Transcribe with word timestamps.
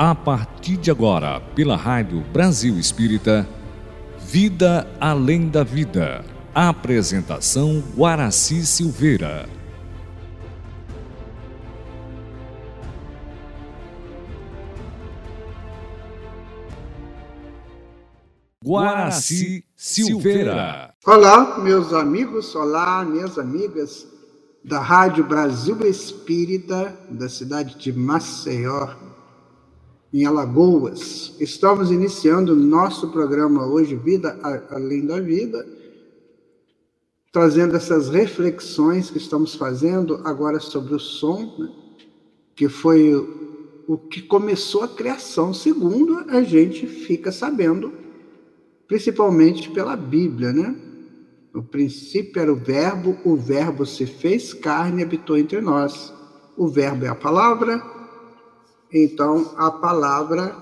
A 0.00 0.14
partir 0.14 0.76
de 0.76 0.92
agora, 0.92 1.40
pela 1.56 1.74
Rádio 1.74 2.20
Brasil 2.32 2.78
Espírita, 2.78 3.44
Vida 4.20 4.88
Além 5.00 5.48
da 5.48 5.64
Vida. 5.64 6.24
Apresentação 6.54 7.82
Guaraci 7.96 8.64
Silveira. 8.64 9.48
Guaraci 18.64 19.64
Silveira. 19.74 20.94
Olá, 21.04 21.58
meus 21.58 21.92
amigos, 21.92 22.54
olá, 22.54 23.04
minhas 23.04 23.36
amigas 23.36 24.06
da 24.64 24.78
Rádio 24.78 25.24
Brasil 25.24 25.84
Espírita, 25.84 26.96
da 27.10 27.28
cidade 27.28 27.76
de 27.76 27.92
Maceió, 27.92 29.07
em 30.12 30.24
Alagoas. 30.24 31.36
Estamos 31.38 31.90
iniciando 31.90 32.56
nosso 32.56 33.08
programa 33.08 33.66
hoje, 33.66 33.94
Vida 33.94 34.38
Além 34.70 35.06
da 35.06 35.20
Vida, 35.20 35.66
trazendo 37.32 37.76
essas 37.76 38.08
reflexões 38.08 39.10
que 39.10 39.18
estamos 39.18 39.54
fazendo 39.54 40.20
agora 40.24 40.58
sobre 40.60 40.94
o 40.94 40.98
som, 40.98 41.54
né? 41.58 41.70
que 42.56 42.68
foi 42.68 43.14
o 43.86 43.96
que 43.96 44.22
começou 44.22 44.82
a 44.82 44.88
criação, 44.88 45.54
segundo 45.54 46.24
a 46.28 46.42
gente 46.42 46.86
fica 46.86 47.30
sabendo, 47.30 47.92
principalmente 48.86 49.70
pela 49.70 49.96
Bíblia, 49.96 50.52
né? 50.52 50.76
No 51.54 51.62
princípio 51.62 52.40
era 52.40 52.52
o 52.52 52.56
Verbo, 52.56 53.16
o 53.24 53.34
Verbo 53.34 53.86
se 53.86 54.04
fez 54.04 54.52
carne 54.52 55.00
e 55.00 55.04
habitou 55.04 55.38
entre 55.38 55.60
nós. 55.60 56.12
O 56.56 56.68
Verbo 56.68 57.06
é 57.06 57.08
a 57.08 57.14
palavra, 57.14 57.82
então, 58.92 59.54
a 59.56 59.70
palavra 59.70 60.56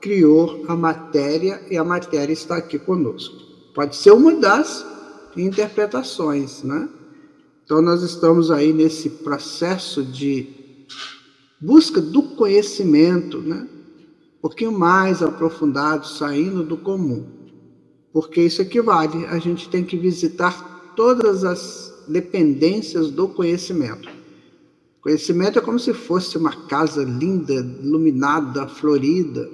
criou 0.00 0.64
a 0.68 0.76
matéria 0.76 1.62
e 1.70 1.76
a 1.76 1.84
matéria 1.84 2.32
está 2.32 2.56
aqui 2.56 2.78
conosco. 2.78 3.36
Pode 3.74 3.96
ser 3.96 4.12
uma 4.12 4.34
das 4.34 4.84
interpretações, 5.36 6.62
né? 6.62 6.88
Então, 7.64 7.80
nós 7.80 8.02
estamos 8.02 8.50
aí 8.50 8.72
nesse 8.72 9.08
processo 9.08 10.02
de 10.02 10.48
busca 11.60 12.00
do 12.00 12.22
conhecimento, 12.22 13.38
né? 13.38 13.66
Um 14.38 14.40
pouquinho 14.40 14.72
mais 14.72 15.22
aprofundado, 15.22 16.06
saindo 16.06 16.64
do 16.64 16.76
comum. 16.76 17.26
Porque 18.12 18.42
isso 18.42 18.60
equivale, 18.60 19.24
a 19.26 19.38
gente 19.38 19.68
tem 19.68 19.84
que 19.84 19.96
visitar 19.96 20.92
todas 20.96 21.44
as 21.44 22.04
dependências 22.08 23.10
do 23.10 23.28
conhecimento. 23.28 24.08
Conhecimento 25.00 25.58
é 25.58 25.62
como 25.62 25.78
se 25.78 25.94
fosse 25.94 26.36
uma 26.36 26.66
casa 26.66 27.02
linda, 27.02 27.54
iluminada, 27.54 28.68
florida. 28.68 29.50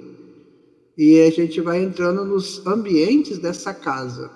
E 0.97 1.21
a 1.21 1.31
gente 1.31 1.61
vai 1.61 1.81
entrando 1.81 2.25
nos 2.25 2.65
ambientes 2.65 3.37
dessa 3.37 3.73
casa. 3.73 4.29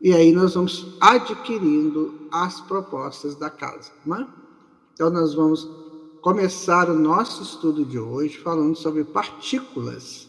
E 0.00 0.12
aí 0.12 0.32
nós 0.32 0.54
vamos 0.54 0.96
adquirindo 1.00 2.28
as 2.32 2.60
propostas 2.60 3.36
da 3.36 3.48
casa. 3.48 3.92
Né? 4.04 4.26
Então 4.94 5.10
nós 5.10 5.34
vamos 5.34 5.68
começar 6.20 6.90
o 6.90 6.98
nosso 6.98 7.42
estudo 7.42 7.84
de 7.84 7.98
hoje 7.98 8.36
falando 8.38 8.74
sobre 8.76 9.04
partículas. 9.04 10.28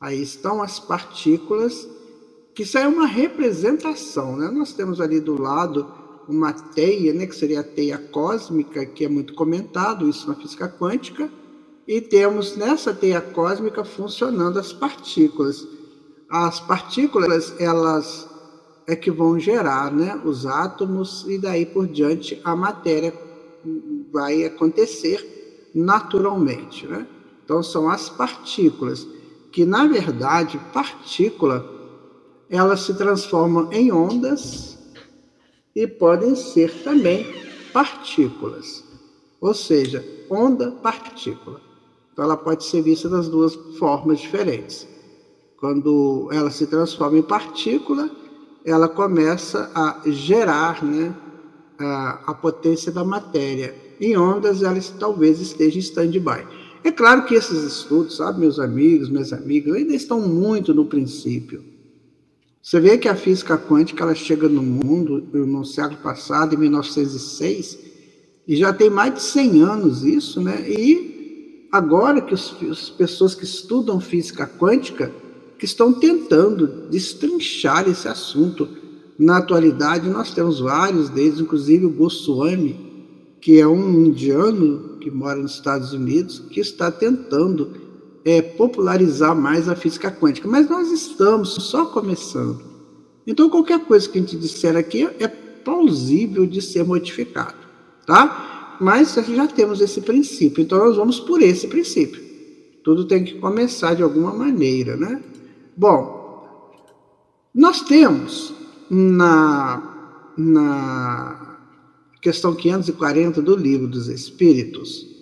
Aí 0.00 0.22
estão 0.22 0.62
as 0.62 0.80
partículas, 0.80 1.86
que 2.54 2.62
isso 2.62 2.78
é 2.78 2.88
uma 2.88 3.06
representação. 3.06 4.36
Né? 4.36 4.50
Nós 4.50 4.72
temos 4.72 5.02
ali 5.02 5.20
do 5.20 5.40
lado 5.40 6.03
uma 6.28 6.52
teia, 6.52 7.12
né, 7.12 7.26
que 7.26 7.34
seria 7.34 7.60
a 7.60 7.64
teia 7.64 7.98
cósmica, 7.98 8.84
que 8.86 9.04
é 9.04 9.08
muito 9.08 9.34
comentado, 9.34 10.08
isso 10.08 10.28
na 10.28 10.34
física 10.34 10.68
quântica, 10.68 11.30
e 11.86 12.00
temos 12.00 12.56
nessa 12.56 12.94
teia 12.94 13.20
cósmica 13.20 13.84
funcionando 13.84 14.58
as 14.58 14.72
partículas. 14.72 15.66
As 16.30 16.60
partículas, 16.60 17.54
elas 17.60 18.28
é 18.86 18.94
que 18.94 19.10
vão 19.10 19.38
gerar 19.38 19.92
né, 19.92 20.20
os 20.24 20.46
átomos 20.46 21.24
e 21.28 21.38
daí 21.38 21.64
por 21.64 21.86
diante 21.86 22.40
a 22.44 22.54
matéria 22.54 23.14
vai 24.12 24.44
acontecer 24.44 25.70
naturalmente. 25.74 26.86
Né? 26.86 27.06
Então 27.44 27.62
são 27.62 27.88
as 27.88 28.08
partículas, 28.08 29.06
que 29.50 29.64
na 29.64 29.86
verdade, 29.86 30.60
partícula, 30.72 31.70
elas 32.48 32.80
se 32.80 32.94
transformam 32.94 33.72
em 33.72 33.90
ondas 33.90 34.73
e 35.74 35.86
podem 35.86 36.34
ser 36.36 36.72
também 36.82 37.26
partículas, 37.72 38.84
ou 39.40 39.52
seja, 39.52 40.04
onda-partícula. 40.30 41.60
Então, 42.12 42.24
ela 42.24 42.36
pode 42.36 42.64
ser 42.64 42.80
vista 42.82 43.08
das 43.08 43.28
duas 43.28 43.54
formas 43.78 44.20
diferentes. 44.20 44.86
Quando 45.58 46.28
ela 46.30 46.50
se 46.50 46.66
transforma 46.66 47.18
em 47.18 47.22
partícula, 47.22 48.08
ela 48.64 48.88
começa 48.88 49.70
a 49.74 50.00
gerar 50.06 50.84
né, 50.84 51.14
a, 51.78 52.30
a 52.30 52.34
potência 52.34 52.92
da 52.92 53.04
matéria. 53.04 53.74
Em 54.00 54.16
ondas, 54.16 54.62
ela 54.62 54.78
talvez 54.98 55.40
esteja 55.40 55.76
em 55.76 55.80
stand-by. 55.80 56.46
É 56.84 56.92
claro 56.92 57.24
que 57.24 57.34
esses 57.34 57.64
estudos, 57.64 58.16
sabe, 58.16 58.40
meus 58.40 58.58
amigos, 58.58 59.08
minhas 59.08 59.32
amigas, 59.32 59.74
ainda 59.74 59.94
estão 59.94 60.20
muito 60.20 60.72
no 60.72 60.84
princípio. 60.84 61.73
Você 62.64 62.80
vê 62.80 62.96
que 62.96 63.10
a 63.10 63.14
física 63.14 63.58
quântica 63.58 64.02
ela 64.04 64.14
chega 64.14 64.48
no 64.48 64.62
mundo 64.62 65.22
no 65.34 65.66
século 65.66 65.98
passado, 66.00 66.54
em 66.54 66.58
1906, 66.58 67.78
e 68.48 68.56
já 68.56 68.72
tem 68.72 68.88
mais 68.88 69.12
de 69.12 69.20
100 69.20 69.60
anos 69.60 70.02
isso, 70.02 70.40
né? 70.40 70.64
E 70.66 71.68
agora 71.70 72.22
que 72.22 72.32
os, 72.32 72.56
as 72.70 72.88
pessoas 72.88 73.34
que 73.34 73.44
estudam 73.44 74.00
física 74.00 74.46
quântica 74.46 75.12
que 75.58 75.66
estão 75.66 75.92
tentando 75.92 76.88
destrinchar 76.88 77.86
esse 77.86 78.08
assunto. 78.08 78.66
Na 79.18 79.36
atualidade, 79.36 80.08
nós 80.08 80.32
temos 80.32 80.58
vários 80.58 81.10
deles, 81.10 81.40
inclusive 81.40 81.84
o 81.84 81.90
Goswami, 81.90 82.74
que 83.42 83.60
é 83.60 83.68
um 83.68 84.06
indiano 84.06 84.96
que 85.00 85.10
mora 85.10 85.38
nos 85.38 85.52
Estados 85.52 85.92
Unidos, 85.92 86.38
que 86.50 86.60
está 86.60 86.90
tentando 86.90 87.83
é, 88.24 88.40
popularizar 88.40 89.36
mais 89.36 89.68
a 89.68 89.76
física 89.76 90.10
quântica, 90.10 90.48
mas 90.48 90.68
nós 90.68 90.90
estamos 90.90 91.50
só 91.50 91.86
começando. 91.86 92.62
Então, 93.26 93.50
qualquer 93.50 93.80
coisa 93.80 94.08
que 94.08 94.18
a 94.18 94.20
gente 94.20 94.36
disser 94.36 94.76
aqui 94.76 95.08
é 95.18 95.28
plausível 95.28 96.46
de 96.46 96.60
ser 96.60 96.84
modificado, 96.84 97.56
tá? 98.06 98.76
Mas 98.80 99.14
já 99.14 99.46
temos 99.46 99.80
esse 99.80 100.00
princípio, 100.00 100.62
então 100.62 100.78
nós 100.78 100.96
vamos 100.96 101.20
por 101.20 101.40
esse 101.40 101.68
princípio. 101.68 102.22
Tudo 102.82 103.06
tem 103.06 103.24
que 103.24 103.38
começar 103.38 103.94
de 103.94 104.02
alguma 104.02 104.32
maneira, 104.32 104.96
né? 104.96 105.22
Bom, 105.76 106.68
nós 107.54 107.80
temos 107.82 108.52
na, 108.90 110.30
na 110.36 111.58
questão 112.20 112.54
540 112.54 113.40
do 113.40 113.56
Livro 113.56 113.86
dos 113.86 114.08
Espíritos, 114.08 115.13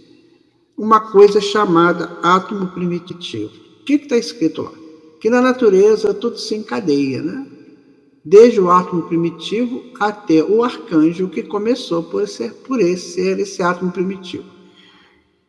uma 0.82 0.98
coisa 0.98 1.41
chamada 1.41 2.19
átomo 2.25 2.66
primitivo. 2.66 3.53
O 3.81 3.84
que 3.84 3.93
está 3.93 4.16
escrito 4.16 4.62
lá? 4.62 4.72
Que 5.20 5.31
na 5.31 5.41
natureza 5.41 6.12
tudo 6.12 6.37
se 6.37 6.56
encadeia, 6.56 7.22
né? 7.22 7.47
Desde 8.25 8.60
o 8.60 8.69
átomo 8.69 9.03
primitivo 9.03 9.81
até 10.00 10.42
o 10.42 10.65
arcanjo 10.65 11.28
que 11.28 11.44
começou 11.44 12.03
por 12.03 12.26
ser, 12.26 12.53
por 12.66 12.81
esse, 12.81 13.15
ser 13.15 13.38
esse 13.38 13.62
átomo 13.62 13.92
primitivo. 13.92 14.44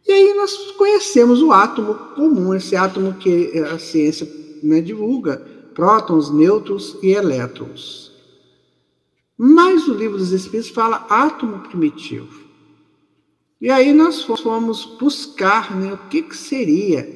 E 0.07 0.11
aí 0.11 0.35
nós 0.35 0.55
conhecemos 0.77 1.41
o 1.41 1.51
átomo 1.51 1.95
comum, 2.13 2.53
esse 2.53 2.75
átomo 2.75 3.15
que 3.15 3.57
a 3.57 3.79
ciência 3.79 4.31
né, 4.61 4.81
divulga, 4.81 5.37
prótons, 5.73 6.29
nêutrons 6.29 6.95
e 7.01 7.09
elétrons. 7.09 8.11
Mas 9.35 9.87
o 9.87 9.95
livro 9.95 10.19
dos 10.19 10.31
Espíritos 10.31 10.69
fala 10.69 11.07
átomo 11.09 11.61
primitivo. 11.61 12.42
E 13.63 13.69
aí 13.69 13.93
nós 13.93 14.21
fomos 14.21 14.83
buscar 14.99 15.73
né, 15.73 15.93
o 15.93 16.09
que, 16.09 16.21
que 16.21 16.35
seria 16.35 17.07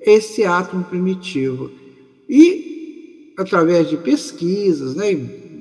esse 0.00 0.44
átomo 0.44 0.84
primitivo. 0.84 1.72
E, 2.28 3.34
através 3.36 3.90
de 3.90 3.96
pesquisas, 3.96 4.94
né, 4.94 5.18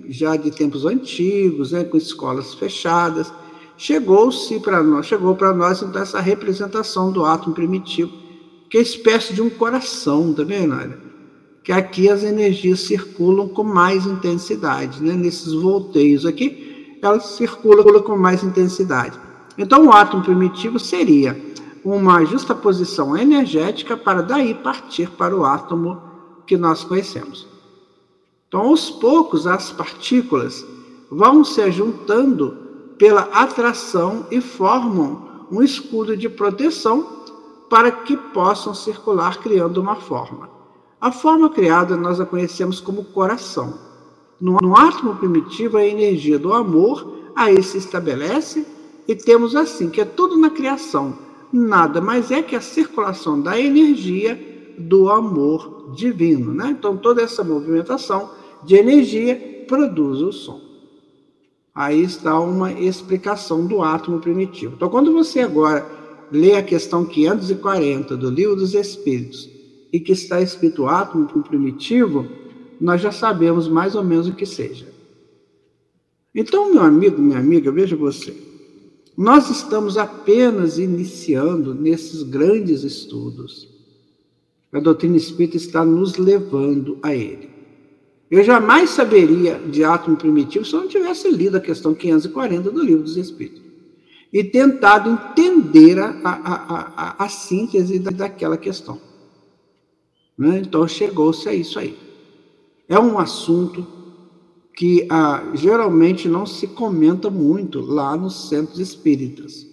já 0.07 0.35
de 0.35 0.51
tempos 0.51 0.85
antigos, 0.85 1.71
né, 1.71 1.83
com 1.83 1.97
escolas 1.97 2.53
fechadas, 2.53 3.33
chegou-se 3.79 4.59
para 4.59 4.83
nós, 4.83 5.07
chegou 5.07 5.35
para 5.35 5.51
nós 5.55 5.81
então 5.81 5.99
essa 5.99 6.19
representação 6.19 7.11
do 7.11 7.25
átomo 7.25 7.55
primitivo, 7.55 8.11
que 8.69 8.77
é 8.77 8.81
espécie 8.81 9.33
de 9.33 9.41
um 9.41 9.49
coração, 9.49 10.35
tá 10.35 10.43
vendo? 10.43 11.01
Que 11.63 11.71
aqui 11.71 12.09
as 12.09 12.23
energias 12.23 12.81
circulam 12.81 13.47
com 13.47 13.63
mais 13.63 14.05
intensidade, 14.05 15.01
né? 15.01 15.13
Nesses 15.13 15.51
volteios 15.51 16.27
aqui, 16.27 16.99
elas 17.01 17.25
circulam 17.25 18.03
com 18.03 18.15
mais 18.15 18.43
intensidade. 18.43 19.25
Então, 19.57 19.87
o 19.87 19.91
átomo 19.91 20.23
primitivo 20.23 20.79
seria 20.79 21.39
uma 21.83 22.23
justaposição 22.25 23.17
energética 23.17 23.95
para 23.95 24.21
daí 24.21 24.53
partir 24.53 25.09
para 25.11 25.35
o 25.35 25.45
átomo 25.45 26.01
que 26.45 26.57
nós 26.57 26.83
conhecemos. 26.83 27.47
Então, 28.47 28.61
aos 28.61 28.89
poucos, 28.89 29.47
as 29.47 29.71
partículas 29.71 30.65
vão 31.09 31.43
se 31.43 31.71
juntando 31.71 32.57
pela 32.97 33.21
atração 33.33 34.25
e 34.31 34.41
formam 34.41 35.45
um 35.51 35.61
escudo 35.61 36.15
de 36.15 36.27
proteção 36.27 37.17
para 37.69 37.91
que 37.91 38.15
possam 38.15 38.73
circular 38.73 39.39
criando 39.39 39.81
uma 39.81 39.95
forma. 39.95 40.49
A 40.99 41.11
forma 41.11 41.49
criada 41.49 41.95
nós 41.95 42.19
a 42.19 42.25
conhecemos 42.25 42.79
como 42.79 43.03
coração. 43.03 43.77
No, 44.39 44.75
átomo 44.75 45.15
primitivo, 45.15 45.77
a 45.77 45.85
energia 45.85 46.39
do 46.39 46.53
amor 46.53 47.31
aí 47.35 47.61
se 47.61 47.77
estabelece 47.77 48.65
e 49.07 49.15
temos 49.15 49.55
assim 49.55 49.89
que 49.89 50.01
é 50.01 50.05
tudo 50.05 50.37
na 50.37 50.49
criação, 50.49 51.17
nada 51.51 52.01
mais 52.01 52.29
é 52.29 52.41
que 52.41 52.55
a 52.55 52.61
circulação 52.61 53.41
da 53.41 53.59
energia 53.59 54.37
do 54.77 55.09
amor 55.09 55.93
divino. 55.95 56.53
Né? 56.53 56.75
Então, 56.77 56.97
toda 56.97 57.21
essa 57.21 57.43
movimentação 57.43 58.29
de 58.63 58.75
energia 58.75 59.65
produz 59.67 60.21
o 60.21 60.31
som. 60.31 60.61
Aí 61.73 62.01
está 62.01 62.39
uma 62.39 62.71
explicação 62.71 63.65
do 63.65 63.81
átomo 63.81 64.19
primitivo. 64.19 64.73
Então, 64.75 64.89
quando 64.89 65.13
você 65.13 65.41
agora 65.41 65.85
lê 66.31 66.55
a 66.55 66.63
questão 66.63 67.05
540 67.05 68.17
do 68.17 68.29
Livro 68.29 68.55
dos 68.55 68.73
Espíritos 68.73 69.49
e 69.93 69.99
que 69.99 70.11
está 70.11 70.41
escrito 70.41 70.87
átomo 70.87 71.27
primitivo, 71.43 72.27
nós 72.81 73.01
já 73.01 73.11
sabemos 73.11 73.67
mais 73.67 73.95
ou 73.95 74.03
menos 74.03 74.27
o 74.27 74.33
que 74.33 74.45
seja. 74.45 74.87
Então, 76.33 76.71
meu 76.71 76.83
amigo, 76.83 77.21
minha 77.21 77.39
amiga, 77.39 77.71
veja 77.71 77.95
você. 77.95 78.35
Nós 79.17 79.49
estamos 79.49 79.97
apenas 79.97 80.77
iniciando 80.77 81.73
nesses 81.73 82.21
grandes 82.21 82.83
estudos. 82.83 83.67
A 84.71 84.79
doutrina 84.79 85.17
espírita 85.17 85.57
está 85.57 85.83
nos 85.83 86.17
levando 86.17 86.99
a 87.01 87.15
ele. 87.15 87.49
Eu 88.29 88.43
jamais 88.43 88.91
saberia 88.91 89.57
de 89.57 89.83
átomo 89.83 90.17
primitivo 90.17 90.63
se 90.63 90.73
eu 90.73 90.81
não 90.81 90.87
tivesse 90.87 91.31
lido 91.31 91.57
a 91.57 91.61
questão 91.61 91.95
540 91.95 92.69
do 92.69 92.83
Livro 92.83 93.03
dos 93.03 93.17
Espíritos 93.17 93.63
e 94.31 94.43
tentado 94.43 95.09
entender 95.09 95.97
a, 95.97 96.09
a, 96.23 97.15
a, 97.17 97.25
a 97.25 97.29
síntese 97.29 97.97
daquela 97.97 98.57
questão. 98.57 99.01
Né? 100.37 100.59
Então, 100.59 100.87
chegou-se 100.87 101.49
a 101.49 101.53
isso 101.53 101.79
aí. 101.79 101.97
É 102.87 102.99
um 102.99 103.17
assunto 103.17 103.96
que 104.77 105.07
ah, 105.09 105.43
geralmente 105.55 106.29
não 106.29 106.45
se 106.45 106.67
comenta 106.67 107.31
muito 107.31 107.81
lá 107.81 108.15
nos 108.15 108.47
centros 108.47 108.77
espíritas. 108.77 109.65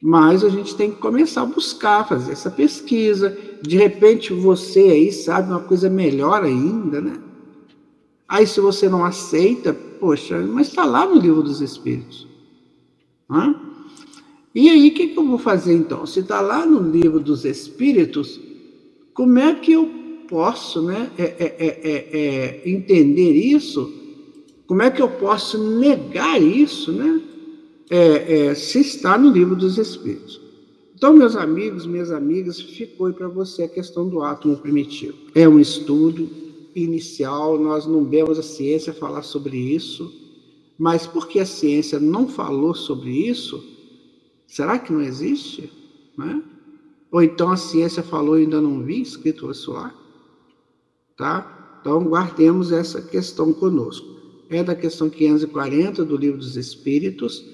Mas 0.00 0.44
a 0.44 0.48
gente 0.48 0.76
tem 0.76 0.92
que 0.92 0.98
começar 0.98 1.42
a 1.42 1.46
buscar, 1.46 2.08
fazer 2.08 2.30
essa 2.30 2.48
pesquisa. 2.48 3.36
De 3.60 3.76
repente 3.76 4.32
você 4.32 4.78
aí 4.82 5.10
sabe 5.10 5.50
uma 5.50 5.58
coisa 5.58 5.90
melhor 5.90 6.44
ainda, 6.44 7.00
né? 7.00 7.18
Aí 8.28 8.46
se 8.46 8.60
você 8.60 8.88
não 8.88 9.04
aceita, 9.04 9.74
poxa, 9.74 10.38
mas 10.46 10.68
está 10.68 10.84
lá 10.84 11.04
no 11.04 11.18
livro 11.18 11.42
dos 11.42 11.60
Espíritos. 11.60 12.28
Hã? 13.28 13.52
E 14.54 14.68
aí 14.70 14.90
o 14.90 14.94
que, 14.94 15.08
que 15.08 15.18
eu 15.18 15.26
vou 15.26 15.38
fazer 15.38 15.74
então? 15.74 16.06
Se 16.06 16.20
está 16.20 16.40
lá 16.40 16.64
no 16.64 16.80
livro 16.88 17.18
dos 17.18 17.44
Espíritos, 17.44 18.40
como 19.12 19.40
é 19.40 19.56
que 19.56 19.72
eu 19.72 19.97
posso 20.28 20.82
né, 20.82 21.10
é, 21.18 21.22
é, 21.24 22.08
é, 22.64 22.68
entender 22.68 23.32
isso? 23.32 23.92
Como 24.66 24.82
é 24.82 24.90
que 24.90 25.00
eu 25.00 25.08
posso 25.08 25.58
negar 25.78 26.40
isso, 26.40 26.92
né? 26.92 27.22
se 28.54 28.80
está 28.80 29.16
no 29.16 29.30
livro 29.30 29.56
dos 29.56 29.78
Espíritos. 29.78 30.38
Então, 30.94 31.14
meus 31.14 31.36
amigos, 31.36 31.86
minhas 31.86 32.10
amigas, 32.10 32.60
ficou 32.60 33.06
aí 33.06 33.12
para 33.12 33.28
você 33.28 33.62
a 33.62 33.68
questão 33.68 34.08
do 34.08 34.20
átomo 34.20 34.56
primitivo. 34.58 35.16
É 35.32 35.48
um 35.48 35.60
estudo 35.60 36.28
inicial, 36.74 37.58
nós 37.58 37.86
não 37.86 38.04
vemos 38.04 38.36
a 38.36 38.42
ciência 38.42 38.92
falar 38.92 39.22
sobre 39.22 39.56
isso, 39.56 40.12
mas 40.76 41.06
porque 41.06 41.38
a 41.38 41.46
ciência 41.46 42.00
não 42.00 42.28
falou 42.28 42.74
sobre 42.74 43.10
isso, 43.10 43.64
será 44.46 44.78
que 44.78 44.92
não 44.92 45.00
existe? 45.00 45.70
Né? 46.16 46.42
Ou 47.12 47.22
então 47.22 47.50
a 47.50 47.56
ciência 47.56 48.02
falou 48.02 48.36
e 48.36 48.42
ainda 48.42 48.60
não 48.60 48.82
vi 48.82 49.00
escrito 49.00 49.50
isso 49.52 49.72
lá? 49.72 49.94
Tá? 51.18 51.78
Então, 51.80 52.04
guardemos 52.04 52.72
essa 52.72 53.02
questão 53.02 53.52
conosco. 53.52 54.06
É 54.48 54.62
da 54.62 54.74
questão 54.74 55.10
540 55.10 56.04
do 56.04 56.16
Livro 56.16 56.38
dos 56.38 56.56
Espíritos, 56.56 57.44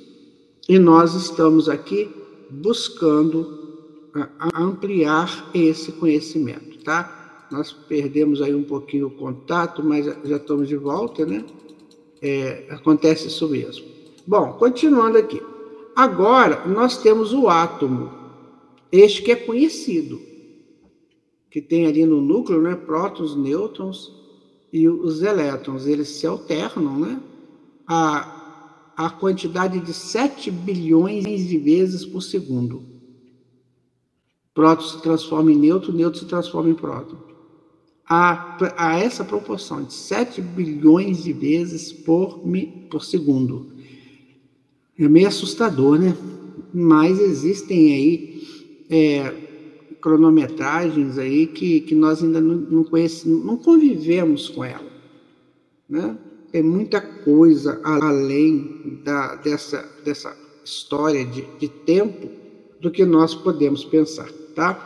e 0.69 0.79
nós 0.79 1.15
estamos 1.15 1.69
aqui 1.69 2.09
buscando 2.51 3.65
ampliar 4.55 5.51
esse 5.53 5.93
conhecimento, 5.93 6.79
tá? 6.85 7.47
Nós 7.51 7.73
perdemos 7.73 8.41
aí 8.41 8.55
um 8.55 8.63
pouquinho 8.63 9.09
o 9.09 9.11
contato, 9.11 9.83
mas 9.83 10.07
já 10.07 10.37
estamos 10.37 10.69
de 10.69 10.77
volta, 10.77 11.27
né? 11.27 11.45
É, 12.23 12.67
acontece 12.71 13.27
isso 13.29 13.49
mesmo. 13.49 13.85
Bom, 14.27 14.53
continuando 14.53 15.19
aqui. 15.19 15.43
Agora, 15.95 16.67
nós 16.67 16.97
temos 16.99 17.33
o 17.33 17.49
átomo, 17.49 18.11
este 18.91 19.23
que 19.23 19.33
é 19.33 19.37
conhecido, 19.37 20.21
que 21.55 21.63
tem 21.63 21.87
ali 21.87 22.05
no 22.05 22.21
núcleo, 22.21 22.61
né, 22.61 22.75
prótons, 22.75 23.37
nêutrons 23.37 24.13
e 24.73 24.89
os 24.89 25.23
elétrons, 25.23 25.87
eles 25.87 26.09
se 26.09 26.27
alternam, 26.27 26.99
né, 26.99 27.21
a, 27.87 28.91
a 28.97 29.09
quantidade 29.09 29.79
de 29.79 29.95
7 29.95 30.51
bilhões 30.51 31.47
de 31.47 31.57
vezes 31.57 32.05
por 32.05 32.23
segundo. 32.23 32.83
Próton 34.53 34.83
se 34.83 35.01
transforma 35.01 35.53
em 35.53 35.57
nêutron, 35.57 35.93
nêutron 35.93 36.23
se 36.23 36.27
transforma 36.27 36.71
em 36.71 36.75
próton. 36.75 37.19
A, 38.05 38.59
a 38.77 38.99
essa 38.99 39.23
proporção 39.25 39.85
de 39.85 39.95
7 39.95 40.43
bilhões 40.43 41.23
de 41.23 41.33
vezes 41.33 41.93
por, 41.93 42.41
por 42.91 43.05
segundo. 43.05 43.71
É 44.99 45.09
meio 45.09 45.29
assustador, 45.29 46.01
né? 46.01 46.17
Mas 46.73 47.21
existem 47.21 47.95
aí 47.95 48.43
é, 48.91 49.44
cronometragens 50.05 51.17
aí 51.17 51.47
que, 51.47 51.81
que 51.81 51.95
nós 51.95 52.23
ainda 52.23 52.39
não, 52.39 52.57
não 52.57 52.85
conhecemos, 52.85 53.43
não 53.43 53.57
convivemos 53.57 54.51
com 54.51 54.63
ela. 54.63 54.85
Né? 55.89 56.15
Tem 56.53 56.63
muita 56.63 57.01
coisa 57.01 57.81
além 57.83 59.01
da, 59.03 59.37
dessa, 59.37 59.83
dessa 60.05 60.37
história 60.63 61.25
de, 61.25 61.47
de 61.59 61.69
tempo 61.69 62.29
do 62.83 62.91
que 62.91 63.03
nós 63.07 63.35
podemos 63.35 63.83
pensar, 63.83 64.29
tá? 64.55 64.79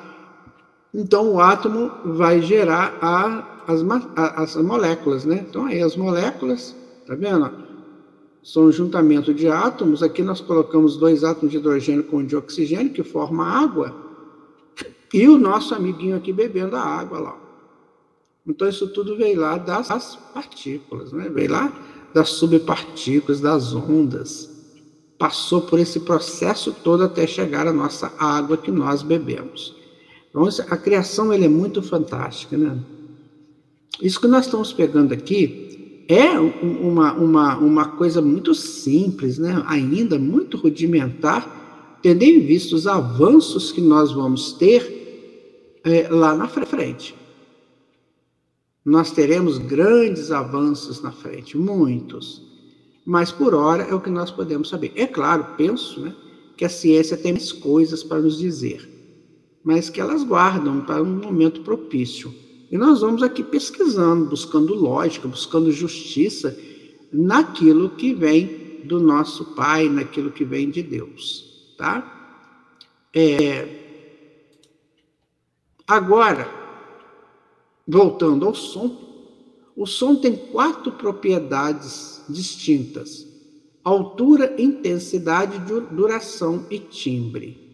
Então, 0.95 1.33
o 1.33 1.41
átomo 1.41 1.91
vai 2.05 2.41
gerar 2.41 2.97
a, 3.03 3.65
as, 3.67 3.85
as 4.55 4.57
moléculas, 4.63 5.25
né? 5.25 5.45
Então, 5.49 5.67
aí 5.67 5.83
as 5.83 5.97
moléculas, 5.97 6.77
tá 7.05 7.17
vendo? 7.17 7.51
São 8.41 8.67
um 8.67 8.73
juntamento 8.73 9.35
de 9.35 9.49
átomos. 9.49 10.01
Aqui 10.01 10.23
nós 10.23 10.41
colocamos 10.41 10.97
dois 10.97 11.25
átomos 11.25 11.51
de 11.51 11.59
hidrogênio 11.59 12.05
com 12.05 12.25
de 12.25 12.37
oxigênio, 12.37 12.93
que 12.93 13.03
forma 13.03 13.45
água. 13.45 14.08
E 15.13 15.27
o 15.29 15.39
nosso 15.39 15.75
amiguinho 15.75 16.17
aqui 16.17 16.33
bebendo 16.33 16.77
a 16.77 16.83
água 16.83 17.19
lá. 17.19 17.49
Então, 18.47 18.67
isso 18.67 18.89
tudo 18.89 19.17
veio 19.17 19.41
lá 19.41 19.59
das 19.59 20.17
partículas, 20.33 21.13
né? 21.13 21.29
veio 21.29 21.51
lá 21.51 21.73
das 22.15 22.31
subpartículas, 22.31 23.41
das 23.41 23.75
ondas. 23.75 24.49
Passou 25.19 25.61
por 25.61 25.79
esse 25.79 26.01
processo 26.01 26.73
todo 26.73 27.05
até 27.05 27.27
chegar 27.27 27.67
à 27.67 27.73
nossa 27.73 28.11
água 28.19 28.57
que 28.57 28.71
nós 28.71 29.03
bebemos. 29.03 29.77
Então, 30.31 30.49
a 30.71 30.77
criação 30.77 31.33
ele 31.33 31.45
é 31.45 31.49
muito 31.49 31.83
fantástica. 31.83 32.57
Né? 32.57 32.79
Isso 34.01 34.19
que 34.19 34.27
nós 34.27 34.47
estamos 34.47 34.73
pegando 34.73 35.13
aqui 35.13 36.07
é 36.09 36.39
uma, 36.39 37.13
uma, 37.13 37.57
uma 37.59 37.85
coisa 37.85 38.23
muito 38.23 38.55
simples, 38.55 39.37
né? 39.37 39.63
ainda 39.67 40.19
muito 40.19 40.57
rudimentar, 40.57 41.99
tendo 42.03 42.23
em 42.23 42.41
vista 42.41 42.75
os 42.75 42.87
avanços 42.87 43.71
que 43.73 43.83
nós 43.83 44.11
vamos 44.13 44.53
ter 44.53 44.98
é, 45.85 46.09
lá 46.09 46.35
na 46.35 46.49
frente. 46.49 47.15
Nós 48.85 49.11
teremos 49.11 49.59
grandes 49.59 50.31
avanços 50.31 51.03
na 51.03 51.13
frente, 51.13 51.59
muitos. 51.59 52.43
Mas 53.05 53.31
por 53.31 53.55
hora 53.55 53.85
é 53.85 53.95
o 53.95 54.01
que 54.01 54.11
nós 54.11 54.31
podemos 54.31 54.69
saber. 54.69 54.93
É 54.95 55.07
claro, 55.07 55.57
penso 55.57 56.01
né, 56.01 56.15
que 56.57 56.65
a 56.65 56.69
ciência 56.69 57.17
tem 57.17 57.33
mais 57.33 57.53
coisas 57.53 58.03
para 58.03 58.21
nos 58.21 58.39
dizer, 58.39 58.89
mas 59.63 59.91
que 59.91 60.01
elas 60.01 60.25
guardam 60.25 60.81
para 60.81 61.03
um 61.03 61.17
momento 61.17 61.61
propício. 61.63 62.35
E 62.71 62.77
nós 62.77 63.01
vamos 63.01 63.23
aqui 63.23 63.43
pesquisando, 63.43 64.27
buscando 64.27 64.75
lógica, 64.75 65.27
buscando 65.27 65.73
justiça 65.73 66.59
naquilo 67.13 67.91
que 67.91 68.13
vem 68.13 68.83
do 68.85 69.01
nosso 69.01 69.55
Pai, 69.55 69.89
naquilo 69.89 70.31
que 70.31 70.45
vem 70.45 70.71
de 70.71 70.83
Deus, 70.83 71.75
tá? 71.77 72.15
É, 73.15 73.88
Agora, 75.89 76.47
voltando 77.87 78.45
ao 78.45 78.55
som, 78.55 79.09
o 79.75 79.87
som 79.87 80.17
tem 80.17 80.37
quatro 80.37 80.93
propriedades 80.93 82.23
distintas: 82.29 83.27
altura, 83.83 84.55
intensidade, 84.59 85.59
duração 85.91 86.67
e 86.71 86.79
timbre. 86.79 87.67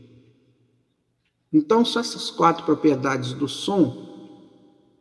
Então, 1.52 1.84
só 1.84 1.98
essas 1.98 2.30
quatro 2.30 2.64
propriedades 2.64 3.32
do 3.32 3.48
som 3.48 4.04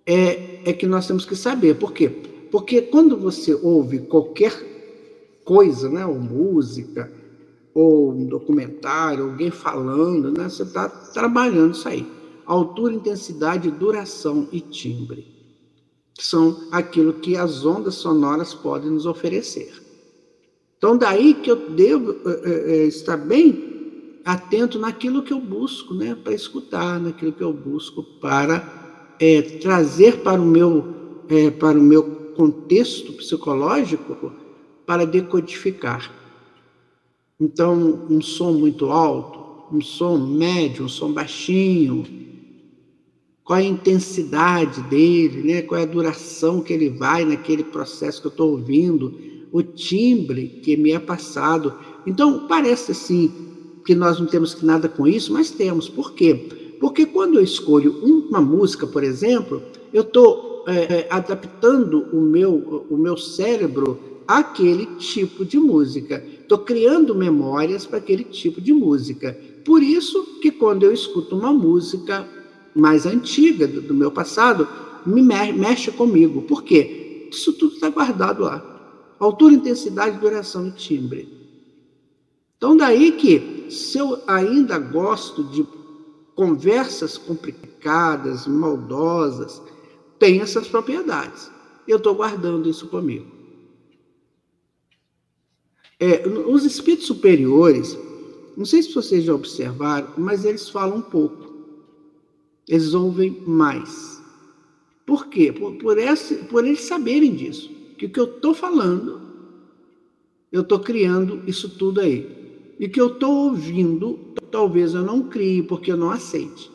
é, 0.08 0.70
é 0.70 0.74
que 0.74 0.88
nós 0.88 1.05
temos 1.05 1.24
que 1.24 1.36
saber. 1.36 1.75
Por 1.75 1.91
quê? 1.91 2.10
Porque 2.51 2.82
quando 2.82 3.15
você 3.15 3.53
ouve 3.53 4.00
qualquer 4.00 4.53
coisa, 5.43 5.89
né, 5.89 6.05
ou 6.05 6.15
música, 6.15 7.12
ou 7.74 8.12
um 8.12 8.25
documentário, 8.25 9.25
alguém 9.25 9.51
falando, 9.51 10.32
né? 10.32 10.48
Você 10.48 10.63
está 10.63 10.88
trabalhando 10.88 11.74
isso 11.74 11.88
aí. 11.88 12.23
Altura, 12.46 12.94
intensidade, 12.94 13.72
duração 13.72 14.48
e 14.52 14.60
timbre. 14.60 15.28
São 16.20 16.68
aquilo 16.72 17.14
que 17.14 17.36
as 17.36 17.66
ondas 17.66 17.96
sonoras 17.96 18.54
podem 18.54 18.92
nos 18.92 19.06
oferecer. 19.06 19.74
Então, 20.78 20.98
daí 20.98 21.34
que 21.34 21.50
eu 21.50 21.70
devo 21.70 22.16
é, 22.28 22.86
estar 22.86 23.18
bem 23.18 24.20
atento 24.26 24.78
naquilo 24.80 25.24
que 25.24 25.34
eu 25.34 25.40
busco, 25.40 25.94
né? 25.94 26.16
Para 26.16 26.34
escutar, 26.34 27.00
naquilo 27.00 27.32
que 27.34 27.42
eu 27.42 27.54
busco 27.54 28.04
para 28.04 29.16
é, 29.20 29.42
trazer 29.42 30.20
para 30.20 30.42
o 30.42 30.46
meu, 30.46 31.24
é, 31.30 31.50
para 31.50 31.78
o 31.78 31.82
meu 31.82 32.04
contexto 32.36 33.14
psicológico 33.14 34.32
para 34.86 35.06
decodificar. 35.06 36.12
Então, 37.40 38.06
um 38.10 38.22
som 38.22 38.52
muito 38.52 38.92
alto, 38.92 39.76
um 39.76 39.82
som 39.82 40.18
médio, 40.18 40.86
um 40.86 40.90
som 40.90 41.12
baixinho, 41.12 42.06
qual 43.44 43.60
é 43.60 43.64
a 43.64 43.66
intensidade 43.66 44.82
dele, 44.84 45.54
né? 45.54 45.62
qual 45.62 45.80
é 45.80 45.84
a 45.84 45.88
duração 45.88 46.62
que 46.62 46.72
ele 46.72 46.90
vai 46.90 47.26
naquele 47.26 47.64
processo 47.64 48.22
que 48.22 48.28
eu 48.28 48.32
estou 48.32 48.52
ouvindo, 48.52 49.14
o 49.52 49.62
timbre 49.62 50.62
que 50.64 50.78
me 50.78 50.92
é 50.92 51.00
passado. 51.00 51.74
Então, 52.08 52.48
parece 52.48 52.92
assim 52.92 53.32
que 53.86 53.94
nós 53.94 54.20
não 54.20 54.28
temos 54.28 54.62
nada 54.62 54.88
com 54.88 55.06
isso, 55.06 55.34
mas 55.34 55.52
temos. 55.52 55.90
Por 55.90 56.14
quê? 56.14 56.76
Porque 56.80 57.06
quando 57.06 57.38
eu 57.38 57.44
escolho 57.44 58.00
uma 58.04 58.42
música, 58.42 58.88
por 58.88 59.04
exemplo, 59.04 59.62
eu 59.94 60.02
estou 60.02 60.64
é, 60.68 60.74
é, 60.74 61.08
adaptando 61.10 62.08
o 62.14 62.22
meu, 62.22 62.86
o 62.90 62.98
meu 62.98 63.18
cérebro 63.18 64.00
àquele 64.28 64.86
tipo 64.98 65.44
de 65.44 65.58
música. 65.60 66.24
Estou 66.42 66.60
criando 66.60 67.14
memórias 67.14 67.86
para 67.86 67.98
aquele 67.98 68.24
tipo 68.24 68.62
de 68.62 68.72
música. 68.72 69.38
Por 69.66 69.84
isso 69.84 70.40
que 70.42 70.52
quando 70.52 70.84
eu 70.84 70.94
escuto 70.94 71.38
uma 71.38 71.52
música 71.52 72.28
mais 72.75 73.06
antiga 73.06 73.68
do, 73.68 73.82
do 73.82 73.94
meu 73.94 74.12
passado, 74.12 74.68
me 75.06 75.22
mexe 75.22 75.92
comigo. 75.92 76.42
Por 76.44 76.63
quê? 76.63 77.30
Isso 77.32 77.53
tudo 77.53 77.75
está 77.75 77.89
guardado 77.89 78.44
lá. 78.44 78.70
Altura, 79.20 79.56
intensidade, 79.56 80.20
duração 80.20 80.68
e 80.68 80.72
timbre. 80.72 81.27
Então, 82.58 82.77
daí 82.77 83.12
que, 83.12 83.68
se 83.70 83.98
eu 83.98 84.22
ainda 84.27 84.77
gosto 84.80 85.44
de 85.44 85.65
conversas 86.36 87.18
complicadas, 87.18 88.48
maldosas, 88.48 89.62
tem 90.18 90.42
essas 90.42 90.68
propriedades. 90.68 91.51
Eu 91.88 91.98
estou 91.98 92.15
guardando 92.15 92.70
isso 92.70 92.88
comigo. 92.88 93.25
É, 96.00 96.27
os 96.27 96.65
espíritos 96.65 97.08
superiores, 97.08 97.98
não 98.58 98.65
sei 98.65 98.82
se 98.82 98.94
vocês 98.94 99.24
já 99.24 99.34
observaram, 99.34 100.10
mas 100.18 100.46
eles 100.46 100.70
falam 100.70 100.98
um 100.98 101.01
pouco. 101.01 101.43
Eles 102.67 102.93
ouvem 102.93 103.41
mais. 103.46 104.22
Por 105.05 105.27
quê? 105.27 105.51
Por, 105.51 105.75
por, 105.75 105.98
esse, 105.98 106.36
por 106.36 106.65
eles 106.65 106.82
saberem 106.82 107.36
disso. 107.36 107.70
Que 107.98 108.05
o 108.05 108.10
que 108.10 108.20
eu 108.20 108.25
estou 108.25 108.53
falando, 108.53 109.22
eu 110.51 110.62
estou 110.62 110.79
criando 110.79 111.41
isso 111.48 111.70
tudo 111.70 112.01
aí. 112.01 112.27
E 112.79 112.88
que 112.88 113.00
eu 113.00 113.08
estou 113.08 113.50
ouvindo, 113.50 114.20
talvez 114.51 114.93
eu 114.93 115.03
não 115.03 115.24
crie, 115.24 115.63
porque 115.63 115.91
eu 115.91 115.98
não 115.98 116.10
aceite. 116.10 116.72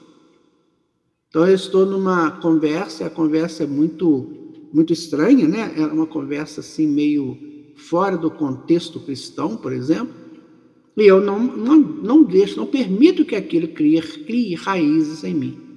Então 1.28 1.46
eu 1.46 1.54
estou 1.54 1.84
numa 1.84 2.30
conversa, 2.30 3.06
a 3.06 3.10
conversa 3.10 3.64
é 3.64 3.66
muito, 3.66 4.28
muito 4.72 4.92
estranha, 4.92 5.46
né? 5.46 5.74
É 5.76 5.84
uma 5.86 6.06
conversa 6.06 6.60
assim 6.60 6.86
meio 6.86 7.36
fora 7.76 8.16
do 8.16 8.30
contexto 8.30 8.98
cristão, 9.00 9.56
por 9.56 9.72
exemplo, 9.72 10.14
e 10.96 11.06
eu 11.06 11.20
não, 11.20 11.38
não, 11.38 11.76
não 11.76 12.22
deixo, 12.24 12.56
não 12.56 12.66
permito 12.66 13.24
que 13.24 13.36
aquilo 13.36 13.68
crie, 13.68 14.00
crie 14.00 14.54
raízes 14.54 15.22
em 15.22 15.34
mim. 15.34 15.67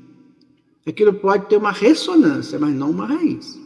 Aquilo 0.85 1.13
pode 1.13 1.47
ter 1.47 1.57
uma 1.57 1.71
ressonância, 1.71 2.57
mas 2.59 2.73
não 2.73 2.91
uma 2.91 3.05
raiz. 3.05 3.59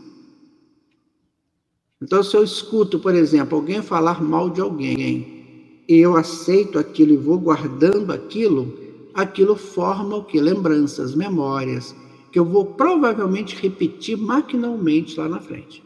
Então, 2.01 2.21
se 2.21 2.35
eu 2.35 2.43
escuto, 2.43 2.99
por 2.99 3.15
exemplo, 3.15 3.57
alguém 3.57 3.81
falar 3.81 4.21
mal 4.21 4.49
de 4.49 4.61
alguém, 4.61 5.83
e 5.87 5.97
eu 5.97 6.17
aceito 6.17 6.77
aquilo 6.77 7.13
e 7.13 7.17
vou 7.17 7.37
guardando 7.37 8.11
aquilo, 8.11 8.77
aquilo 9.13 9.55
forma 9.55 10.17
o 10.17 10.23
que? 10.23 10.39
Lembranças, 10.39 11.15
memórias, 11.15 11.95
que 12.31 12.39
eu 12.39 12.45
vou 12.45 12.65
provavelmente 12.65 13.55
repetir 13.55 14.17
maquinalmente 14.17 15.17
lá 15.17 15.29
na 15.29 15.39
frente. 15.39 15.83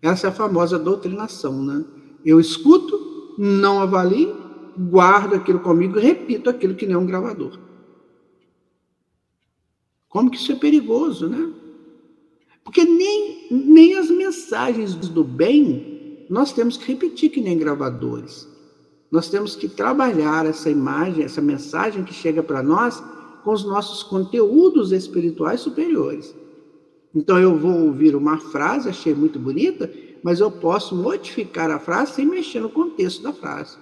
Essa 0.00 0.28
é 0.28 0.30
a 0.30 0.32
famosa 0.32 0.78
doutrinação, 0.78 1.62
né? 1.64 1.84
Eu 2.24 2.38
escuto, 2.38 3.34
não 3.36 3.80
avalio, 3.80 4.36
guardo 4.78 5.34
aquilo 5.34 5.58
comigo 5.58 5.98
e 5.98 6.02
repito 6.02 6.48
aquilo 6.48 6.74
que 6.74 6.86
nem 6.86 6.96
um 6.96 7.06
gravador. 7.06 7.58
Como 10.16 10.30
que 10.30 10.38
isso 10.38 10.50
é 10.50 10.54
perigoso, 10.54 11.28
né? 11.28 11.52
Porque 12.64 12.86
nem, 12.86 13.48
nem 13.50 13.96
as 13.96 14.08
mensagens 14.08 14.94
do 14.94 15.22
bem 15.22 16.24
nós 16.30 16.54
temos 16.54 16.78
que 16.78 16.90
repetir 16.90 17.28
que 17.28 17.38
nem 17.38 17.58
gravadores. 17.58 18.48
Nós 19.10 19.28
temos 19.28 19.54
que 19.54 19.68
trabalhar 19.68 20.46
essa 20.46 20.70
imagem, 20.70 21.22
essa 21.22 21.42
mensagem 21.42 22.02
que 22.02 22.14
chega 22.14 22.42
para 22.42 22.62
nós 22.62 23.04
com 23.44 23.52
os 23.52 23.62
nossos 23.62 24.02
conteúdos 24.02 24.90
espirituais 24.90 25.60
superiores. 25.60 26.34
Então 27.14 27.38
eu 27.38 27.58
vou 27.58 27.84
ouvir 27.84 28.16
uma 28.16 28.38
frase, 28.38 28.88
achei 28.88 29.12
muito 29.12 29.38
bonita, 29.38 29.92
mas 30.22 30.40
eu 30.40 30.50
posso 30.50 30.96
modificar 30.96 31.70
a 31.70 31.78
frase 31.78 32.14
sem 32.14 32.24
mexer 32.24 32.60
no 32.60 32.70
contexto 32.70 33.22
da 33.22 33.34
frase. 33.34 33.76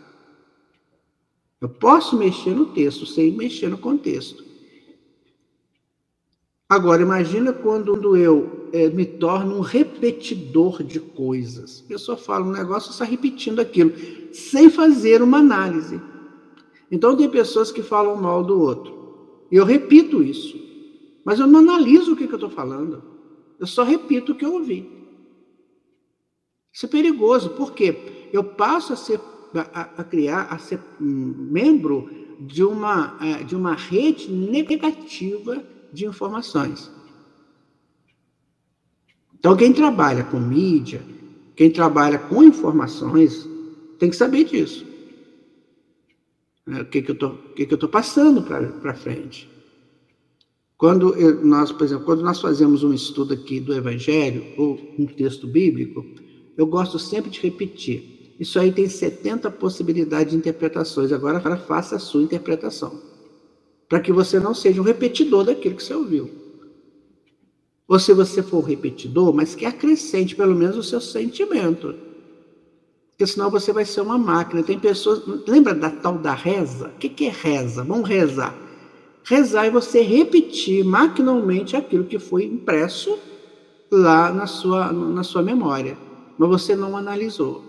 Eu 1.60 1.68
posso 1.68 2.16
mexer 2.18 2.56
no 2.56 2.66
texto 2.66 3.06
sem 3.06 3.30
mexer 3.30 3.68
no 3.68 3.78
contexto. 3.78 4.53
Agora, 6.74 7.02
imagina 7.02 7.52
quando 7.52 8.16
eu 8.16 8.68
é, 8.72 8.88
me 8.88 9.06
torno 9.06 9.58
um 9.58 9.60
repetidor 9.60 10.82
de 10.82 10.98
coisas. 10.98 11.84
A 11.84 11.88
pessoa 11.88 12.18
fala 12.18 12.44
um 12.44 12.50
negócio 12.50 12.90
e 12.90 12.92
está 12.92 13.04
repetindo 13.04 13.60
aquilo, 13.60 13.92
sem 14.32 14.68
fazer 14.68 15.22
uma 15.22 15.38
análise. 15.38 16.02
Então, 16.90 17.16
tem 17.16 17.28
pessoas 17.30 17.70
que 17.70 17.80
falam 17.80 18.16
mal 18.16 18.42
do 18.42 18.60
outro. 18.60 19.46
Eu 19.52 19.64
repito 19.64 20.20
isso. 20.20 20.58
Mas 21.24 21.38
eu 21.38 21.46
não 21.46 21.60
analiso 21.60 22.12
o 22.12 22.16
que, 22.16 22.26
que 22.26 22.34
eu 22.34 22.38
estou 22.38 22.50
falando. 22.50 23.04
Eu 23.60 23.68
só 23.68 23.84
repito 23.84 24.32
o 24.32 24.34
que 24.34 24.44
eu 24.44 24.54
ouvi. 24.54 24.90
Isso 26.72 26.86
é 26.86 26.88
perigoso, 26.88 27.50
porque 27.50 28.28
eu 28.32 28.42
passo 28.42 28.92
a 28.92 28.96
ser 28.96 29.20
a, 29.72 29.90
a 29.98 30.02
criar, 30.02 30.48
a 30.50 30.58
ser 30.58 30.80
membro 30.98 32.10
de 32.40 32.64
uma, 32.64 33.16
é, 33.20 33.44
de 33.44 33.54
uma 33.54 33.74
rede 33.74 34.28
negativa 34.28 35.62
de 35.94 36.06
informações. 36.06 36.90
Então, 39.38 39.56
quem 39.56 39.72
trabalha 39.72 40.24
com 40.24 40.40
mídia, 40.40 41.02
quem 41.54 41.70
trabalha 41.70 42.18
com 42.18 42.42
informações, 42.42 43.48
tem 43.98 44.10
que 44.10 44.16
saber 44.16 44.44
disso. 44.44 44.84
É, 46.66 46.80
o 46.80 46.84
que, 46.86 47.02
que 47.02 47.10
eu 47.10 47.74
estou 47.74 47.88
passando 47.88 48.42
para 48.42 48.94
frente. 48.94 49.50
Quando 50.76 51.14
eu, 51.14 51.44
nós, 51.44 51.70
por 51.70 51.84
exemplo, 51.84 52.04
quando 52.04 52.22
nós 52.22 52.40
fazemos 52.40 52.82
um 52.82 52.92
estudo 52.92 53.34
aqui 53.34 53.60
do 53.60 53.74
Evangelho 53.74 54.44
ou 54.56 54.78
um 54.98 55.06
texto 55.06 55.46
bíblico, 55.46 56.04
eu 56.56 56.66
gosto 56.66 56.98
sempre 56.98 57.30
de 57.30 57.40
repetir. 57.40 58.34
Isso 58.40 58.58
aí 58.58 58.72
tem 58.72 58.88
70 58.88 59.50
possibilidades 59.52 60.32
de 60.32 60.38
interpretações. 60.38 61.12
Agora 61.12 61.56
faça 61.56 61.96
a 61.96 62.00
sua 62.00 62.22
interpretação. 62.22 63.13
Para 63.94 64.02
que 64.02 64.12
você 64.12 64.40
não 64.40 64.52
seja 64.52 64.80
um 64.80 64.84
repetidor 64.84 65.44
daquilo 65.44 65.76
que 65.76 65.84
você 65.84 65.94
ouviu. 65.94 66.28
Ou 67.86 67.96
se 67.96 68.12
você 68.12 68.42
for 68.42 68.58
um 68.58 68.66
repetidor, 68.66 69.32
mas 69.32 69.54
que 69.54 69.64
acrescente 69.64 70.34
pelo 70.34 70.52
menos 70.52 70.76
o 70.76 70.82
seu 70.82 71.00
sentimento. 71.00 71.94
Porque 73.10 73.24
senão 73.24 73.52
você 73.52 73.72
vai 73.72 73.84
ser 73.84 74.00
uma 74.00 74.18
máquina. 74.18 74.64
Tem 74.64 74.80
pessoas. 74.80 75.22
Lembra 75.46 75.72
da 75.72 75.90
tal 75.90 76.18
da 76.18 76.34
reza? 76.34 76.88
O 76.88 76.98
que, 76.98 77.24
é 77.24 77.28
reza? 77.28 77.84
Vamos 77.84 78.08
rezar. 78.08 78.52
Rezar 79.22 79.66
é 79.66 79.70
você 79.70 80.00
repetir 80.00 80.84
maquinalmente 80.84 81.76
aquilo 81.76 82.02
que 82.02 82.18
foi 82.18 82.46
impresso 82.46 83.16
lá 83.92 84.32
na 84.32 84.48
sua, 84.48 84.92
na 84.92 85.22
sua 85.22 85.40
memória, 85.40 85.96
mas 86.36 86.48
você 86.48 86.74
não 86.74 86.96
analisou. 86.96 87.62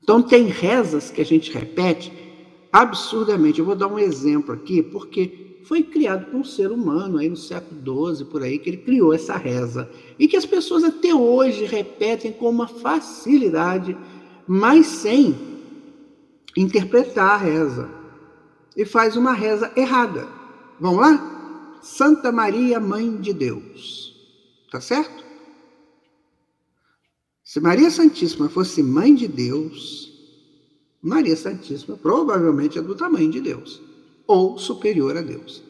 Então, 0.00 0.22
tem 0.22 0.44
rezas 0.44 1.10
que 1.10 1.20
a 1.20 1.26
gente 1.26 1.52
repete 1.52 2.27
absurdamente. 2.72 3.58
Eu 3.58 3.64
vou 3.64 3.74
dar 3.74 3.86
um 3.86 3.98
exemplo 3.98 4.54
aqui, 4.54 4.82
porque 4.82 5.60
foi 5.64 5.82
criado 5.82 6.30
por 6.30 6.40
um 6.40 6.44
ser 6.44 6.70
humano 6.70 7.18
aí 7.18 7.28
no 7.28 7.36
século 7.36 8.14
XII, 8.14 8.24
por 8.26 8.42
aí, 8.42 8.58
que 8.58 8.70
ele 8.70 8.78
criou 8.78 9.12
essa 9.12 9.36
reza. 9.36 9.90
E 10.18 10.26
que 10.26 10.36
as 10.36 10.46
pessoas 10.46 10.84
até 10.84 11.14
hoje 11.14 11.64
repetem 11.64 12.32
com 12.32 12.48
uma 12.48 12.66
facilidade, 12.66 13.96
mas 14.46 14.86
sem 14.86 15.36
interpretar 16.56 17.30
a 17.32 17.36
reza 17.36 17.88
e 18.76 18.84
faz 18.84 19.16
uma 19.16 19.32
reza 19.32 19.70
errada. 19.76 20.26
Vamos 20.80 21.00
lá? 21.00 21.78
Santa 21.82 22.32
Maria, 22.32 22.80
Mãe 22.80 23.16
de 23.16 23.32
Deus. 23.32 24.14
Tá 24.70 24.80
certo? 24.80 25.24
Se 27.42 27.60
Maria 27.60 27.90
Santíssima 27.90 28.48
fosse 28.48 28.82
mãe 28.82 29.14
de 29.14 29.26
Deus, 29.26 30.12
Maria 31.08 31.36
Santíssima 31.36 31.96
provavelmente 31.96 32.78
é 32.78 32.82
do 32.82 32.94
tamanho 32.94 33.30
de 33.30 33.40
Deus, 33.40 33.80
ou 34.26 34.58
superior 34.58 35.16
a 35.16 35.22
Deus. 35.22 35.62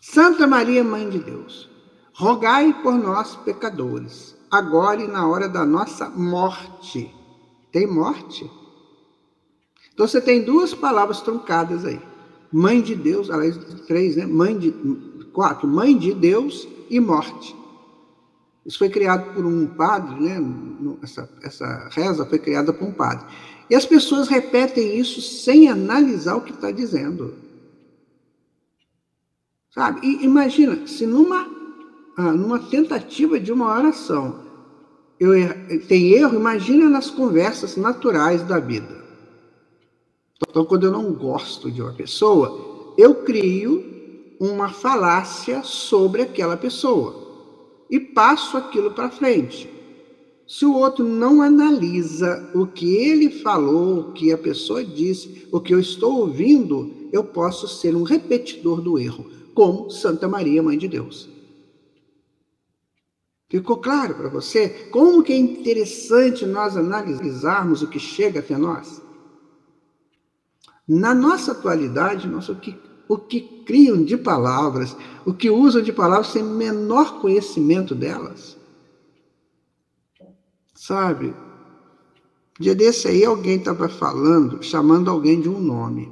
Santa 0.00 0.46
Maria, 0.46 0.82
Mãe 0.82 1.08
de 1.10 1.18
Deus, 1.18 1.68
rogai 2.14 2.82
por 2.82 2.94
nós, 2.94 3.36
pecadores, 3.36 4.34
agora 4.50 5.02
e 5.02 5.08
na 5.08 5.28
hora 5.28 5.48
da 5.48 5.64
nossa 5.66 6.08
morte. 6.08 7.14
Tem 7.70 7.86
morte? 7.86 8.50
Então 9.92 10.08
você 10.08 10.20
tem 10.20 10.42
duas 10.42 10.72
palavras 10.72 11.20
truncadas 11.20 11.84
aí. 11.84 12.00
Mãe 12.52 12.80
de 12.80 12.94
Deus, 12.94 13.30
aliás, 13.30 13.56
três, 13.86 14.16
né? 14.16 14.26
Mãe 14.26 14.56
de, 14.56 14.70
quatro, 15.32 15.68
Mãe 15.68 15.96
de 15.96 16.14
Deus 16.14 16.66
e 16.88 17.00
morte. 17.00 17.54
Isso 18.64 18.78
foi 18.78 18.88
criado 18.88 19.34
por 19.34 19.44
um 19.44 19.66
padre, 19.66 20.20
né? 20.20 20.38
Essa, 21.02 21.28
essa 21.42 21.88
reza 21.90 22.24
foi 22.24 22.38
criada 22.38 22.72
por 22.72 22.88
um 22.88 22.92
padre. 22.92 23.26
E 23.68 23.74
as 23.74 23.84
pessoas 23.84 24.28
repetem 24.28 24.98
isso 24.98 25.20
sem 25.20 25.68
analisar 25.68 26.36
o 26.36 26.40
que 26.40 26.52
está 26.52 26.70
dizendo. 26.70 27.34
Sabe? 29.70 30.06
E 30.06 30.24
imagina, 30.24 30.86
se 30.86 31.06
numa, 31.06 31.46
ah, 32.16 32.32
numa 32.32 32.58
tentativa 32.58 33.38
de 33.38 33.52
uma 33.52 33.76
oração 33.76 34.42
eu, 35.20 35.32
tem 35.86 36.12
erro, 36.12 36.34
imagina 36.34 36.88
nas 36.88 37.10
conversas 37.10 37.76
naturais 37.76 38.42
da 38.42 38.58
vida. 38.58 39.04
Então, 40.48 40.64
quando 40.64 40.84
eu 40.86 40.92
não 40.92 41.12
gosto 41.12 41.70
de 41.70 41.82
uma 41.82 41.92
pessoa, 41.92 42.94
eu 42.96 43.14
crio 43.24 43.84
uma 44.40 44.68
falácia 44.68 45.62
sobre 45.62 46.22
aquela 46.22 46.56
pessoa 46.56 47.23
e 47.94 48.00
passo 48.00 48.56
aquilo 48.56 48.90
para 48.90 49.08
frente. 49.08 49.70
Se 50.48 50.66
o 50.66 50.74
outro 50.74 51.04
não 51.04 51.40
analisa 51.40 52.50
o 52.52 52.66
que 52.66 52.92
ele 52.96 53.30
falou, 53.30 54.00
o 54.00 54.12
que 54.12 54.32
a 54.32 54.36
pessoa 54.36 54.84
disse, 54.84 55.46
o 55.52 55.60
que 55.60 55.72
eu 55.72 55.78
estou 55.78 56.18
ouvindo, 56.18 57.08
eu 57.12 57.22
posso 57.22 57.68
ser 57.68 57.94
um 57.94 58.02
repetidor 58.02 58.80
do 58.80 58.98
erro, 58.98 59.30
como 59.54 59.88
Santa 59.90 60.26
Maria, 60.26 60.60
Mãe 60.60 60.76
de 60.76 60.88
Deus. 60.88 61.28
Ficou 63.48 63.76
claro 63.76 64.16
para 64.16 64.28
você 64.28 64.68
como 64.90 65.22
que 65.22 65.32
é 65.32 65.36
interessante 65.36 66.44
nós 66.44 66.76
analisarmos 66.76 67.80
o 67.80 67.88
que 67.88 68.00
chega 68.00 68.40
até 68.40 68.58
nós? 68.58 69.00
Na 70.86 71.14
nossa 71.14 71.52
atualidade, 71.52 72.26
nós, 72.26 72.48
o, 72.48 72.56
que, 72.56 72.76
o 73.08 73.18
que 73.18 73.40
criam 73.40 74.02
de 74.02 74.16
palavras, 74.16 74.96
o 75.26 75.32
que 75.32 75.50
usam 75.50 75.82
de 75.82 75.92
palavras 75.92 76.28
sem 76.28 76.42
menor 76.42 77.20
conhecimento 77.20 77.94
delas. 77.94 78.56
Sabe? 80.74 81.34
Dia 82.58 82.74
desse 82.74 83.08
aí 83.08 83.24
alguém 83.24 83.56
estava 83.56 83.88
falando, 83.88 84.62
chamando 84.62 85.10
alguém 85.10 85.40
de 85.40 85.48
um 85.48 85.60
nome. 85.60 86.10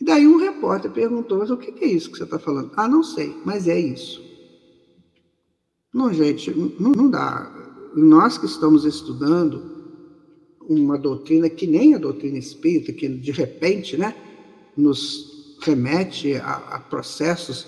E 0.00 0.04
daí 0.04 0.26
um 0.26 0.38
repórter 0.38 0.90
perguntou, 0.90 1.38
mas 1.38 1.50
o 1.50 1.56
que 1.56 1.84
é 1.84 1.88
isso 1.88 2.10
que 2.10 2.18
você 2.18 2.24
está 2.24 2.38
falando? 2.38 2.72
Ah, 2.76 2.88
não 2.88 3.02
sei, 3.02 3.36
mas 3.44 3.68
é 3.68 3.78
isso. 3.78 4.22
Não, 5.92 6.12
gente, 6.12 6.50
não, 6.50 6.90
não 6.90 7.08
dá. 7.08 7.50
Nós 7.94 8.36
que 8.36 8.46
estamos 8.46 8.84
estudando, 8.84 9.62
uma 10.68 10.98
doutrina 10.98 11.48
que 11.48 11.66
nem 11.66 11.94
a 11.94 11.98
doutrina 11.98 12.36
espírita, 12.36 12.92
que 12.92 13.08
de 13.08 13.30
repente 13.30 13.96
né, 13.96 14.16
nos 14.76 15.33
remete 15.60 16.36
a, 16.36 16.54
a 16.54 16.80
processos 16.80 17.66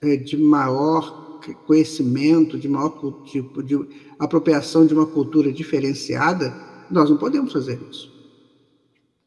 é, 0.00 0.16
de 0.16 0.36
maior 0.36 1.40
conhecimento, 1.66 2.58
de 2.58 2.68
maior 2.68 3.22
tipo 3.24 3.62
de 3.62 3.78
apropriação 4.18 4.86
de 4.86 4.94
uma 4.94 5.06
cultura 5.06 5.52
diferenciada, 5.52 6.54
nós 6.90 7.08
não 7.08 7.16
podemos 7.16 7.52
fazer 7.52 7.80
isso. 7.90 8.12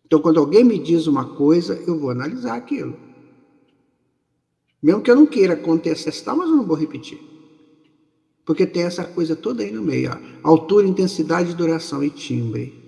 Então, 0.06 0.20
quando 0.20 0.40
alguém 0.40 0.64
me 0.64 0.78
diz 0.78 1.08
uma 1.08 1.36
coisa, 1.36 1.82
eu 1.88 1.98
vou 1.98 2.10
analisar 2.10 2.56
aquilo. 2.56 2.98
Mesmo 4.84 5.02
que 5.02 5.12
eu 5.12 5.16
não 5.16 5.26
queira 5.26 5.56
contestar, 5.56 6.36
mas 6.36 6.50
eu 6.50 6.56
não 6.56 6.66
vou 6.66 6.76
repetir. 6.76 7.20
Porque 8.44 8.66
tem 8.66 8.84
essa 8.84 9.06
coisa 9.06 9.36
toda 9.36 9.64
aí 9.64 9.72
no 9.72 9.82
meio: 9.82 10.12
ó. 10.12 10.50
altura, 10.50 10.88
intensidade, 10.88 11.56
duração 11.56 12.04
e 12.04 12.10
timbre. 12.10 12.81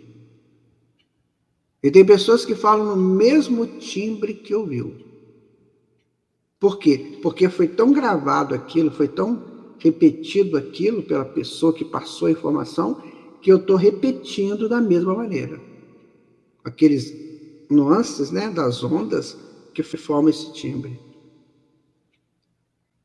E 1.83 1.91
tem 1.91 2.05
pessoas 2.05 2.45
que 2.45 2.55
falam 2.55 2.95
no 2.95 3.15
mesmo 3.15 3.67
timbre 3.67 4.33
que 4.33 4.55
ouviu. 4.55 4.95
Por 6.57 6.79
quê? 6.79 7.19
Porque 7.21 7.49
foi 7.49 7.67
tão 7.67 7.91
gravado 7.91 8.55
aquilo, 8.55 8.89
foi 8.89 9.09
tão 9.09 9.75
repetido 9.77 10.55
aquilo 10.55 11.03
pela 11.03 11.25
pessoa 11.25 11.73
que 11.73 11.83
passou 11.83 12.29
a 12.29 12.31
informação, 12.31 13.03
que 13.41 13.51
eu 13.51 13.57
estou 13.57 13.75
repetindo 13.75 14.69
da 14.69 14.79
mesma 14.79 15.13
maneira. 15.13 15.59
Aqueles 16.63 17.13
nuances 17.69 18.31
né, 18.31 18.49
das 18.49 18.81
ondas 18.81 19.37
que 19.73 19.83
formam 19.83 20.29
esse 20.29 20.53
timbre. 20.53 20.97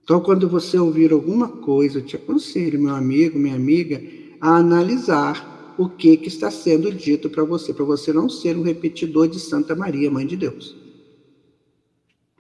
Então, 0.04 0.20
quando 0.20 0.48
você 0.48 0.78
ouvir 0.78 1.12
alguma 1.12 1.48
coisa, 1.48 1.98
eu 1.98 2.04
te 2.04 2.14
aconselho, 2.14 2.80
meu 2.80 2.94
amigo, 2.94 3.38
minha 3.38 3.56
amiga, 3.56 4.00
a 4.40 4.56
analisar 4.56 5.57
o 5.78 5.88
que, 5.88 6.16
que 6.16 6.26
está 6.26 6.50
sendo 6.50 6.92
dito 6.92 7.30
para 7.30 7.44
você, 7.44 7.72
para 7.72 7.84
você 7.84 8.12
não 8.12 8.28
ser 8.28 8.56
um 8.56 8.62
repetidor 8.62 9.28
de 9.28 9.38
Santa 9.38 9.76
Maria, 9.76 10.10
Mãe 10.10 10.26
de 10.26 10.36
Deus. 10.36 10.76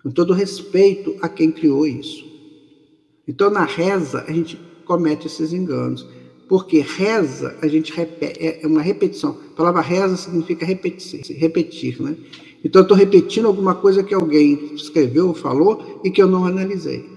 Com 0.02 0.10
todo 0.10 0.32
respeito 0.32 1.16
a 1.22 1.28
quem 1.28 1.52
criou 1.52 1.86
isso. 1.86 2.26
Então, 3.28 3.48
na 3.48 3.64
reza, 3.64 4.24
a 4.26 4.32
gente 4.32 4.58
comete 4.84 5.28
esses 5.28 5.52
enganos. 5.52 6.04
Porque 6.48 6.80
reza, 6.80 7.56
a 7.62 7.68
gente 7.68 7.92
repete, 7.92 8.38
é 8.40 8.66
uma 8.66 8.82
repetição. 8.82 9.38
A 9.52 9.56
palavra 9.56 9.82
reza 9.82 10.16
significa 10.16 10.66
repetir, 10.66 11.20
repetir 11.36 12.02
né? 12.02 12.16
Então, 12.64 12.80
eu 12.80 12.84
estou 12.84 12.96
repetindo 12.96 13.46
alguma 13.46 13.74
coisa 13.74 14.02
que 14.02 14.14
alguém 14.14 14.74
escreveu 14.74 15.28
ou 15.28 15.34
falou 15.34 16.00
e 16.02 16.10
que 16.10 16.20
eu 16.20 16.26
não 16.26 16.44
analisei. 16.44 17.08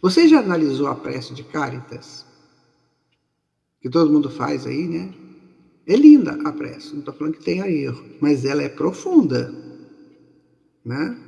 Você 0.00 0.28
já 0.28 0.38
analisou 0.38 0.86
a 0.86 0.94
prece 0.94 1.34
de 1.34 1.42
Caritas? 1.42 2.31
Que 3.82 3.90
todo 3.90 4.12
mundo 4.12 4.30
faz 4.30 4.64
aí, 4.64 4.86
né? 4.86 5.12
É 5.84 5.96
linda 5.96 6.38
a 6.44 6.52
prece, 6.52 6.92
não 6.92 7.00
estou 7.00 7.12
falando 7.12 7.34
que 7.34 7.44
tenha 7.44 7.68
erro, 7.68 8.04
mas 8.20 8.44
ela 8.44 8.62
é 8.62 8.68
profunda, 8.68 9.52
né? 10.84 11.18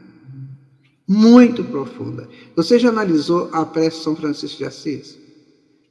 Muito 1.07 1.65
profunda. 1.65 2.29
Você 2.55 2.79
já 2.79 2.89
analisou 2.89 3.51
a 3.53 3.67
prece 3.67 3.99
de 3.99 4.05
São 4.05 4.15
Francisco 4.15 4.59
de 4.59 4.65
Assis? 4.65 5.19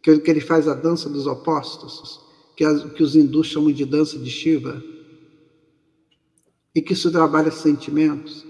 Que, 0.01 0.17
que 0.17 0.31
ele 0.31 0.39
faz 0.39 0.67
a 0.67 0.73
dança 0.73 1.09
dos 1.09 1.27
opostos, 1.27 2.21
que, 2.55 2.63
as, 2.63 2.83
que 2.93 3.03
os 3.03 3.15
hindus 3.15 3.47
chamam 3.47 3.71
de 3.71 3.83
dança 3.83 4.17
de 4.17 4.29
Shiva, 4.29 4.81
e 6.73 6.81
que 6.81 6.93
isso 6.93 7.11
trabalha 7.11 7.51
sentimentos. 7.51 8.45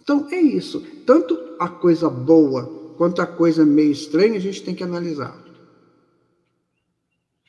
Então 0.00 0.28
é 0.30 0.40
isso. 0.40 0.80
Tanto 1.04 1.38
a 1.58 1.68
coisa 1.68 2.08
boa 2.08 2.94
quanto 2.96 3.20
a 3.20 3.26
coisa 3.26 3.66
meio 3.66 3.90
estranha 3.90 4.36
a 4.36 4.40
gente 4.40 4.62
tem 4.62 4.74
que 4.74 4.82
analisar 4.82 5.47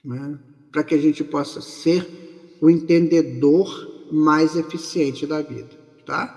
né? 0.03 0.37
para 0.71 0.83
que 0.83 0.95
a 0.95 0.97
gente 0.97 1.23
possa 1.23 1.61
ser 1.61 2.57
o 2.61 2.69
entendedor 2.69 4.07
mais 4.11 4.55
eficiente 4.55 5.25
da 5.25 5.41
vida, 5.41 5.69
tá? 6.05 6.35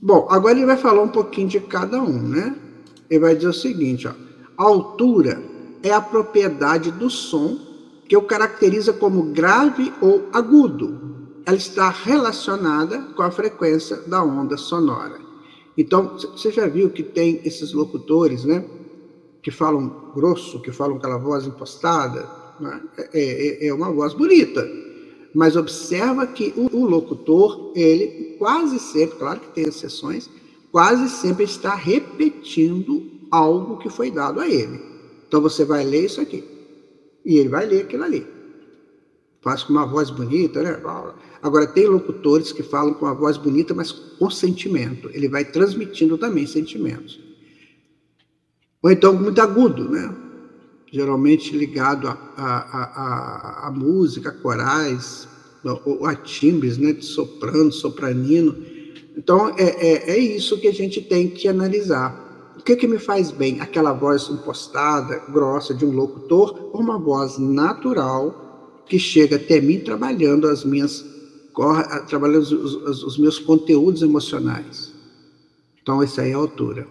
Bom, 0.00 0.26
agora 0.30 0.56
ele 0.56 0.66
vai 0.66 0.76
falar 0.76 1.02
um 1.02 1.08
pouquinho 1.08 1.48
de 1.48 1.60
cada 1.60 2.00
um, 2.02 2.22
né? 2.22 2.56
Ele 3.08 3.20
vai 3.20 3.34
dizer 3.34 3.48
o 3.48 3.52
seguinte, 3.52 4.06
ó, 4.06 4.12
a 4.56 4.64
altura 4.64 5.42
é 5.82 5.92
a 5.92 6.00
propriedade 6.00 6.90
do 6.90 7.08
som 7.08 7.58
que 8.06 8.16
o 8.16 8.22
caracteriza 8.22 8.92
como 8.92 9.32
grave 9.32 9.92
ou 10.00 10.28
agudo. 10.32 11.40
Ela 11.46 11.56
está 11.56 11.88
relacionada 11.88 12.98
com 13.14 13.22
a 13.22 13.30
frequência 13.30 13.96
da 14.06 14.22
onda 14.22 14.56
sonora. 14.56 15.18
Então, 15.76 16.18
você 16.18 16.50
já 16.50 16.66
viu 16.66 16.90
que 16.90 17.02
tem 17.02 17.40
esses 17.44 17.72
locutores, 17.72 18.44
né? 18.44 18.64
Que 19.42 19.50
falam 19.50 20.12
grosso, 20.14 20.60
que 20.60 20.72
falam 20.72 20.96
aquela 20.96 21.18
voz 21.18 21.46
impostada, 21.46 22.28
né? 22.60 22.80
é, 23.12 23.64
é, 23.64 23.66
é, 23.66 23.74
uma 23.74 23.90
voz 23.92 24.14
bonita. 24.14 24.68
Mas 25.34 25.56
observa 25.56 26.26
que 26.26 26.52
o, 26.56 26.76
o, 26.76 26.86
locutor, 26.86 27.72
ele 27.74 28.36
quase 28.38 28.78
sempre, 28.78 29.18
claro 29.18 29.40
que 29.40 29.48
tem 29.48 29.64
exceções, 29.64 30.28
quase 30.72 31.08
sempre 31.08 31.44
está 31.44 31.74
repetindo 31.74 33.06
algo 33.30 33.78
que 33.78 33.88
foi 33.88 34.10
dado 34.10 34.40
a 34.40 34.48
ele. 34.48 34.80
Então 35.26 35.40
você 35.40 35.64
vai 35.64 35.84
ler 35.84 36.06
isso 36.06 36.20
aqui. 36.20 36.42
E 37.24 37.36
ele 37.36 37.48
vai 37.48 37.66
ler 37.66 37.82
aquilo 37.82 38.04
ali. 38.04 38.26
Faz 39.40 39.62
com 39.62 39.72
uma 39.72 39.86
voz 39.86 40.10
bonita, 40.10 40.62
né? 40.62 40.80
Agora, 41.40 41.66
tem 41.66 41.86
locutores 41.86 42.50
que 42.50 42.62
falam 42.62 42.94
com 42.94 43.04
uma 43.04 43.14
voz 43.14 43.36
bonita, 43.36 43.72
mas 43.72 43.92
com 43.92 44.28
sentimento. 44.30 45.08
Ele 45.12 45.28
vai 45.28 45.44
transmitindo 45.44 46.18
também 46.18 46.46
sentimentos. 46.46 47.27
Ou 48.82 48.90
então 48.90 49.12
muito 49.14 49.40
agudo, 49.40 49.88
né? 49.88 50.14
geralmente 50.90 51.56
ligado 51.56 52.08
a, 52.08 52.12
a, 52.36 53.64
a, 53.64 53.68
a 53.68 53.70
música, 53.70 54.30
a 54.30 54.32
corais, 54.32 55.28
ou 55.84 56.06
a 56.06 56.14
timbres, 56.14 56.78
né? 56.78 56.92
de 56.92 57.04
soprano, 57.04 57.70
sopranino. 57.72 58.56
Então, 59.16 59.54
é, 59.58 59.64
é, 59.64 60.10
é 60.10 60.18
isso 60.18 60.58
que 60.60 60.68
a 60.68 60.72
gente 60.72 61.00
tem 61.00 61.28
que 61.28 61.48
analisar. 61.48 62.54
O 62.56 62.62
que, 62.62 62.76
que 62.76 62.86
me 62.86 62.98
faz 62.98 63.30
bem? 63.30 63.60
Aquela 63.60 63.92
voz 63.92 64.28
impostada, 64.28 65.22
grossa 65.28 65.74
de 65.74 65.84
um 65.84 65.92
locutor, 65.92 66.70
ou 66.72 66.80
uma 66.80 66.98
voz 66.98 67.38
natural 67.38 68.82
que 68.86 68.98
chega 68.98 69.36
até 69.36 69.60
mim 69.60 69.80
trabalhando 69.80 70.48
as 70.48 70.64
minhas 70.64 71.04
trabalhando 72.06 72.42
os, 72.42 72.52
os, 72.52 73.02
os 73.02 73.18
meus 73.18 73.36
conteúdos 73.38 74.02
emocionais. 74.02 74.92
Então, 75.82 76.00
essa 76.00 76.22
aí 76.22 76.30
é 76.30 76.34
a 76.34 76.36
altura. 76.36 76.86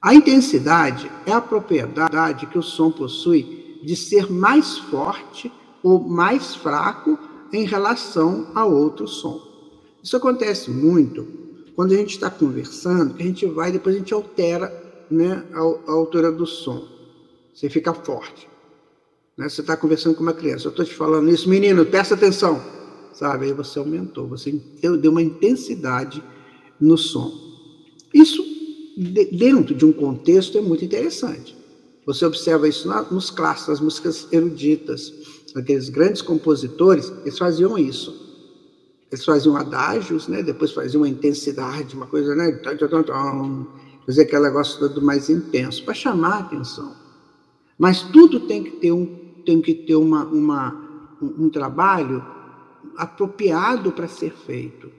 A 0.00 0.14
intensidade 0.14 1.10
é 1.26 1.32
a 1.32 1.40
propriedade 1.40 2.46
que 2.46 2.58
o 2.58 2.62
som 2.62 2.90
possui 2.90 3.80
de 3.82 3.96
ser 3.96 4.30
mais 4.30 4.78
forte 4.78 5.52
ou 5.82 5.98
mais 6.00 6.54
fraco 6.54 7.18
em 7.52 7.64
relação 7.64 8.50
a 8.54 8.64
outro 8.64 9.08
som. 9.08 9.40
Isso 10.02 10.16
acontece 10.16 10.70
muito 10.70 11.26
quando 11.74 11.92
a 11.92 11.96
gente 11.96 12.10
está 12.10 12.30
conversando, 12.30 13.16
a 13.18 13.22
gente 13.22 13.46
vai, 13.46 13.70
depois 13.70 13.94
a 13.94 13.98
gente 13.98 14.12
altera 14.14 14.72
né, 15.10 15.44
a, 15.52 15.58
a 15.58 15.92
altura 15.92 16.30
do 16.30 16.46
som. 16.46 16.86
Você 17.54 17.68
fica 17.68 17.92
forte. 17.94 18.48
Né? 19.36 19.48
Você 19.48 19.60
está 19.60 19.76
conversando 19.76 20.14
com 20.14 20.22
uma 20.22 20.32
criança, 20.32 20.66
eu 20.66 20.70
estou 20.70 20.84
te 20.84 20.94
falando 20.94 21.30
isso, 21.30 21.48
menino, 21.48 21.84
presta 21.86 22.14
atenção. 22.14 22.60
Sabe? 23.12 23.46
Aí 23.46 23.52
você 23.52 23.78
aumentou, 23.78 24.28
você 24.28 24.52
deu 25.00 25.10
uma 25.10 25.22
intensidade 25.22 26.22
no 26.80 26.96
som. 26.96 27.32
Isso, 28.14 28.44
dentro 29.32 29.74
de 29.74 29.84
um 29.84 29.92
contexto, 29.92 30.58
é 30.58 30.60
muito 30.60 30.84
interessante. 30.84 31.56
Você 32.06 32.24
observa 32.24 32.68
isso 32.68 32.88
nos 33.10 33.30
clássicos, 33.30 33.68
nas 33.68 33.80
músicas 33.80 34.28
eruditas. 34.32 35.12
Aqueles 35.54 35.88
grandes 35.88 36.22
compositores, 36.22 37.12
eles 37.24 37.38
faziam 37.38 37.78
isso 37.78 38.28
eles 39.10 39.24
faziam 39.24 39.56
adágios, 39.56 40.28
né? 40.28 40.42
depois 40.42 40.72
faziam 40.72 41.02
uma 41.02 41.08
intensidade, 41.08 41.96
uma 41.96 42.06
coisa, 42.06 42.34
né? 42.34 42.60
fazer 44.06 44.22
aquele 44.22 44.42
negócio 44.42 44.78
todo 44.78 45.00
mais 45.02 45.30
intenso, 45.30 45.84
para 45.84 45.94
chamar 45.94 46.34
a 46.34 46.38
atenção. 46.40 46.94
Mas 47.78 48.02
tudo 48.02 48.40
tem 48.40 48.62
que 48.62 48.72
ter 48.72 48.92
um, 48.92 49.06
tem 49.46 49.62
que 49.62 49.74
ter 49.74 49.96
uma, 49.96 50.24
uma, 50.24 51.16
um, 51.22 51.46
um 51.46 51.50
trabalho 51.50 52.24
apropriado 52.96 53.92
para 53.92 54.08
ser 54.08 54.32
feito. 54.32 54.90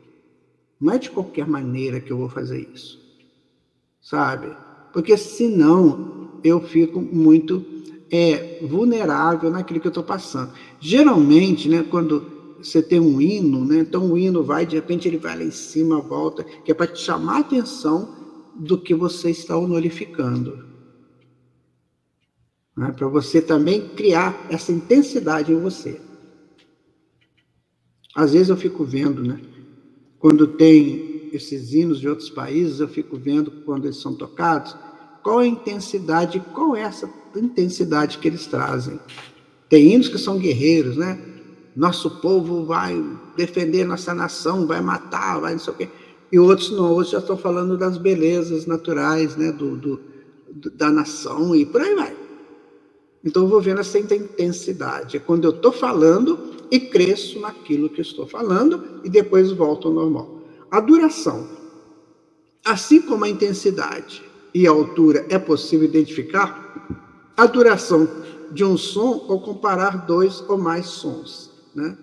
Não 0.82 0.94
é 0.94 0.98
de 0.98 1.12
qualquer 1.12 1.48
maneira 1.48 2.00
que 2.00 2.12
eu 2.12 2.18
vou 2.18 2.30
fazer 2.30 2.68
isso, 2.74 2.99
sabe? 4.02 4.56
Porque 4.94 5.16
senão 5.18 6.40
eu 6.44 6.62
fico 6.62 7.02
muito 7.02 7.66
é, 8.12 8.60
vulnerável 8.62 9.50
naquilo 9.50 9.80
que 9.80 9.88
eu 9.88 9.92
estou 9.92 10.04
passando. 10.04 10.52
Geralmente, 10.80 11.70
né, 11.70 11.84
quando 11.84 12.40
você 12.58 12.82
tem 12.82 13.00
um 13.00 13.22
hino, 13.22 13.64
né? 13.64 13.80
Então 13.80 14.12
o 14.12 14.18
hino 14.18 14.44
vai, 14.44 14.66
de 14.66 14.76
repente 14.76 15.08
ele 15.08 15.18
vai 15.18 15.38
lá 15.38 15.44
em 15.44 15.52
cima, 15.52 16.02
volta, 16.02 16.44
que 16.44 16.72
é 16.72 16.74
para 16.74 16.88
te 16.88 17.00
chamar 17.00 17.38
a 17.38 17.40
atenção 17.40 18.16
do 18.56 18.78
que 18.78 18.94
você 18.94 19.30
está 19.30 19.58
honorificando. 19.58 20.66
Né? 22.76 22.92
Para 22.92 23.08
você 23.08 23.42
também 23.42 23.88
criar 23.90 24.48
essa 24.50 24.72
intensidade 24.72 25.54
em 25.54 25.60
você. 25.60 26.02
Às 28.16 28.34
vezes 28.34 28.50
eu 28.50 28.58
fico 28.58 28.84
vendo, 28.84 29.24
né? 29.24 29.40
Quando 30.18 30.48
tem 30.48 31.09
esses 31.36 31.74
hinos 31.74 32.00
de 32.00 32.08
outros 32.08 32.30
países, 32.30 32.80
eu 32.80 32.88
fico 32.88 33.18
vendo 33.18 33.52
quando 33.66 33.86
eles 33.86 33.98
são 33.98 34.14
tocados, 34.14 34.76
qual 35.24 35.40
a 35.40 35.48
intensidade, 35.48 36.40
qual 36.54 36.76
é 36.76 36.82
essa 36.82 37.10
intensidade 37.36 38.18
que 38.18 38.28
eles 38.28 38.48
trazem. 38.48 39.00
Tem 39.68 39.94
hinos 39.94 40.08
que 40.08 40.18
são 40.18 40.38
guerreiros, 40.40 40.98
né? 40.98 41.20
nosso 41.76 42.10
povo 42.20 42.66
vai 42.66 43.02
defender 43.38 43.86
nossa 43.86 44.14
nação, 44.14 44.68
vai 44.68 44.82
matar, 44.82 45.40
vai 45.40 45.54
não 45.54 45.60
sei 45.60 45.74
o 45.74 45.78
quê. 45.78 45.90
E 46.32 46.38
outros 46.38 46.72
não, 46.72 46.92
outros 46.92 47.12
já 47.12 47.20
estão 47.20 47.38
falando 47.38 47.78
das 47.78 47.98
belezas 47.98 48.66
naturais 48.66 49.36
né, 49.36 49.52
do, 49.52 49.78
do, 49.78 50.02
da 50.74 50.92
nação 50.92 51.56
e 51.56 51.66
por 51.66 51.82
aí 51.82 51.96
vai. 51.96 52.16
Então 53.24 53.44
eu 53.44 53.50
vou 53.50 53.62
vendo 53.62 53.80
essa 53.80 53.98
intensidade. 53.98 55.18
É 55.18 55.20
quando 55.20 55.46
eu 55.46 55.52
estou 55.52 55.72
falando 55.72 56.38
e 56.70 56.80
cresço 56.80 57.40
naquilo 57.40 57.90
que 57.90 58.02
estou 58.02 58.28
falando 58.28 59.00
e 59.04 59.10
depois 59.10 59.52
volto 59.52 59.88
ao 59.88 59.94
normal. 59.94 60.39
A 60.72 60.80
duração, 60.80 61.48
assim 62.64 63.02
como 63.02 63.26
a 63.26 63.30
intensidade 63.30 64.24
e 64.54 64.68
a 64.68 64.72
altura 64.72 65.26
é 65.30 65.40
possível 65.40 65.88
identificar, 65.88 66.70
a 67.36 67.46
duração 67.46 68.08
de 68.52 68.64
um 68.64 68.78
som 68.78 69.26
ou 69.28 69.42
comparar 69.42 70.06
dois 70.06 70.42
ou 70.50 70.58
mais 70.58 70.88
sons. 70.88 71.52
Né? 71.74 71.98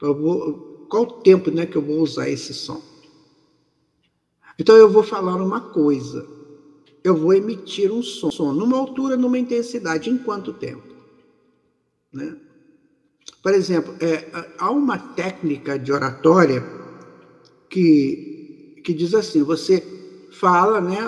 Vou, 0.00 0.86
qual 0.88 1.02
o 1.02 1.12
tempo 1.22 1.50
né, 1.50 1.66
que 1.66 1.76
eu 1.76 1.82
vou 1.82 2.00
usar 2.00 2.28
esse 2.28 2.54
som? 2.54 2.80
Então 4.58 4.76
eu 4.76 4.88
vou 4.88 5.02
falar 5.02 5.36
uma 5.36 5.60
coisa, 5.60 6.26
eu 7.04 7.14
vou 7.14 7.34
emitir 7.34 7.92
um 7.92 8.02
som, 8.02 8.52
numa 8.52 8.78
altura, 8.78 9.16
numa 9.16 9.38
intensidade, 9.38 10.08
em 10.08 10.16
quanto 10.16 10.52
tempo? 10.52 10.94
Né? 12.12 12.36
Por 13.42 13.52
exemplo, 13.52 13.94
é, 14.00 14.54
há 14.58 14.70
uma 14.70 14.98
técnica 14.98 15.78
de 15.78 15.92
oratória 15.92 16.64
que, 17.68 18.80
que 18.84 18.92
diz 18.92 19.14
assim: 19.14 19.42
você 19.42 19.82
fala, 20.32 20.80
né, 20.80 20.98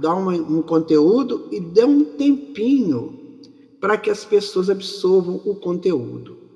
dá 0.00 0.14
uma, 0.14 0.32
um 0.32 0.62
conteúdo 0.62 1.48
e 1.52 1.60
dá 1.60 1.86
um 1.86 2.04
tempinho 2.04 3.18
para 3.80 3.96
que 3.96 4.10
as 4.10 4.24
pessoas 4.24 4.68
absorvam 4.70 5.40
o 5.44 5.54
conteúdo 5.54 6.46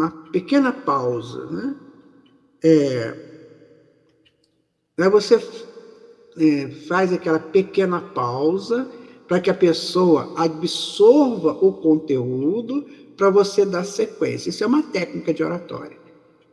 uma 0.00 0.10
pequena 0.32 0.72
pausa, 0.72 1.44
né? 1.46 1.76
É, 2.62 3.16
né 4.96 5.08
você 5.08 5.36
é, 6.38 6.68
faz 6.88 7.12
aquela 7.12 7.38
pequena 7.38 8.00
pausa 8.00 8.90
para 9.28 9.40
que 9.40 9.50
a 9.50 9.54
pessoa 9.54 10.32
absorva 10.36 11.52
o 11.52 11.72
conteúdo 11.74 12.86
para 13.16 13.30
você 13.30 13.64
dar 13.64 13.84
sequência. 13.84 14.50
Isso 14.50 14.64
é 14.64 14.66
uma 14.66 14.82
técnica 14.82 15.32
de 15.32 15.44
oratória. 15.44 15.98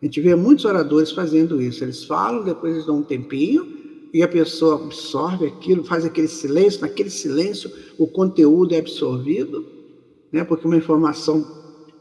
A 0.01 0.05
gente 0.05 0.21
vê 0.21 0.36
muitos 0.36 0.65
oradores 0.65 1.12
fazendo 1.12 1.62
isso. 1.62 1.83
Eles 1.83 2.03
falam, 2.03 2.43
depois 2.43 2.73
eles 2.73 2.86
dão 2.86 2.97
um 2.97 3.03
tempinho 3.03 3.77
e 4.13 4.21
a 4.21 4.27
pessoa 4.27 4.75
absorve 4.75 5.47
aquilo, 5.47 5.83
faz 5.83 6.05
aquele 6.05 6.27
silêncio. 6.27 6.81
Naquele 6.81 7.10
silêncio, 7.10 7.71
o 7.97 8.07
conteúdo 8.07 8.73
é 8.73 8.77
absorvido, 8.77 9.65
né? 10.31 10.43
porque 10.43 10.65
uma 10.65 10.77
informação 10.77 11.45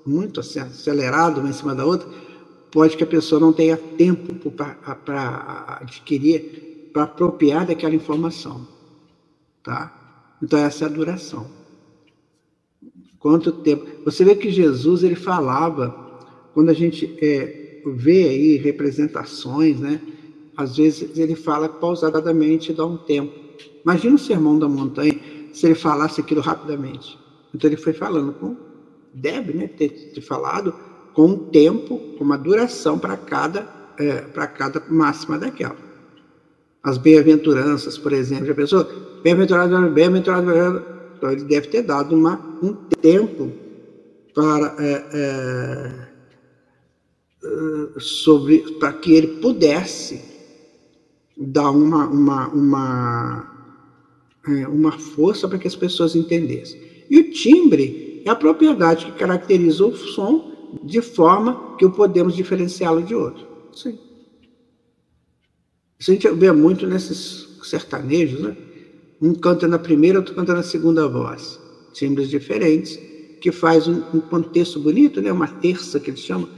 muito 0.04 0.40
acelerado 0.40 1.40
uma 1.40 1.50
em 1.50 1.52
cima 1.52 1.74
da 1.74 1.85
outra, 1.85 2.09
pode 2.70 2.96
que 2.96 3.02
a 3.02 3.06
pessoa 3.06 3.40
não 3.40 3.52
tenha 3.52 3.76
tempo 3.76 4.50
para 4.50 5.78
adquirir, 5.80 6.90
para 6.92 7.04
apropriar 7.04 7.66
daquela 7.66 7.94
informação. 7.94 8.66
Tá? 9.62 10.37
Então, 10.42 10.59
essa 10.59 10.85
é 10.85 10.87
a 10.87 10.90
duração. 10.90 11.46
Quanto 13.18 13.50
tempo? 13.50 13.85
Você 14.04 14.24
vê 14.24 14.37
que 14.37 14.50
Jesus 14.50 15.02
ele 15.02 15.16
falava, 15.16 16.20
quando 16.54 16.68
a 16.68 16.74
gente 16.74 17.16
é, 17.20 17.65
vê 17.94 18.29
aí 18.29 18.57
representações, 18.57 19.81
né? 19.81 20.01
às 20.57 20.77
vezes 20.77 21.18
ele 21.18 21.37
fala 21.37 21.68
pausadamente, 21.68 22.72
dá 22.72 22.85
um 22.85 22.96
tempo. 22.96 23.33
Imagina 23.85 24.14
o 24.14 24.18
sermão 24.18 24.59
da 24.59 24.68
montanha 24.68 25.18
se 25.53 25.66
ele 25.66 25.75
falasse 25.75 26.20
aquilo 26.20 26.40
rapidamente. 26.40 27.18
Então 27.55 27.68
ele 27.68 27.77
foi 27.77 27.92
falando 27.92 28.33
com 28.33 28.57
deve 29.16 29.55
né, 29.55 29.66
ter, 29.66 29.88
ter 29.88 30.20
falado, 30.20 30.75
com 31.14 31.27
um 31.27 31.38
tempo, 31.38 31.99
com 32.18 32.25
uma 32.25 32.37
duração 32.37 32.99
para 32.99 33.16
cada, 33.16 33.66
é, 33.99 34.20
para 34.20 34.46
cada 34.46 34.83
máxima 34.90 35.38
daquela. 35.38 35.77
As 36.83 36.99
bem-aventuranças, 36.99 37.96
por 37.96 38.12
exemplo, 38.12 38.46
já 38.46 38.55
pensou? 38.55 38.87
Bem-aventurado, 39.22 39.90
bem-aventurado, 39.90 40.85
então 41.16 41.33
ele 41.33 41.44
deve 41.44 41.68
ter 41.68 41.83
dado 41.83 42.14
uma, 42.14 42.38
um 42.62 42.75
tempo 43.01 43.51
para 44.35 44.77
é, 44.79 45.05
é, 45.12 46.09
sobre 47.98 48.59
para 48.78 48.92
que 48.92 49.12
ele 49.12 49.40
pudesse 49.40 50.20
dar 51.37 51.70
uma 51.70 52.06
uma 52.06 52.48
uma, 52.48 53.72
é, 54.48 54.66
uma 54.68 54.92
força 54.92 55.48
para 55.48 55.59
que 55.59 55.68
as 55.68 55.76
pessoas 55.76 56.14
entendessem. 56.14 56.80
E 57.09 57.18
o 57.18 57.30
timbre 57.30 58.22
é 58.24 58.30
a 58.30 58.35
propriedade 58.35 59.06
que 59.06 59.12
caracteriza 59.12 59.87
o 59.87 59.96
som 59.96 60.52
de 60.82 61.00
forma 61.00 61.76
que 61.76 61.85
o 61.85 61.90
podemos 61.90 62.35
diferenciá-lo 62.35 63.02
de 63.02 63.14
outro. 63.14 63.46
Sim. 63.72 63.98
Isso 65.98 66.11
a 66.11 66.14
gente 66.14 66.28
vê 66.30 66.52
muito 66.52 66.87
nesses 66.87 67.59
sertanejos, 67.62 68.40
né? 68.40 68.56
Um 69.20 69.35
canta 69.35 69.66
na 69.66 69.78
primeira, 69.78 70.18
outro 70.18 70.35
canta 70.35 70.54
na 70.54 70.62
segunda 70.62 71.09
voz. 71.09 71.59
Timbres 71.94 72.28
diferentes, 72.28 72.98
que 73.40 73.50
faz 73.50 73.88
um, 73.88 74.02
um 74.12 74.20
contexto 74.20 74.78
bonito, 74.78 75.22
né? 75.22 75.32
Uma 75.32 75.48
terça 75.48 75.98
que 75.98 76.11
eles 76.11 76.20
chamam, 76.20 76.48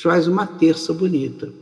faz 0.00 0.26
uma 0.28 0.46
terça 0.46 0.92
bonita. 0.92 1.52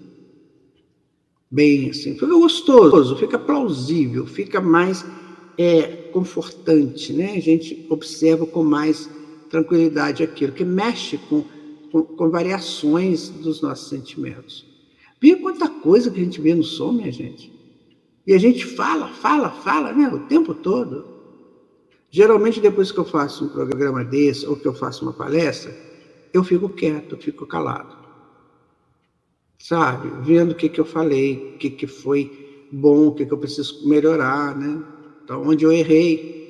Bem 1.50 1.90
assim, 1.90 2.14
fica 2.14 2.26
gostoso, 2.26 3.16
fica 3.16 3.38
plausível, 3.38 4.26
fica 4.26 4.60
mais 4.60 5.04
é, 5.58 5.82
confortante, 6.12 7.12
né? 7.12 7.32
A 7.36 7.40
gente 7.40 7.86
observa 7.90 8.46
com 8.46 8.62
mais 8.62 9.10
tranquilidade 9.48 10.22
aquilo, 10.22 10.52
que 10.52 10.64
mexe 10.64 11.18
com, 11.18 11.44
com, 11.90 12.02
com 12.02 12.30
variações 12.30 13.28
dos 13.28 13.60
nossos 13.60 13.88
sentimentos. 13.88 14.64
Vê 15.20 15.36
quanta 15.36 15.68
coisa 15.68 16.10
que 16.10 16.20
a 16.20 16.24
gente 16.24 16.40
vê 16.40 16.54
no 16.54 16.62
som, 16.62 16.92
minha 16.92 17.12
gente. 17.12 17.52
E 18.26 18.32
a 18.32 18.38
gente 18.38 18.64
fala, 18.64 19.08
fala, 19.08 19.50
fala, 19.50 19.92
né? 19.92 20.08
O 20.08 20.20
tempo 20.20 20.54
todo. 20.54 21.04
Geralmente, 22.10 22.60
depois 22.60 22.90
que 22.92 22.98
eu 22.98 23.04
faço 23.04 23.44
um 23.44 23.48
programa 23.48 24.04
desse, 24.04 24.46
ou 24.46 24.56
que 24.56 24.66
eu 24.66 24.74
faço 24.74 25.04
uma 25.04 25.12
palestra, 25.12 25.76
eu 26.32 26.42
fico 26.44 26.68
quieto, 26.68 27.16
eu 27.16 27.18
fico 27.18 27.46
calado. 27.46 27.99
Sabe? 29.60 30.10
Vendo 30.22 30.52
o 30.52 30.54
que, 30.54 30.68
que 30.70 30.80
eu 30.80 30.86
falei, 30.86 31.52
o 31.54 31.58
que, 31.58 31.70
que 31.70 31.86
foi 31.86 32.66
bom, 32.72 33.08
o 33.08 33.14
que, 33.14 33.26
que 33.26 33.32
eu 33.32 33.38
preciso 33.38 33.86
melhorar, 33.86 34.56
né? 34.56 34.82
Então, 35.22 35.46
onde 35.46 35.64
eu 35.64 35.70
errei. 35.72 36.40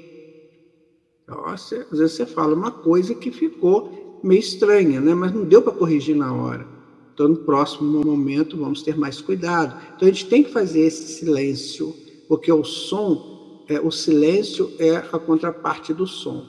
Nossa, 1.27 1.87
às 1.91 1.99
vezes 1.99 2.17
você 2.17 2.27
fala 2.27 2.55
uma 2.55 2.71
coisa 2.71 3.15
que 3.15 3.33
ficou 3.33 4.21
meio 4.23 4.39
estranha, 4.39 5.01
né? 5.01 5.13
Mas 5.13 5.33
não 5.33 5.45
deu 5.45 5.61
para 5.61 5.73
corrigir 5.73 6.15
na 6.15 6.33
hora. 6.33 6.67
Então, 7.13 7.29
no 7.29 7.37
próximo 7.39 8.03
momento, 8.05 8.57
vamos 8.57 8.83
ter 8.83 8.97
mais 8.97 9.21
cuidado. 9.21 9.77
Então, 9.97 10.09
a 10.09 10.13
gente 10.13 10.27
tem 10.27 10.45
que 10.45 10.53
fazer 10.53 10.83
esse 10.83 11.19
silêncio, 11.19 11.95
porque 12.29 12.51
o 12.51 12.63
som, 12.63 13.65
é, 13.69 13.81
o 13.81 13.91
silêncio 13.91 14.71
é 14.79 14.97
a 14.97 15.19
contraparte 15.19 15.93
do 15.93 16.07
som. 16.07 16.47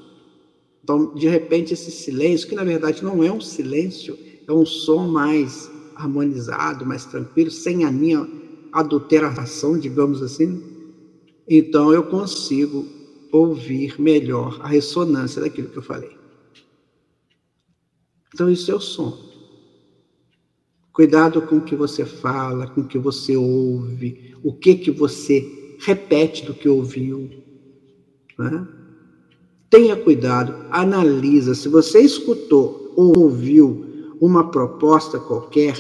Então, 0.84 1.14
de 1.16 1.28
repente, 1.28 1.74
esse 1.74 1.92
silêncio, 1.92 2.48
que 2.48 2.56
na 2.56 2.64
verdade 2.64 3.04
não 3.04 3.24
é 3.24 3.32
um 3.32 3.42
silêncio, 3.42 4.18
é 4.48 4.54
um 4.54 4.66
som 4.66 5.08
mais 5.08 5.70
harmonizado, 6.02 6.86
mais 6.86 7.06
tranquilo, 7.06 7.52
sem 7.52 7.86
a 7.86 7.92
minha 7.92 8.28
adulteração, 8.72 9.78
digamos 9.78 10.22
assim. 10.22 10.62
Então, 11.48 11.94
eu 11.94 12.04
consigo 12.04 12.86
ouvir 13.32 14.00
melhor 14.00 14.60
a 14.62 14.68
ressonância 14.68 15.42
daquilo 15.42 15.70
que 15.70 15.78
eu 15.78 15.84
falei. 15.84 16.12
Então, 18.34 18.50
isso 18.50 18.72
é 18.72 18.76
o 18.76 18.80
som. 18.80 19.18
Cuidado 20.94 21.42
com 21.42 21.58
o 21.58 21.62
que 21.62 21.76
você 21.76 22.06
fala, 22.06 22.68
com 22.68 22.82
o 22.82 22.88
que 22.88 22.98
você 22.98 23.36
ouve, 23.36 24.36
o 24.44 24.54
que 24.54 24.76
que 24.76 24.92
você 24.92 25.78
repete 25.80 26.46
do 26.46 26.54
que 26.54 26.68
ouviu. 26.68 27.30
Né? 28.38 28.68
Tenha 29.70 29.96
cuidado, 29.96 30.66
analisa. 30.70 31.56
Se 31.56 31.70
você 31.70 32.02
escutou 32.02 32.94
ou 32.96 33.18
ouviu 33.18 33.91
uma 34.22 34.52
proposta 34.52 35.20
qualquer, 35.20 35.76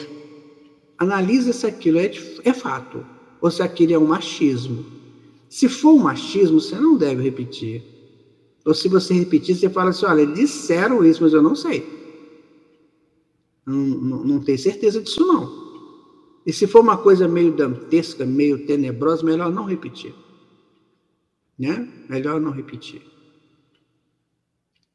analisa 0.97 1.53
se 1.53 1.67
aquilo 1.67 1.99
é, 1.99 2.11
é 2.43 2.51
fato 2.51 3.05
ou 3.39 3.51
se 3.51 3.61
aquilo 3.61 3.93
é 3.93 3.99
um 3.99 4.07
machismo. 4.07 4.83
Se 5.47 5.69
for 5.69 5.93
um 5.93 5.99
machismo, 5.99 6.59
você 6.59 6.75
não 6.75 6.97
deve 6.97 7.21
repetir. 7.21 7.83
Ou 8.65 8.73
se 8.73 8.89
você 8.89 9.13
repetir, 9.13 9.55
você 9.55 9.69
fala 9.69 9.91
assim: 9.91 10.05
olha, 10.05 10.25
disseram 10.25 11.05
isso, 11.05 11.21
mas 11.21 11.33
eu 11.33 11.41
não 11.41 11.55
sei. 11.55 11.87
Não, 13.65 13.77
não, 13.77 14.23
não 14.23 14.39
tenho 14.39 14.57
certeza 14.57 15.01
disso, 15.01 15.25
não. 15.25 15.61
E 16.45 16.51
se 16.51 16.65
for 16.65 16.81
uma 16.81 16.97
coisa 16.97 17.27
meio 17.27 17.51
dantesca, 17.51 18.25
meio 18.25 18.65
tenebrosa, 18.65 19.23
melhor 19.23 19.51
não 19.51 19.65
repetir. 19.65 20.13
Né? 21.59 21.87
Melhor 22.09 22.41
não 22.41 22.51
repetir. 22.51 23.03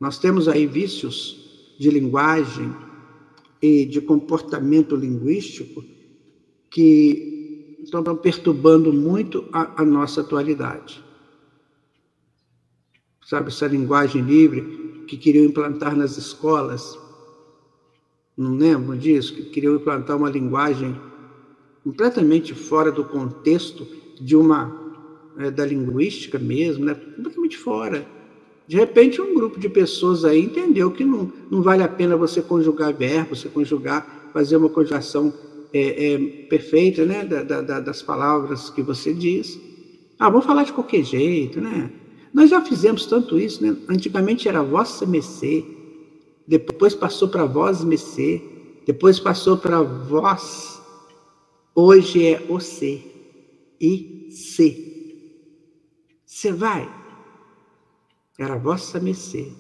Nós 0.01 0.19
temos 0.19 0.49
aí 0.49 0.67
vícios 0.67 1.77
de 1.79 1.91
linguagem 1.91 2.75
e 3.67 3.85
de 3.85 4.01
comportamento 4.01 4.95
linguístico 4.95 5.85
que 6.71 7.79
estão 7.83 8.03
perturbando 8.17 8.93
muito 8.93 9.49
a, 9.53 9.83
a 9.83 9.85
nossa 9.85 10.21
atualidade. 10.21 11.03
Sabe, 13.25 13.49
essa 13.49 13.67
linguagem 13.67 14.23
livre 14.23 15.05
que 15.09 15.17
queriam 15.17 15.45
implantar 15.45 15.97
nas 15.97 16.17
escolas 16.17 16.97
não 18.37 18.55
lembro 18.55 18.97
disso, 18.99 19.35
que 19.35 19.45
queriam 19.45 19.77
implantar 19.77 20.17
uma 20.17 20.29
linguagem 20.29 20.95
completamente 21.83 22.55
fora 22.55 22.93
do 22.93 23.03
contexto 23.03 23.87
de 24.21 24.37
uma 24.37 24.79
é, 25.39 25.51
da 25.51 25.65
linguística 25.65 26.39
mesmo, 26.39 26.85
né? 26.85 26.95
completamente 26.95 27.57
fora. 27.57 28.07
De 28.67 28.77
repente, 28.77 29.21
um 29.21 29.35
grupo 29.35 29.61
de 29.61 29.69
pessoas 29.69 30.25
aí 30.25 30.41
entendeu 30.45 30.91
que 30.91 31.05
não, 31.05 31.33
não 31.51 31.63
vale 31.63 31.83
a 31.83 31.89
pena 31.89 32.17
você 32.17 32.43
conjugar 32.43 32.93
verbos, 32.93 33.41
você 33.41 33.49
conjugar, 33.49 34.31
fazer 34.33 34.57
uma 34.57 34.69
conjugação 34.69 35.33
é, 35.73 36.15
é, 36.15 36.19
perfeita 36.49 37.05
né? 37.05 37.25
Da, 37.25 37.43
da, 37.43 37.81
das 37.81 38.03
palavras 38.03 38.71
que 38.71 38.83
você 38.83 39.15
diz. 39.15 39.59
Ah, 40.19 40.31
vou 40.31 40.43
falar 40.43 40.65
de 40.65 40.73
qualquer 40.73 41.05
jeito, 41.05 41.61
né? 41.61 41.91
Nós 42.33 42.51
já 42.51 42.61
fizemos 42.61 43.07
tanto 43.07 43.39
isso, 43.39 43.63
né? 43.65 43.77
Antigamente 43.89 44.49
era 44.49 44.63
vossa 44.63 45.07
mercê, 45.07 45.65
depois 46.47 46.95
passou 46.95 47.29
para 47.29 47.45
vós 47.45 47.83
Messê, 47.83 48.41
depois 48.87 49.19
passou 49.19 49.57
para 49.57 49.83
vós, 49.83 50.81
hoje 51.75 52.25
é 52.25 52.39
você 52.39 53.03
e 53.81 54.29
se. 54.31 54.95
Você 56.25 56.53
vai, 56.53 56.89
era 58.39 58.57
vossa 58.57 59.01
Messê. 59.01 59.53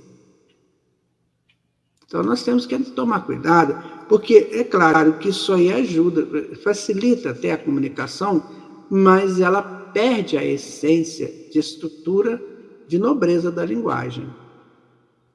Então 2.06 2.22
nós 2.22 2.42
temos 2.44 2.66
que 2.66 2.78
tomar 2.78 3.20
cuidado, 3.20 3.82
porque 4.08 4.48
é 4.52 4.62
claro 4.62 5.14
que 5.14 5.30
isso 5.30 5.52
aí 5.52 5.72
ajuda, 5.72 6.54
facilita 6.62 7.30
até 7.30 7.52
a 7.52 7.58
comunicação, 7.58 8.44
mas 8.88 9.40
ela 9.40 9.60
perde 9.62 10.36
a 10.36 10.44
essência 10.44 11.32
de 11.50 11.58
estrutura 11.58 12.40
de 12.86 12.98
nobreza 12.98 13.50
da 13.50 13.64
linguagem. 13.64 14.28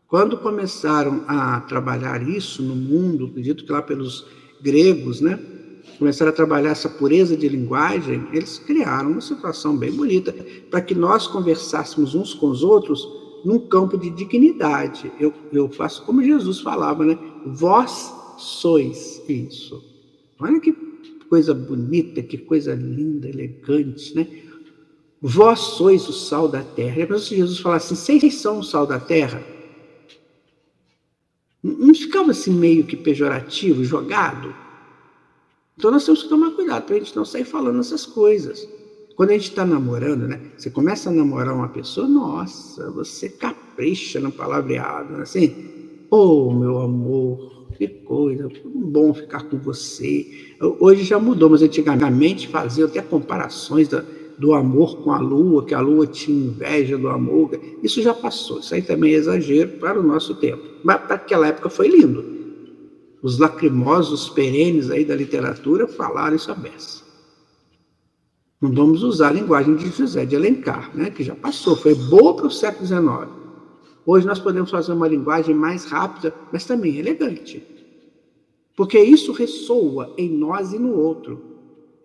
Quando 0.07 0.37
começaram 0.37 1.23
a 1.27 1.59
trabalhar 1.61 2.25
isso 2.27 2.61
no 2.61 2.75
mundo, 2.75 3.25
acredito 3.25 3.65
que 3.65 3.71
lá 3.71 3.81
pelos 3.81 4.25
gregos, 4.61 5.19
né? 5.19 5.39
Começaram 5.97 6.31
a 6.31 6.35
trabalhar 6.35 6.71
essa 6.71 6.89
pureza 6.89 7.35
de 7.35 7.47
linguagem, 7.47 8.27
eles 8.31 8.57
criaram 8.59 9.11
uma 9.11 9.21
situação 9.21 9.75
bem 9.75 9.91
bonita 9.91 10.33
para 10.69 10.81
que 10.81 10.95
nós 10.95 11.27
conversássemos 11.27 12.15
uns 12.15 12.33
com 12.33 12.47
os 12.47 12.63
outros 12.63 13.20
num 13.45 13.59
campo 13.59 13.97
de 13.97 14.09
dignidade. 14.09 15.11
Eu, 15.19 15.33
eu 15.51 15.69
faço 15.69 16.03
como 16.05 16.23
Jesus 16.23 16.59
falava, 16.59 17.05
né? 17.05 17.17
Vós 17.45 18.13
sois 18.37 19.21
isso. 19.27 19.83
Olha 20.39 20.59
que 20.59 20.71
coisa 21.29 21.53
bonita, 21.53 22.21
que 22.21 22.37
coisa 22.37 22.73
linda, 22.73 23.29
elegante, 23.29 24.15
né? 24.15 24.27
Vós 25.21 25.59
sois 25.59 26.07
o 26.09 26.13
sal 26.13 26.47
da 26.47 26.63
terra. 26.63 27.15
E 27.15 27.19
se 27.19 27.35
Jesus 27.35 27.59
falasse 27.59 27.93
assim: 27.93 28.19
vocês 28.19 28.35
são 28.35 28.59
o 28.59 28.63
sal 28.63 28.87
da 28.87 28.99
terra? 28.99 29.43
Não 31.63 31.93
ficava 31.93 32.31
assim 32.31 32.51
meio 32.51 32.85
que 32.85 32.97
pejorativo, 32.97 33.83
jogado? 33.83 34.53
Então 35.77 35.91
nós 35.91 36.05
temos 36.05 36.23
que 36.23 36.29
tomar 36.29 36.51
cuidado 36.51 36.85
para 36.85 36.95
a 36.95 36.99
gente 36.99 37.15
não 37.15 37.23
sair 37.23 37.45
falando 37.45 37.79
essas 37.79 38.05
coisas. 38.05 38.67
Quando 39.21 39.29
a 39.29 39.33
gente 39.33 39.49
está 39.49 39.63
namorando, 39.63 40.27
né? 40.27 40.41
Você 40.57 40.71
começa 40.71 41.11
a 41.11 41.13
namorar 41.13 41.53
uma 41.53 41.67
pessoa, 41.67 42.07
nossa, 42.07 42.89
você 42.89 43.29
capricha 43.29 44.19
no 44.19 44.31
palavreado, 44.31 45.13
né? 45.13 45.21
assim, 45.21 45.53
oh 46.09 46.51
meu 46.51 46.79
amor, 46.79 47.67
que 47.77 47.87
coisa, 47.87 48.49
bom 48.65 49.13
ficar 49.13 49.43
com 49.43 49.59
você. 49.59 50.25
Hoje 50.79 51.03
já 51.03 51.19
mudou, 51.19 51.51
mas 51.51 51.61
antigamente 51.61 52.47
fazia 52.47 52.85
até 52.85 52.99
comparações 52.99 53.87
da, 53.87 54.03
do 54.39 54.55
amor 54.55 55.03
com 55.03 55.11
a 55.11 55.19
lua, 55.19 55.67
que 55.67 55.75
a 55.75 55.81
lua 55.81 56.07
tinha 56.07 56.47
inveja 56.47 56.97
do 56.97 57.07
amor. 57.07 57.51
Isso 57.83 58.01
já 58.01 58.15
passou, 58.15 58.57
isso 58.59 58.73
aí 58.73 58.81
também 58.81 59.13
é 59.13 59.17
exagero 59.17 59.69
para 59.77 59.99
o 59.99 60.03
nosso 60.03 60.33
tempo. 60.33 60.63
Mas 60.83 60.99
para 60.99 61.17
aquela 61.17 61.47
época 61.47 61.69
foi 61.69 61.89
lindo. 61.89 62.25
Os 63.21 63.37
lacrimosos 63.37 64.29
perenes 64.29 64.89
aí 64.89 65.05
da 65.05 65.13
literatura 65.13 65.87
falaram 65.87 66.35
isso 66.35 66.51
a 66.51 66.55
beça. 66.55 67.00
Não 68.61 68.71
vamos 68.71 69.01
usar 69.01 69.29
a 69.29 69.33
linguagem 69.33 69.75
de 69.75 69.89
José 69.89 70.23
de 70.23 70.35
Alencar, 70.35 70.95
né, 70.95 71.09
que 71.09 71.23
já 71.23 71.33
passou, 71.33 71.75
foi 71.75 71.95
boa 71.95 72.35
para 72.35 72.45
o 72.45 72.51
século 72.51 72.85
XIX. 72.85 73.27
Hoje 74.05 74.27
nós 74.27 74.37
podemos 74.37 74.69
fazer 74.69 74.93
uma 74.93 75.07
linguagem 75.07 75.55
mais 75.55 75.85
rápida, 75.85 76.33
mas 76.51 76.63
também 76.63 76.97
elegante. 76.97 77.63
Porque 78.75 78.99
isso 78.99 79.31
ressoa 79.31 80.13
em 80.15 80.29
nós 80.29 80.73
e 80.73 80.79
no 80.79 80.95
outro. 80.95 81.41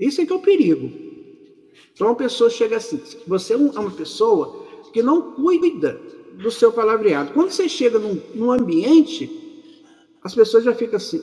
Isso 0.01 0.23
é 0.23 0.27
que 0.27 0.33
é 0.33 0.37
o 0.37 0.40
perigo. 0.40 0.90
Então, 1.92 2.07
uma 2.07 2.14
pessoa 2.14 2.49
chega 2.49 2.77
assim, 2.77 3.01
você 3.27 3.53
é 3.53 3.57
uma 3.57 3.90
pessoa 3.90 4.66
que 4.92 5.03
não 5.03 5.33
cuida 5.33 6.01
do 6.35 6.51
seu 6.51 6.73
palavreado. 6.73 7.33
Quando 7.33 7.51
você 7.51 7.69
chega 7.69 7.99
num, 7.99 8.21
num 8.35 8.51
ambiente, 8.51 9.31
as 10.23 10.35
pessoas 10.35 10.64
já 10.64 10.75
ficam 10.75 10.97
assim, 10.97 11.23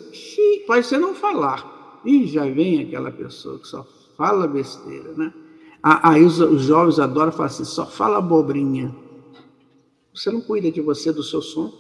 pode 0.68 0.86
você 0.86 0.98
não 0.98 1.16
falar. 1.16 2.02
E 2.06 2.28
já 2.28 2.46
vem 2.46 2.82
aquela 2.82 3.12
pessoa 3.12 3.58
que 3.60 3.68
só 3.68 3.86
fala 4.18 4.48
besteira, 4.48 5.14
né? 5.14 5.34
Aí 5.82 6.24
os, 6.24 6.38
jovens 6.62 6.98
adoram 6.98 7.32
falar 7.32 7.48
assim, 7.48 7.66
só 7.66 7.86
fala 7.86 8.18
abobrinha. 8.18 8.96
Você 10.14 10.32
não 10.32 10.40
cuida 10.40 10.72
de 10.72 10.80
você, 10.80 11.12
do 11.12 11.22
seu 11.22 11.42
som? 11.42 11.74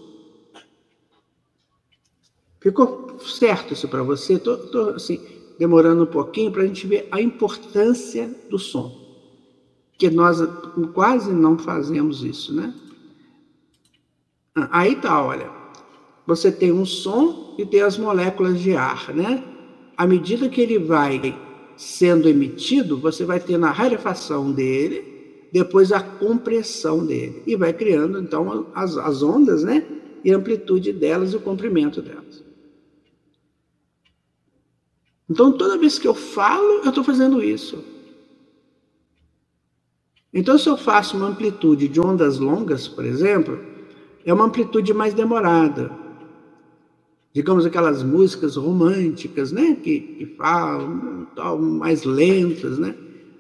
Ficou 2.60 3.18
certo 3.20 3.74
isso 3.74 3.88
para 3.88 4.04
você? 4.04 4.38
Tô, 4.38 4.90
assim, 4.96 5.22
demorando 5.58 6.04
um 6.04 6.08
pouquinho 6.08 6.52
para 6.52 6.64
a 6.64 6.68
gente 6.68 6.86
ver 6.86 7.08
a 7.12 7.22
importância 7.22 8.30
do 8.50 8.60
som, 8.60 8.92
que 9.98 10.10
nós 10.10 10.40
quase 10.94 11.32
não 11.32 11.58
fazemos 11.58 12.24
isso, 12.24 12.54
né? 12.54 12.74
Aí 14.72 14.96
tá, 14.98 15.24
olha, 15.24 15.50
você 16.28 16.52
tem 16.52 16.72
um 16.72 16.86
som 16.86 17.56
e 17.58 17.66
tem 17.66 17.82
as 17.82 17.98
moléculas 17.98 18.60
de 18.60 18.76
ar, 18.76 19.14
né? 19.14 19.44
À 19.96 20.06
medida 20.06 20.50
que 20.50 20.60
ele 20.60 20.80
vai 20.80 21.20
sendo 21.78 22.30
emitido, 22.30 22.98
você 22.98 23.26
vai 23.26 23.40
ter 23.40 23.58
na 23.58 23.72
rarefação 23.72 24.52
dele, 24.52 25.48
depois 25.52 25.92
a 25.92 26.02
compressão 26.02 27.06
dele. 27.06 27.44
E 27.46 27.56
vai 27.56 27.74
criando, 27.74 28.20
então, 28.20 28.68
as, 28.74 28.98
as 28.98 29.22
ondas, 29.22 29.64
né? 29.64 29.86
E 30.24 30.32
a 30.32 30.38
amplitude 30.38 30.92
delas 30.94 31.34
e 31.34 31.36
o 31.36 31.42
comprimento 31.42 32.02
delas. 32.02 32.44
Então, 35.30 35.52
toda 35.52 35.78
vez 35.78 35.98
que 35.98 36.08
eu 36.08 36.14
falo, 36.14 36.82
eu 36.84 36.90
estou 36.90 37.04
fazendo 37.04 37.44
isso. 37.44 37.84
Então, 40.34 40.58
se 40.58 40.68
eu 40.68 40.76
faço 40.76 41.16
uma 41.16 41.28
amplitude 41.28 41.88
de 41.88 42.02
ondas 42.02 42.40
longas, 42.40 42.88
por 42.88 43.06
exemplo, 43.06 43.60
é 44.26 44.34
uma 44.34 44.46
amplitude 44.46 44.94
mais 44.94 45.14
demorada. 45.14 46.03
Digamos 47.34 47.66
aquelas 47.66 48.04
músicas 48.04 48.56
românticas, 48.56 49.52
né? 49.52 49.76
Que, 49.82 50.00
que 50.00 50.26
falam, 50.38 51.28
tal, 51.36 51.60
mais 51.60 52.04
lentas, 52.04 52.78
né? 52.78 52.96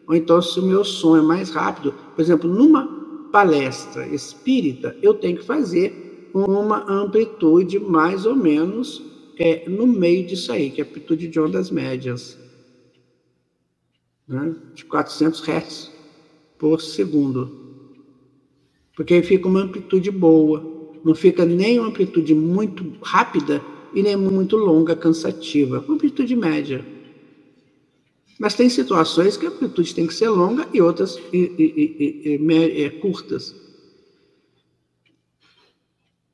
Ou 0.07 0.15
então, 0.15 0.41
se 0.41 0.59
o 0.59 0.63
meu 0.63 0.83
som 0.83 1.15
é 1.15 1.21
mais 1.21 1.51
rápido, 1.51 1.93
por 2.15 2.21
exemplo, 2.21 2.49
numa 2.49 2.87
palestra 3.31 4.07
espírita, 4.07 4.97
eu 5.01 5.13
tenho 5.13 5.37
que 5.37 5.45
fazer 5.45 6.29
uma 6.33 6.91
amplitude 6.91 7.79
mais 7.79 8.25
ou 8.25 8.35
menos 8.35 9.01
é, 9.37 9.69
no 9.69 9.85
meio 9.85 10.25
disso 10.25 10.51
aí, 10.51 10.71
que 10.71 10.81
é 10.81 10.83
a 10.83 10.87
amplitude 10.87 11.27
de 11.27 11.39
ondas 11.39 11.69
médias, 11.69 12.37
né? 14.27 14.55
de 14.73 14.85
400 14.85 15.41
Hz 15.47 15.91
por 16.57 16.81
segundo. 16.81 17.61
Porque 18.95 19.13
aí 19.13 19.23
fica 19.23 19.47
uma 19.47 19.61
amplitude 19.61 20.09
boa, 20.09 20.63
não 21.03 21.13
fica 21.13 21.45
nem 21.45 21.79
uma 21.79 21.89
amplitude 21.89 22.33
muito 22.33 22.97
rápida 23.03 23.61
e 23.93 24.01
nem 24.01 24.15
muito 24.15 24.55
longa, 24.55 24.95
cansativa, 24.95 25.83
amplitude 25.87 26.35
média. 26.35 26.85
Mas 28.39 28.55
tem 28.55 28.69
situações 28.69 29.37
que 29.37 29.45
a 29.45 29.49
amplitude 29.49 29.93
tem 29.93 30.07
que 30.07 30.13
ser 30.13 30.29
longa 30.29 30.67
e 30.73 30.81
outras 30.81 31.17
e, 31.31 31.37
e, 31.37 32.83
e, 32.85 32.89
curtas. 32.99 33.55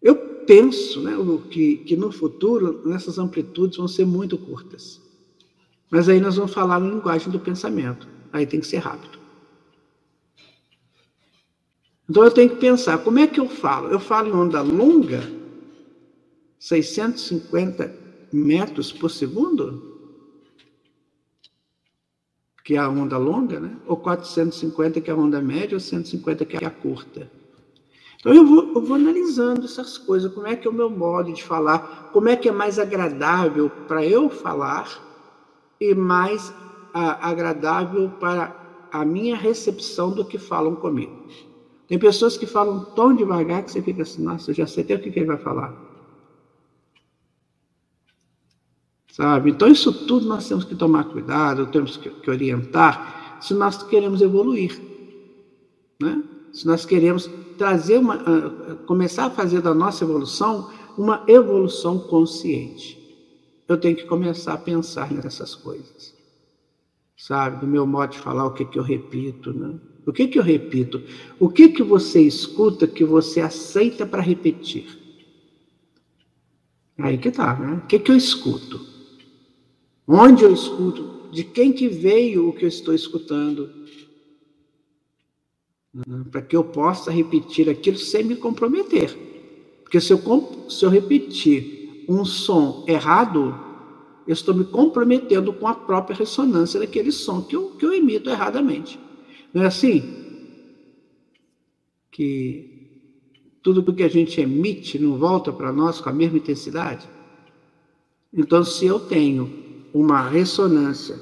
Eu 0.02 0.16
penso 0.16 1.02
né, 1.02 1.14
que, 1.52 1.78
que 1.78 1.96
no 1.96 2.12
futuro 2.12 2.92
essas 2.94 3.20
amplitudes 3.20 3.78
vão 3.78 3.88
ser 3.88 4.06
muito 4.06 4.38
curtas. 4.38 5.02
Mas 5.92 6.08
aí 6.08 6.20
nós 6.20 6.38
vamos 6.38 6.54
falar 6.54 6.80
na 6.80 6.90
linguagem 6.90 7.32
do 7.32 7.40
pensamento. 7.40 8.08
Aí 8.32 8.46
tem 8.46 8.60
que 8.60 8.68
ser 8.68 8.78
rápido. 8.78 9.20
Então 12.10 12.24
eu 12.24 12.32
tenho 12.32 12.50
que 12.50 12.56
pensar, 12.56 12.98
como 13.00 13.20
é 13.20 13.28
que 13.28 13.40
eu 13.40 13.48
falo? 13.48 13.90
Eu 13.90 14.00
falo 14.00 14.30
em 14.30 14.32
onda 14.32 14.62
longa, 14.62 15.22
650 16.60 17.96
metros 18.32 18.92
por 18.92 19.10
segundo? 19.10 19.90
que 22.70 22.76
é 22.76 22.78
a 22.78 22.88
onda 22.88 23.18
longa, 23.18 23.60
né? 23.60 23.76
ou 23.88 23.98
450, 23.98 25.02
que 25.02 25.10
é 25.10 25.14
a 25.14 25.18
onda 25.18 25.42
média, 25.42 25.76
ou 25.76 25.80
150, 25.80 26.46
que 26.46 26.64
é 26.64 26.68
a 26.68 26.70
curta. 26.70 27.28
Então 28.20 28.32
eu 28.32 28.46
vou, 28.46 28.74
eu 28.76 28.82
vou 28.86 28.96
analisando 28.96 29.66
essas 29.66 29.98
coisas, 29.98 30.32
como 30.32 30.46
é 30.46 30.56
que 30.56 30.68
é 30.68 30.70
o 30.70 30.74
meu 30.74 30.88
modo 30.88 31.34
de 31.34 31.44
falar, 31.44 32.12
como 32.14 32.30
é 32.30 32.36
que 32.36 32.48
é 32.48 32.52
mais 32.52 32.78
agradável 32.78 33.72
para 33.88 34.06
eu 34.06 34.30
falar 34.30 34.88
e 35.82 35.96
mais 35.96 36.54
agradável 36.94 38.08
para 38.20 38.56
a 38.92 39.04
minha 39.04 39.36
recepção 39.36 40.12
do 40.12 40.24
que 40.24 40.38
falam 40.38 40.76
comigo. 40.76 41.26
Tem 41.88 41.98
pessoas 41.98 42.38
que 42.38 42.46
falam 42.46 42.86
tão 42.94 43.16
devagar 43.16 43.64
que 43.64 43.72
você 43.72 43.82
fica 43.82 44.04
assim, 44.04 44.22
nossa, 44.22 44.52
eu 44.52 44.56
já 44.56 44.68
sei 44.68 44.84
até 44.84 44.94
o 44.94 45.00
que, 45.00 45.10
que 45.10 45.18
ele 45.18 45.26
vai 45.26 45.40
falar. 45.40 45.89
Sabe? 49.20 49.50
Então, 49.50 49.68
isso 49.68 49.92
tudo 49.92 50.26
nós 50.26 50.48
temos 50.48 50.64
que 50.64 50.74
tomar 50.74 51.04
cuidado, 51.04 51.66
temos 51.66 51.98
que, 51.98 52.30
orientar, 52.32 53.38
se 53.42 53.54
nós 53.54 53.84
queremos 53.84 54.22
evoluir. 54.22 54.80
Né? 56.02 56.24
Se 56.54 56.66
nós 56.66 56.86
queremos 56.86 57.30
trazer 57.58 57.98
uma, 57.98 58.16
uh, 58.16 58.78
começar 58.86 59.26
a 59.26 59.30
fazer 59.30 59.62
da 59.62 59.74
nossa 59.74 60.06
evolução 60.06 60.72
uma 60.98 61.26
evolução 61.28 62.00
consciente. 62.00 62.98
Eu 63.68 63.78
tenho 63.78 63.98
que 63.98 64.06
começar 64.06 64.54
a 64.54 64.58
pensar 64.58 65.12
nessas 65.12 65.54
coisas. 65.54 66.16
Sabe? 67.18 67.60
Do 67.60 67.68
meu 67.68 67.86
modo 67.86 68.12
de 68.12 68.20
falar, 68.20 68.46
o 68.46 68.54
que, 68.54 68.64
que 68.64 68.80
eu 68.80 68.84
repito, 68.84 69.52
né? 69.52 69.78
O 70.08 70.14
que, 70.14 70.30
que 70.30 70.40
eu 70.40 70.44
repito? 70.44 71.04
O 71.38 71.50
que, 71.50 71.68
que 71.68 71.84
você 71.84 72.22
escuta 72.22 72.88
que 72.88 73.04
você 73.04 73.42
aceita 73.42 74.06
para 74.06 74.22
repetir? 74.22 74.98
Aí 76.98 77.18
que 77.18 77.30
tá, 77.30 77.60
né? 77.60 77.82
O 77.84 77.86
que, 77.86 78.00
que 78.00 78.12
eu 78.12 78.16
escuto? 78.16 78.89
Onde 80.12 80.44
eu 80.44 80.52
escuto? 80.52 81.30
De 81.32 81.44
quem 81.44 81.72
que 81.72 81.88
veio 81.88 82.50
o 82.50 82.54
que 82.54 82.66
eu 82.66 82.70
estou 82.70 82.96
escutando? 82.96 83.70
Para 86.32 86.42
que 86.42 86.56
eu 86.56 86.64
possa 86.64 87.12
repetir 87.12 87.70
aquilo 87.70 87.98
sem 87.98 88.24
me 88.24 88.36
comprometer. 88.36 89.16
Porque 89.84 90.02
se 90.02 90.12
eu, 90.12 90.20
se 90.68 90.84
eu 90.84 90.90
repetir 90.90 92.06
um 92.10 92.26
som 92.26 92.84
errado, 92.88 93.56
eu 94.26 94.34
estou 94.34 94.56
me 94.56 94.66
comprometendo 94.66 95.54
com 95.54 95.68
a 95.68 95.76
própria 95.76 96.18
ressonância 96.18 96.80
daquele 96.80 97.12
som 97.12 97.44
que 97.44 97.56
eu, 97.56 97.76
que 97.76 97.86
eu 97.86 97.94
emito 97.94 98.32
erradamente. 98.32 99.00
Não 99.54 99.62
é 99.62 99.68
assim? 99.68 100.02
Que 102.10 102.90
tudo 103.62 103.94
que 103.94 104.02
a 104.02 104.10
gente 104.10 104.42
emite 104.42 104.98
não 104.98 105.20
volta 105.20 105.54
para 105.54 105.72
nós 105.72 106.02
com 106.02 106.10
a 106.10 106.14
mesma 106.14 106.40
intensidade? 106.40 107.08
Então, 108.34 108.64
se 108.64 108.88
eu 108.88 109.00
tenho 109.00 109.69
uma 109.94 110.22
ressonância 110.22 111.16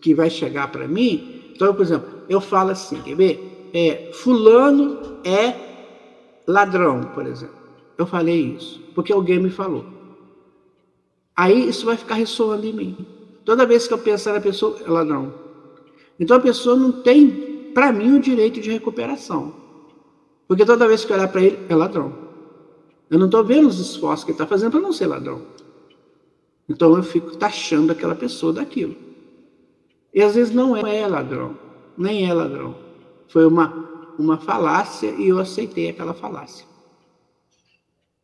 que 0.00 0.14
vai 0.14 0.30
chegar 0.30 0.70
para 0.70 0.88
mim. 0.88 1.52
Então, 1.54 1.74
por 1.74 1.82
exemplo, 1.82 2.08
eu 2.28 2.40
falo 2.40 2.70
assim, 2.70 3.00
quer 3.02 3.14
ver? 3.14 3.70
É, 3.72 4.10
fulano 4.12 5.18
é 5.24 5.54
ladrão, 6.46 7.04
por 7.14 7.26
exemplo. 7.26 7.54
Eu 7.96 8.06
falei 8.06 8.56
isso, 8.56 8.80
porque 8.94 9.12
alguém 9.12 9.38
me 9.38 9.50
falou. 9.50 9.84
Aí 11.36 11.68
isso 11.68 11.86
vai 11.86 11.96
ficar 11.96 12.14
ressoando 12.14 12.66
em 12.66 12.72
mim. 12.72 13.06
Toda 13.44 13.66
vez 13.66 13.86
que 13.86 13.94
eu 13.94 13.98
pensar 13.98 14.34
na 14.34 14.40
pessoa, 14.40 14.76
é 14.84 14.90
ladrão. 14.90 15.32
Então 16.18 16.36
a 16.36 16.40
pessoa 16.40 16.76
não 16.76 16.92
tem, 16.92 17.70
para 17.74 17.92
mim, 17.92 18.16
o 18.16 18.20
direito 18.20 18.60
de 18.60 18.70
recuperação. 18.70 19.54
Porque 20.46 20.64
toda 20.64 20.88
vez 20.88 21.04
que 21.04 21.12
eu 21.12 21.16
olhar 21.16 21.28
para 21.28 21.42
ele, 21.42 21.58
é 21.68 21.74
ladrão. 21.74 22.12
Eu 23.08 23.18
não 23.18 23.26
estou 23.26 23.44
vendo 23.44 23.68
os 23.68 23.78
esforços 23.80 24.24
que 24.24 24.30
ele 24.30 24.34
está 24.34 24.46
fazendo 24.46 24.72
para 24.72 24.80
não 24.80 24.92
ser 24.92 25.06
ladrão. 25.06 25.42
Então 26.70 26.96
eu 26.96 27.02
fico 27.02 27.36
taxando 27.36 27.90
aquela 27.90 28.14
pessoa 28.14 28.52
daquilo. 28.52 28.94
E 30.14 30.22
às 30.22 30.36
vezes 30.36 30.54
não 30.54 30.76
é 30.76 31.04
ladrão, 31.04 31.58
nem 31.98 32.30
é 32.30 32.32
ladrão. 32.32 32.76
Foi 33.26 33.44
uma, 33.44 34.14
uma 34.16 34.38
falácia 34.38 35.10
e 35.10 35.28
eu 35.28 35.40
aceitei 35.40 35.90
aquela 35.90 36.14
falácia. 36.14 36.64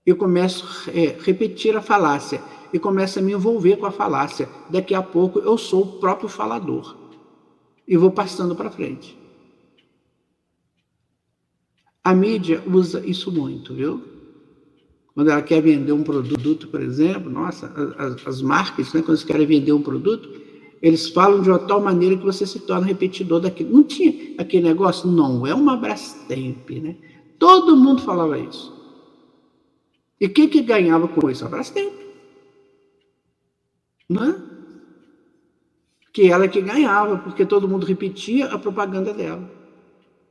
Eu 0.06 0.16
começo 0.16 0.64
a 0.88 0.96
é, 0.96 1.18
repetir 1.20 1.76
a 1.76 1.82
falácia 1.82 2.40
e 2.72 2.78
começo 2.78 3.18
a 3.18 3.22
me 3.22 3.32
envolver 3.32 3.78
com 3.78 3.86
a 3.86 3.90
falácia. 3.90 4.48
Daqui 4.70 4.94
a 4.94 5.02
pouco 5.02 5.40
eu 5.40 5.58
sou 5.58 5.82
o 5.82 5.98
próprio 5.98 6.28
falador 6.28 6.96
e 7.86 7.96
vou 7.96 8.12
passando 8.12 8.54
para 8.54 8.70
frente. 8.70 9.18
A 12.04 12.14
mídia 12.14 12.62
usa 12.64 13.04
isso 13.04 13.32
muito, 13.32 13.74
viu? 13.74 14.15
Quando 15.16 15.30
ela 15.30 15.40
quer 15.40 15.62
vender 15.62 15.92
um 15.92 16.02
produto, 16.02 16.68
por 16.68 16.82
exemplo, 16.82 17.30
nossa, 17.30 17.72
as, 17.96 18.26
as 18.26 18.42
marcas, 18.42 18.92
né, 18.92 19.00
quando 19.00 19.12
eles 19.12 19.24
querem 19.24 19.46
vender 19.46 19.72
um 19.72 19.80
produto, 19.80 20.28
eles 20.82 21.08
falam 21.08 21.40
de 21.40 21.48
uma 21.48 21.58
tal 21.58 21.80
maneira 21.80 22.18
que 22.18 22.22
você 22.22 22.46
se 22.46 22.60
torna 22.60 22.86
repetidor 22.86 23.40
daquilo. 23.40 23.72
Não 23.72 23.82
tinha 23.82 24.34
aquele 24.36 24.64
negócio? 24.64 25.10
Não, 25.10 25.46
é 25.46 25.54
uma 25.54 25.74
Brastemp, 25.74 26.68
né? 26.68 26.96
Todo 27.38 27.74
mundo 27.74 28.02
falava 28.02 28.38
isso. 28.38 28.76
E 30.20 30.28
quem 30.28 30.50
que 30.50 30.60
ganhava 30.60 31.08
com 31.08 31.30
isso? 31.30 31.46
A 31.46 31.48
Brastemp. 31.48 31.94
Não 34.06 34.22
é? 34.22 34.36
Que 36.12 36.30
ela 36.30 36.46
que 36.46 36.60
ganhava, 36.60 37.16
porque 37.16 37.46
todo 37.46 37.66
mundo 37.66 37.86
repetia 37.86 38.48
a 38.48 38.58
propaganda 38.58 39.14
dela 39.14 39.55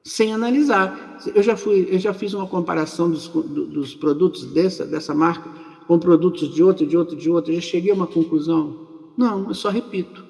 sem 0.05 0.31
analisar. 0.31 1.19
Eu 1.33 1.41
já 1.41 1.57
fui, 1.57 1.87
eu 1.89 1.97
já 1.97 2.13
fiz 2.13 2.33
uma 2.33 2.45
comparação 2.45 3.09
dos, 3.09 3.27
dos 3.27 3.95
produtos 3.95 4.45
dessa, 4.45 4.85
dessa 4.85 5.15
marca 5.15 5.49
com 5.87 5.97
produtos 5.97 6.53
de 6.53 6.63
outra, 6.63 6.85
de 6.85 6.95
outra, 6.95 7.15
de 7.15 7.29
outra. 7.29 7.53
Já 7.53 7.61
cheguei 7.61 7.91
a 7.91 7.95
uma 7.95 8.05
conclusão. 8.05 8.87
Não, 9.17 9.47
eu 9.47 9.55
só 9.55 9.69
repito. 9.69 10.23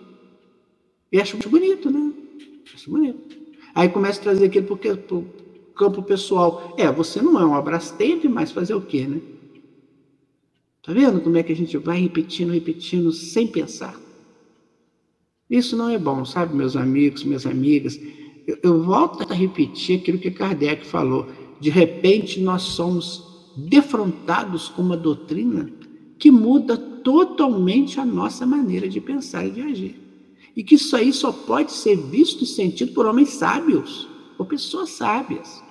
E 1.11 1.19
acho 1.19 1.35
muito 1.35 1.49
bonito, 1.49 1.91
né? 1.91 2.13
Acho 2.73 2.89
bonito. 2.89 3.35
Aí 3.73 3.89
começa 3.89 4.21
a 4.21 4.23
trazer 4.23 4.45
aquilo 4.45 4.77
para 4.77 5.15
o 5.15 5.25
campo 5.75 6.01
pessoal. 6.01 6.73
É, 6.77 6.89
você 6.89 7.21
não 7.21 7.39
é 7.39 7.45
um 7.45 7.53
Abrastemp, 7.53 8.23
mas 8.25 8.51
fazer 8.51 8.73
o 8.73 8.81
quê, 8.81 9.05
né? 9.05 9.21
Tá 10.81 10.93
vendo 10.93 11.19
como 11.19 11.35
é 11.35 11.43
que 11.43 11.51
a 11.51 11.55
gente 11.55 11.77
vai 11.77 11.99
repetindo, 11.99 12.51
repetindo, 12.51 13.11
sem 13.11 13.47
pensar? 13.47 13.99
Isso 15.49 15.75
não 15.75 15.89
é 15.89 15.97
bom, 15.97 16.23
sabe, 16.23 16.55
meus 16.55 16.75
amigos, 16.75 17.23
minhas 17.23 17.45
amigas? 17.45 17.99
Eu, 18.45 18.83
volto 18.83 19.31
a 19.31 19.33
repetir 19.33 19.99
aquilo 19.99 20.19
que 20.19 20.29
Kardec 20.29 20.85
falou. 20.85 21.27
De 21.59 21.69
repente, 21.69 22.39
nós 22.39 22.61
somos 22.61 23.51
defrontados 23.55 24.69
com 24.69 24.81
uma 24.81 24.97
doutrina 24.97 25.71
que 26.19 26.29
muda 26.29 26.77
totalmente 26.77 27.99
a 27.99 28.05
nossa 28.05 28.45
maneira 28.45 28.87
de 28.87 29.01
pensar 29.01 29.45
e 29.45 29.51
de 29.51 29.61
agir. 29.61 30.01
E 30.55 30.63
que 30.63 30.75
isso 30.75 30.95
aí 30.95 31.11
só 31.11 31.31
pode 31.31 31.71
ser 31.71 31.97
visto 31.97 32.43
e 32.43 32.47
sentido 32.47 32.93
por 32.93 33.05
homens 33.05 33.29
sábios, 33.29 34.07
por 34.37 34.45
pessoas 34.45 34.89
sábias. 34.91 35.63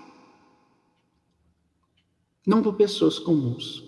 Não 2.47 2.63
por 2.63 2.75
pessoas 2.75 3.19
comuns. 3.19 3.83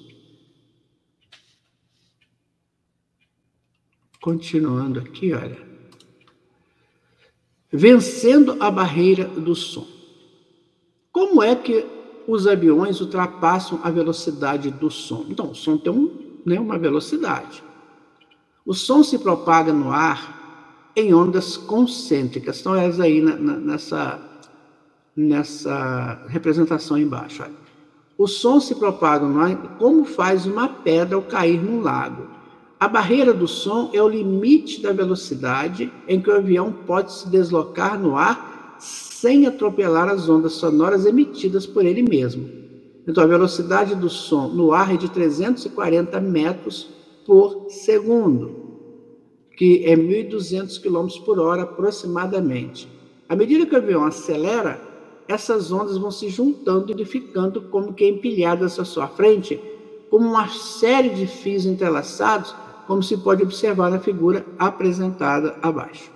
Continuando 4.21 5.01
aqui, 5.01 5.33
olha. 5.33 5.66
Vencendo 7.73 8.57
a 8.61 8.71
barreira 8.71 9.25
do 9.25 9.55
som. 9.55 9.87
Como 11.13 11.43
é 11.43 11.55
que 11.55 11.85
os 12.29 12.47
aviões 12.47 13.01
ultrapassam 13.01 13.81
a 13.83 13.91
velocidade 13.91 14.71
do 14.71 14.91
som? 14.91 15.27
Então, 15.29 15.51
o 15.51 15.55
som 15.55 15.77
tem 15.77 15.93
um, 15.93 16.11
né, 16.45 16.61
uma 16.61 16.79
velocidade. 16.79 17.63
O 18.65 18.75
som 18.75 19.03
se 19.03 19.19
propaga 19.19 19.73
no 19.73 19.91
ar 19.91 20.93
em 20.95 21.15
ondas 21.15 21.57
concêntricas. 21.57 22.57
Estão 22.57 22.75
elas 22.75 23.01
aí 23.01 23.21
na, 23.21 23.37
na, 23.37 23.57
nessa, 23.57 24.21
nessa 25.17 26.25
representação 26.29 26.99
embaixo. 26.99 27.43
Olha. 27.43 27.67
O 28.19 28.27
som 28.27 28.59
se 28.61 28.75
propaga 28.75 29.27
no 29.27 29.41
ar 29.41 29.57
como 29.79 30.05
faz 30.05 30.47
uma 30.47 30.69
pedra 30.69 31.17
ao 31.17 31.23
cair 31.23 31.63
num 31.63 31.83
lago. 31.83 32.36
A 32.79 32.89
barreira 32.89 33.33
do 33.33 33.49
som 33.49 33.91
é 33.95 34.03
o 34.03 34.09
limite 34.09 34.83
da 34.83 34.93
velocidade 34.93 35.91
em 36.07 36.21
que 36.21 36.29
o 36.29 36.37
avião 36.37 36.71
pode 36.71 37.11
se 37.11 37.29
deslocar 37.31 37.99
no 37.99 38.17
ar 38.17 38.77
sem 38.79 39.47
atropelar 39.47 40.11
as 40.11 40.29
ondas 40.29 40.53
sonoras 40.53 41.07
emitidas 41.07 41.65
por 41.65 41.87
ele 41.87 42.03
mesmo. 42.03 42.47
Então, 43.09 43.25
a 43.25 43.27
velocidade 43.27 43.95
do 43.95 44.11
som 44.11 44.49
no 44.49 44.73
ar 44.73 44.93
é 44.93 44.97
de 44.99 45.09
340 45.09 46.21
metros 46.21 46.91
por 47.25 47.67
segundo, 47.71 48.55
que 49.57 49.83
é 49.87 49.97
1.200 49.97 50.79
km 50.79 51.25
por 51.25 51.39
hora 51.39 51.63
aproximadamente. 51.63 52.87
À 53.27 53.35
medida 53.35 53.65
que 53.65 53.75
o 53.75 53.79
avião 53.79 54.05
acelera, 54.05 54.79
essas 55.27 55.73
ondas 55.73 55.97
vão 55.97 56.11
se 56.11 56.29
juntando 56.29 56.95
e 57.01 57.05
ficando 57.07 57.63
como 57.63 57.95
que 57.95 58.07
empilhadas 58.07 58.79
à 58.79 58.85
sua 58.85 59.09
frente, 59.09 59.59
como 60.11 60.29
uma 60.29 60.49
série 60.49 61.09
de 61.09 61.27
fios 61.27 61.65
entrelaçados 61.65 62.55
como 62.87 63.03
se 63.03 63.17
pode 63.17 63.43
observar 63.43 63.91
na 63.91 63.99
figura 63.99 64.47
apresentada 64.59 65.57
abaixo. 65.63 66.11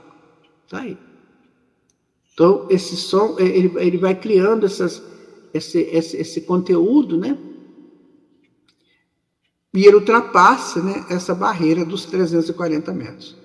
Está 0.64 0.80
aí. 0.80 0.96
Então, 2.32 2.66
esse 2.70 2.96
som, 2.96 3.36
ele, 3.38 3.72
ele 3.78 3.98
vai 3.98 4.14
criando 4.14 4.64
essas, 4.64 5.02
esse, 5.52 5.80
esse, 5.80 6.16
esse 6.16 6.40
conteúdo, 6.42 7.18
né? 7.18 7.36
E 9.74 9.84
ele 9.84 9.96
ultrapassa 9.96 10.82
né, 10.82 11.04
essa 11.10 11.34
barreira 11.34 11.84
dos 11.84 12.04
340 12.06 12.92
metros. 12.92 13.36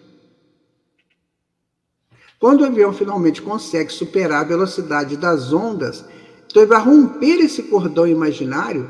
Quando 2.40 2.62
o 2.62 2.66
avião 2.66 2.94
finalmente 2.94 3.42
consegue 3.42 3.92
superar 3.92 4.42
a 4.42 4.48
velocidade 4.48 5.18
das 5.18 5.52
ondas, 5.54 6.06
então 6.46 6.62
ele 6.62 6.70
vai 6.70 6.82
romper 6.82 7.40
esse 7.40 7.64
cordão 7.64 8.08
imaginário. 8.08 8.90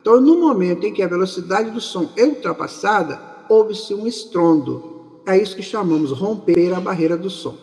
Então, 0.00 0.20
no 0.20 0.38
momento 0.38 0.84
em 0.84 0.92
que 0.92 1.02
a 1.02 1.08
velocidade 1.08 1.70
do 1.70 1.80
som 1.80 2.10
é 2.16 2.24
ultrapassada, 2.24 3.33
houve-se 3.48 3.94
um 3.94 4.06
estrondo. 4.06 5.20
É 5.26 5.36
isso 5.36 5.56
que 5.56 5.62
chamamos 5.62 6.10
romper 6.12 6.72
a 6.74 6.80
barreira 6.80 7.16
do 7.16 7.30
som. 7.30 7.56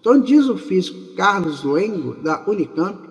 Então, 0.00 0.20
diz 0.20 0.48
o 0.48 0.56
físico 0.56 1.14
Carlos 1.14 1.62
Luengo, 1.64 2.14
da 2.22 2.44
Unicamp, 2.46 3.06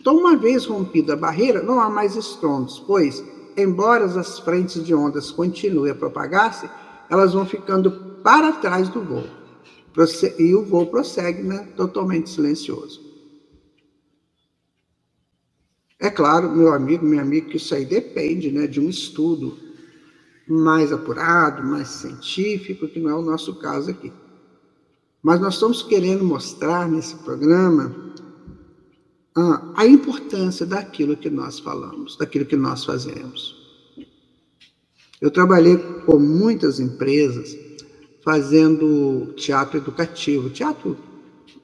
então, 0.00 0.16
uma 0.16 0.34
vez 0.34 0.64
rompida 0.64 1.12
a 1.12 1.16
barreira, 1.16 1.62
não 1.62 1.78
há 1.78 1.90
mais 1.90 2.16
estrondos, 2.16 2.78
pois, 2.86 3.22
embora 3.54 4.06
as 4.06 4.38
frentes 4.38 4.82
de 4.82 4.94
ondas 4.94 5.30
continuem 5.30 5.92
a 5.92 5.94
propagar-se, 5.94 6.70
elas 7.10 7.34
vão 7.34 7.44
ficando 7.44 7.90
para 8.22 8.52
trás 8.52 8.88
do 8.88 9.02
voo. 9.02 9.26
E 10.38 10.54
o 10.54 10.64
voo 10.64 10.86
prossegue 10.86 11.42
né, 11.42 11.68
totalmente 11.76 12.30
silencioso. 12.30 13.10
É 15.98 16.08
claro, 16.08 16.50
meu 16.50 16.72
amigo, 16.72 17.04
minha 17.04 17.20
amiga, 17.20 17.50
que 17.50 17.58
isso 17.58 17.74
aí 17.74 17.84
depende 17.84 18.50
né, 18.50 18.66
de 18.66 18.80
um 18.80 18.88
estudo 18.88 19.58
mais 20.50 20.92
apurado, 20.92 21.62
mais 21.62 21.88
científico, 21.88 22.88
que 22.88 22.98
não 22.98 23.10
é 23.10 23.14
o 23.14 23.22
nosso 23.22 23.54
caso 23.56 23.90
aqui. 23.90 24.12
Mas 25.22 25.40
nós 25.40 25.54
estamos 25.54 25.82
querendo 25.82 26.24
mostrar 26.24 26.88
nesse 26.88 27.14
programa 27.16 27.94
ah, 29.36 29.72
a 29.76 29.86
importância 29.86 30.66
daquilo 30.66 31.16
que 31.16 31.30
nós 31.30 31.60
falamos, 31.60 32.16
daquilo 32.16 32.44
que 32.44 32.56
nós 32.56 32.84
fazemos. 32.84 33.56
Eu 35.20 35.30
trabalhei 35.30 35.76
com 35.76 36.18
muitas 36.18 36.80
empresas 36.80 37.56
fazendo 38.24 39.32
teatro 39.36 39.78
educativo, 39.78 40.50
teatro 40.50 40.96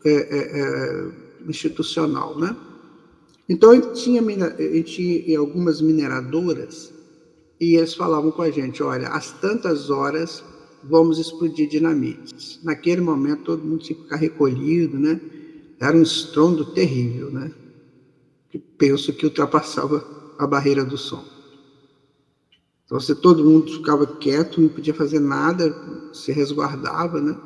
é, 0.05 0.12
é, 0.12 0.61
é, 0.61 1.11
institucional, 1.49 2.39
né? 2.39 2.55
Então, 3.49 3.74
eu 3.74 3.93
tinha, 3.93 4.20
eu 4.59 4.82
tinha 4.84 5.39
algumas 5.39 5.80
mineradoras 5.80 6.93
e 7.61 7.77
eles 7.77 7.95
falavam 7.95 8.31
com 8.31 8.43
a 8.43 8.51
gente: 8.51 8.83
olha, 8.83 9.09
às 9.09 9.33
tantas 9.33 9.91
horas 9.91 10.45
vamos 10.83 11.19
explodir 11.19 11.69
dinamites. 11.69 12.61
Naquele 12.63 13.01
momento, 13.01 13.45
todo 13.45 13.65
mundo 13.65 13.83
tinha 13.83 13.97
que 13.97 14.05
ficar 14.05 14.17
recolhido, 14.17 14.99
né? 14.99 15.21
Era 15.81 15.97
um 15.97 16.03
estrondo 16.03 16.65
terrível, 16.67 17.31
né? 17.31 17.51
Que 18.51 18.59
penso 18.59 19.13
que 19.13 19.27
ultrapassava 19.27 20.07
a 20.39 20.47
barreira 20.47 20.85
do 20.85 20.97
som. 20.97 21.25
Então, 22.85 23.01
se 23.01 23.15
todo 23.17 23.45
mundo 23.45 23.73
ficava 23.73 24.07
quieto, 24.07 24.61
não 24.61 24.69
podia 24.69 24.95
fazer 24.95 25.19
nada, 25.19 25.75
se 26.13 26.31
resguardava, 26.31 27.21
né? 27.21 27.37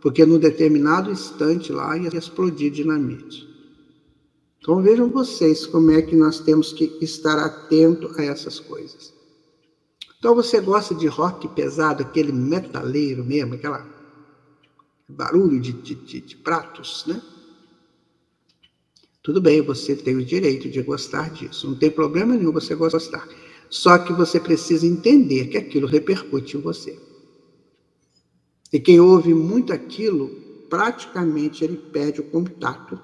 Porque 0.00 0.26
num 0.26 0.38
determinado 0.38 1.10
instante 1.10 1.72
lá 1.72 1.96
ia 1.96 2.14
explodir 2.14 2.70
dinamite. 2.70 3.54
Então 4.60 4.82
vejam 4.82 5.08
vocês 5.10 5.66
como 5.66 5.90
é 5.90 6.02
que 6.02 6.14
nós 6.16 6.40
temos 6.40 6.72
que 6.72 6.98
estar 7.00 7.38
atento 7.38 8.10
a 8.18 8.24
essas 8.24 8.60
coisas. 8.60 9.13
Então 10.24 10.34
você 10.34 10.58
gosta 10.58 10.94
de 10.94 11.06
rock 11.06 11.46
pesado, 11.48 12.02
aquele 12.02 12.32
metaleiro 12.32 13.22
mesmo, 13.22 13.52
aquela 13.52 13.86
barulho 15.06 15.60
de, 15.60 15.70
de, 15.70 15.94
de, 15.94 16.18
de 16.18 16.36
pratos, 16.36 17.04
né? 17.06 17.20
Tudo 19.22 19.38
bem, 19.38 19.60
você 19.60 19.94
tem 19.94 20.16
o 20.16 20.24
direito 20.24 20.70
de 20.70 20.80
gostar 20.80 21.28
disso, 21.28 21.68
não 21.68 21.76
tem 21.76 21.90
problema 21.90 22.34
nenhum 22.34 22.52
você 22.52 22.74
gostar. 22.74 23.28
Só 23.68 23.98
que 23.98 24.14
você 24.14 24.40
precisa 24.40 24.86
entender 24.86 25.48
que 25.48 25.58
aquilo 25.58 25.86
repercute 25.86 26.56
em 26.56 26.60
você. 26.62 26.98
E 28.72 28.80
quem 28.80 28.98
ouve 28.98 29.34
muito 29.34 29.74
aquilo, 29.74 30.30
praticamente 30.70 31.62
ele 31.62 31.76
perde 31.76 32.22
o 32.22 32.30
contato 32.30 32.98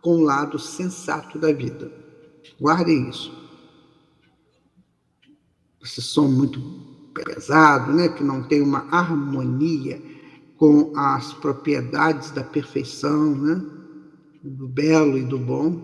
com 0.00 0.16
o 0.16 0.22
lado 0.22 0.58
sensato 0.58 1.38
da 1.38 1.52
vida. 1.52 1.92
Guardem 2.58 3.10
isso 3.10 3.41
esse 5.82 6.00
som 6.00 6.28
muito 6.28 6.60
pesado, 7.12 7.92
né, 7.92 8.08
que 8.08 8.22
não 8.22 8.42
tem 8.42 8.62
uma 8.62 8.86
harmonia 8.90 10.00
com 10.56 10.92
as 10.96 11.32
propriedades 11.34 12.30
da 12.30 12.44
perfeição, 12.44 13.34
né, 13.34 13.64
do 14.42 14.68
belo 14.68 15.18
e 15.18 15.22
do 15.22 15.38
bom. 15.38 15.82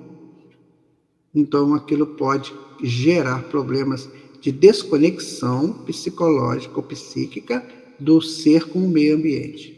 Então, 1.34 1.74
aquilo 1.74 2.06
pode 2.06 2.54
gerar 2.82 3.42
problemas 3.44 4.08
de 4.40 4.52
desconexão 4.52 5.72
psicológica 5.84 6.76
ou 6.76 6.82
psíquica 6.82 7.64
do 7.98 8.20
ser 8.22 8.68
com 8.68 8.78
o 8.78 8.88
meio 8.88 9.16
ambiente. 9.16 9.76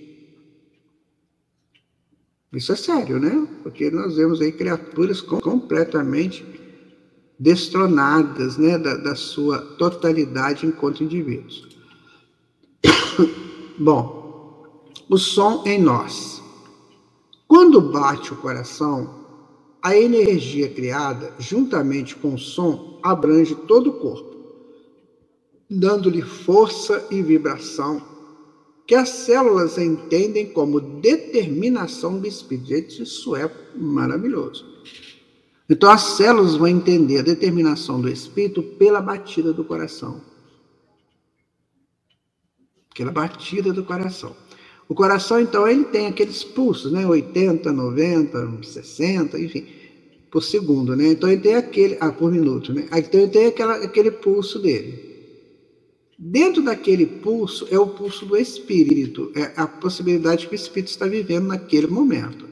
Isso 2.53 2.73
é 2.73 2.77
sério, 2.77 3.19
né? 3.21 3.47
Porque 3.63 3.91
nós 3.91 4.17
vemos 4.17 4.41
aí 4.41 4.51
criaturas 4.51 5.21
completamente 5.21 6.45
destronadas 7.41 8.59
né, 8.59 8.77
da, 8.77 8.99
da 8.99 9.15
sua 9.15 9.59
totalidade 9.79 10.67
enquanto 10.67 11.03
indivíduos. 11.03 11.67
Bom, 13.81 14.69
o 15.09 15.17
som 15.17 15.65
em 15.67 15.81
nós. 15.81 16.43
Quando 17.49 17.81
bate 17.81 18.35
o 18.35 18.37
coração, 18.37 19.25
a 19.83 19.97
energia 19.97 20.69
criada, 20.69 21.35
juntamente 21.39 22.15
com 22.15 22.35
o 22.35 22.39
som, 22.39 23.01
abrange 23.03 23.55
todo 23.55 23.89
o 23.89 23.95
corpo, 23.95 24.37
dando-lhe 25.69 26.21
força 26.21 27.07
e 27.11 27.23
vibração, 27.23 28.03
que 28.87 28.95
as 28.95 29.09
células 29.09 29.79
entendem 29.79 30.53
como 30.53 30.81
determinação 30.81 32.19
do 32.19 32.27
espírito. 32.27 33.03
Isso 33.03 33.35
é 33.35 33.51
maravilhoso. 33.75 34.67
Então 35.71 35.89
as 35.89 36.03
células 36.17 36.57
vão 36.57 36.67
entender 36.67 37.21
a 37.21 37.23
determinação 37.23 38.01
do 38.01 38.09
espírito 38.09 38.61
pela 38.61 39.01
batida 39.01 39.53
do 39.53 39.65
coração. 39.65 40.21
Pela 42.93 43.13
batida 43.13 43.73
do 43.73 43.85
coração. 43.85 44.35
O 44.89 44.95
coração, 44.95 45.39
então, 45.39 45.69
ele 45.69 45.85
tem 45.85 46.09
aqueles 46.09 46.43
pulsos, 46.43 46.91
né? 46.91 47.07
80, 47.07 47.73
90, 47.73 48.59
60, 48.65 49.39
enfim, 49.39 49.65
por 50.29 50.43
segundo, 50.43 50.97
né? 50.97 51.13
Então 51.13 51.31
ele 51.31 51.41
tem 51.41 51.55
aquele. 51.55 51.97
Ah, 52.01 52.11
por 52.11 52.33
minuto, 52.33 52.73
né? 52.73 52.89
Então 52.93 53.21
ele 53.21 53.31
tem 53.31 53.47
aquela, 53.47 53.77
aquele 53.77 54.11
pulso 54.11 54.59
dele. 54.59 55.09
Dentro 56.19 56.61
daquele 56.61 57.07
pulso 57.07 57.69
é 57.71 57.79
o 57.79 57.87
pulso 57.87 58.27
do 58.27 58.37
espírito, 58.37 59.31
é 59.37 59.53
a 59.57 59.69
possibilidade 59.69 60.49
que 60.49 60.55
o 60.55 60.57
espírito 60.57 60.89
está 60.89 61.07
vivendo 61.07 61.47
naquele 61.47 61.87
momento. 61.87 62.50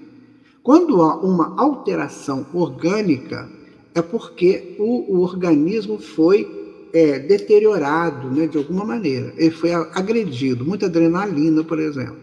Quando 0.68 1.00
há 1.00 1.16
uma 1.16 1.58
alteração 1.58 2.44
orgânica, 2.52 3.50
é 3.94 4.02
porque 4.02 4.76
o, 4.78 5.16
o 5.16 5.20
organismo 5.22 5.98
foi 5.98 6.90
é, 6.92 7.18
deteriorado 7.18 8.30
né, 8.30 8.46
de 8.46 8.58
alguma 8.58 8.84
maneira. 8.84 9.32
Ele 9.38 9.50
foi 9.50 9.72
agredido, 9.72 10.66
muita 10.66 10.84
adrenalina, 10.84 11.64
por 11.64 11.78
exemplo. 11.78 12.18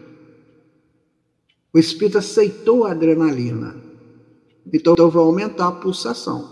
O 1.74 1.80
espírito 1.80 2.20
aceitou 2.20 2.86
a 2.86 2.92
adrenalina. 2.92 3.78
Então 4.72 4.94
vai 4.96 5.24
aumentar 5.24 5.70
a 5.70 5.72
pulsação. 5.72 6.48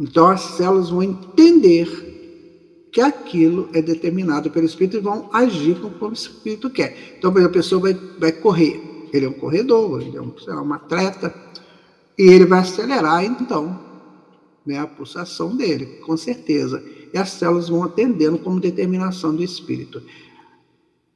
Então 0.00 0.26
as 0.26 0.40
células 0.40 0.90
vão 0.90 1.04
entender 1.04 2.88
que 2.90 3.00
aquilo 3.00 3.68
é 3.72 3.80
determinado 3.80 4.50
pelo 4.50 4.66
espírito 4.66 4.96
e 4.96 5.00
vão 5.00 5.30
agir 5.32 5.78
como 5.78 5.94
o 6.10 6.12
espírito 6.12 6.68
quer. 6.68 7.14
Então, 7.16 7.30
a 7.30 7.48
pessoa 7.48 7.80
vai, 7.80 7.94
vai 8.18 8.32
correr. 8.32 8.95
Ele 9.12 9.26
é 9.26 9.28
um 9.28 9.34
corredor, 9.34 10.00
ele 10.02 10.16
é 10.16 10.20
um, 10.20 10.32
lá, 10.46 10.62
um 10.62 10.72
atleta, 10.72 11.34
e 12.18 12.22
ele 12.22 12.46
vai 12.46 12.60
acelerar, 12.60 13.24
então, 13.24 13.78
né, 14.64 14.78
a 14.78 14.86
pulsação 14.86 15.56
dele, 15.56 15.86
com 16.04 16.16
certeza. 16.16 16.82
E 17.12 17.18
as 17.18 17.30
células 17.30 17.68
vão 17.68 17.84
atendendo 17.84 18.38
como 18.38 18.60
determinação 18.60 19.34
do 19.34 19.42
espírito. 19.42 20.02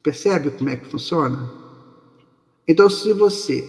Percebe 0.03 0.51
como 0.51 0.71
é 0.71 0.77
que 0.77 0.87
funciona? 0.87 1.51
Então, 2.67 2.89
se 2.89 3.13
você 3.13 3.69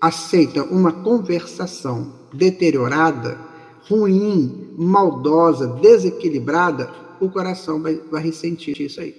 aceita 0.00 0.64
uma 0.64 0.92
conversação 0.92 2.12
deteriorada, 2.32 3.38
ruim, 3.88 4.74
maldosa, 4.78 5.66
desequilibrada, 5.66 6.90
o 7.20 7.28
coração 7.28 7.82
vai, 7.82 7.96
vai 8.10 8.22
ressentir 8.22 8.80
isso 8.80 9.00
aí. 9.00 9.14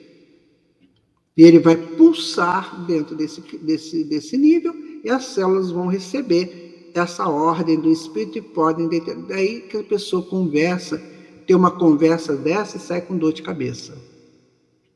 E 1.37 1.43
ele 1.43 1.59
vai 1.59 1.75
pulsar 2.11 2.85
dentro 2.85 3.15
desse, 3.15 3.41
desse, 3.57 4.03
desse 4.03 4.37
nível 4.37 4.73
e 5.03 5.09
as 5.09 5.25
células 5.25 5.71
vão 5.71 5.87
receber 5.87 6.91
essa 6.93 7.27
ordem 7.27 7.79
do 7.79 7.89
espírito 7.89 8.37
e 8.37 8.41
podem. 8.41 8.89
Daí 9.27 9.61
que 9.61 9.77
a 9.77 9.83
pessoa 9.83 10.21
conversa, 10.21 11.01
tem 11.47 11.55
uma 11.55 11.71
conversa 11.71 12.35
dessa 12.35 12.77
e 12.77 12.79
sai 12.79 13.01
com 13.01 13.17
dor 13.17 13.33
de 13.33 13.41
cabeça. 13.41 13.97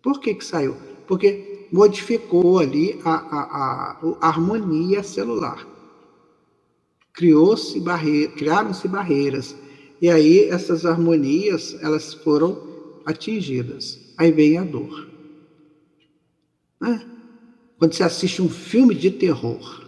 Por 0.03 0.20
que, 0.20 0.34
que 0.36 0.45
saiu? 0.45 0.76
porque 1.07 1.68
modificou 1.72 2.59
ali 2.59 2.99
a, 3.03 3.13
a, 3.13 3.41
a, 3.41 3.99
a 4.22 4.28
harmonia 4.28 5.03
celular. 5.03 5.68
Criou-se 7.13 7.80
barreira, 7.80 8.32
criaram-se 8.34 8.88
barreiras. 8.88 9.55
E 10.01 10.09
aí 10.09 10.45
essas 10.49 10.86
harmonias, 10.86 11.78
elas 11.82 12.13
foram 12.13 12.61
atingidas. 13.05 13.99
Aí 14.18 14.32
vem 14.32 14.57
a 14.57 14.63
dor. 14.63 15.14
Né? 16.80 17.05
Quando 17.78 17.93
você 17.93 18.03
assiste 18.03 18.41
um 18.41 18.49
filme 18.49 18.95
de 18.95 19.11
terror, 19.11 19.86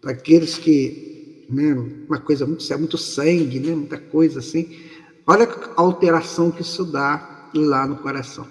para 0.00 0.12
aqueles 0.12 0.58
que, 0.58 1.44
né, 1.48 1.74
uma 2.08 2.20
coisa 2.20 2.46
muito 2.46 2.64
muito 2.78 2.98
sangue, 2.98 3.58
né, 3.58 3.74
muita 3.74 3.98
coisa 3.98 4.40
assim, 4.40 4.78
olha 5.26 5.44
a 5.44 5.80
alteração 5.80 6.50
que 6.50 6.62
isso 6.62 6.84
dá 6.84 7.50
lá 7.54 7.86
no 7.86 7.96
coração. 7.96 8.46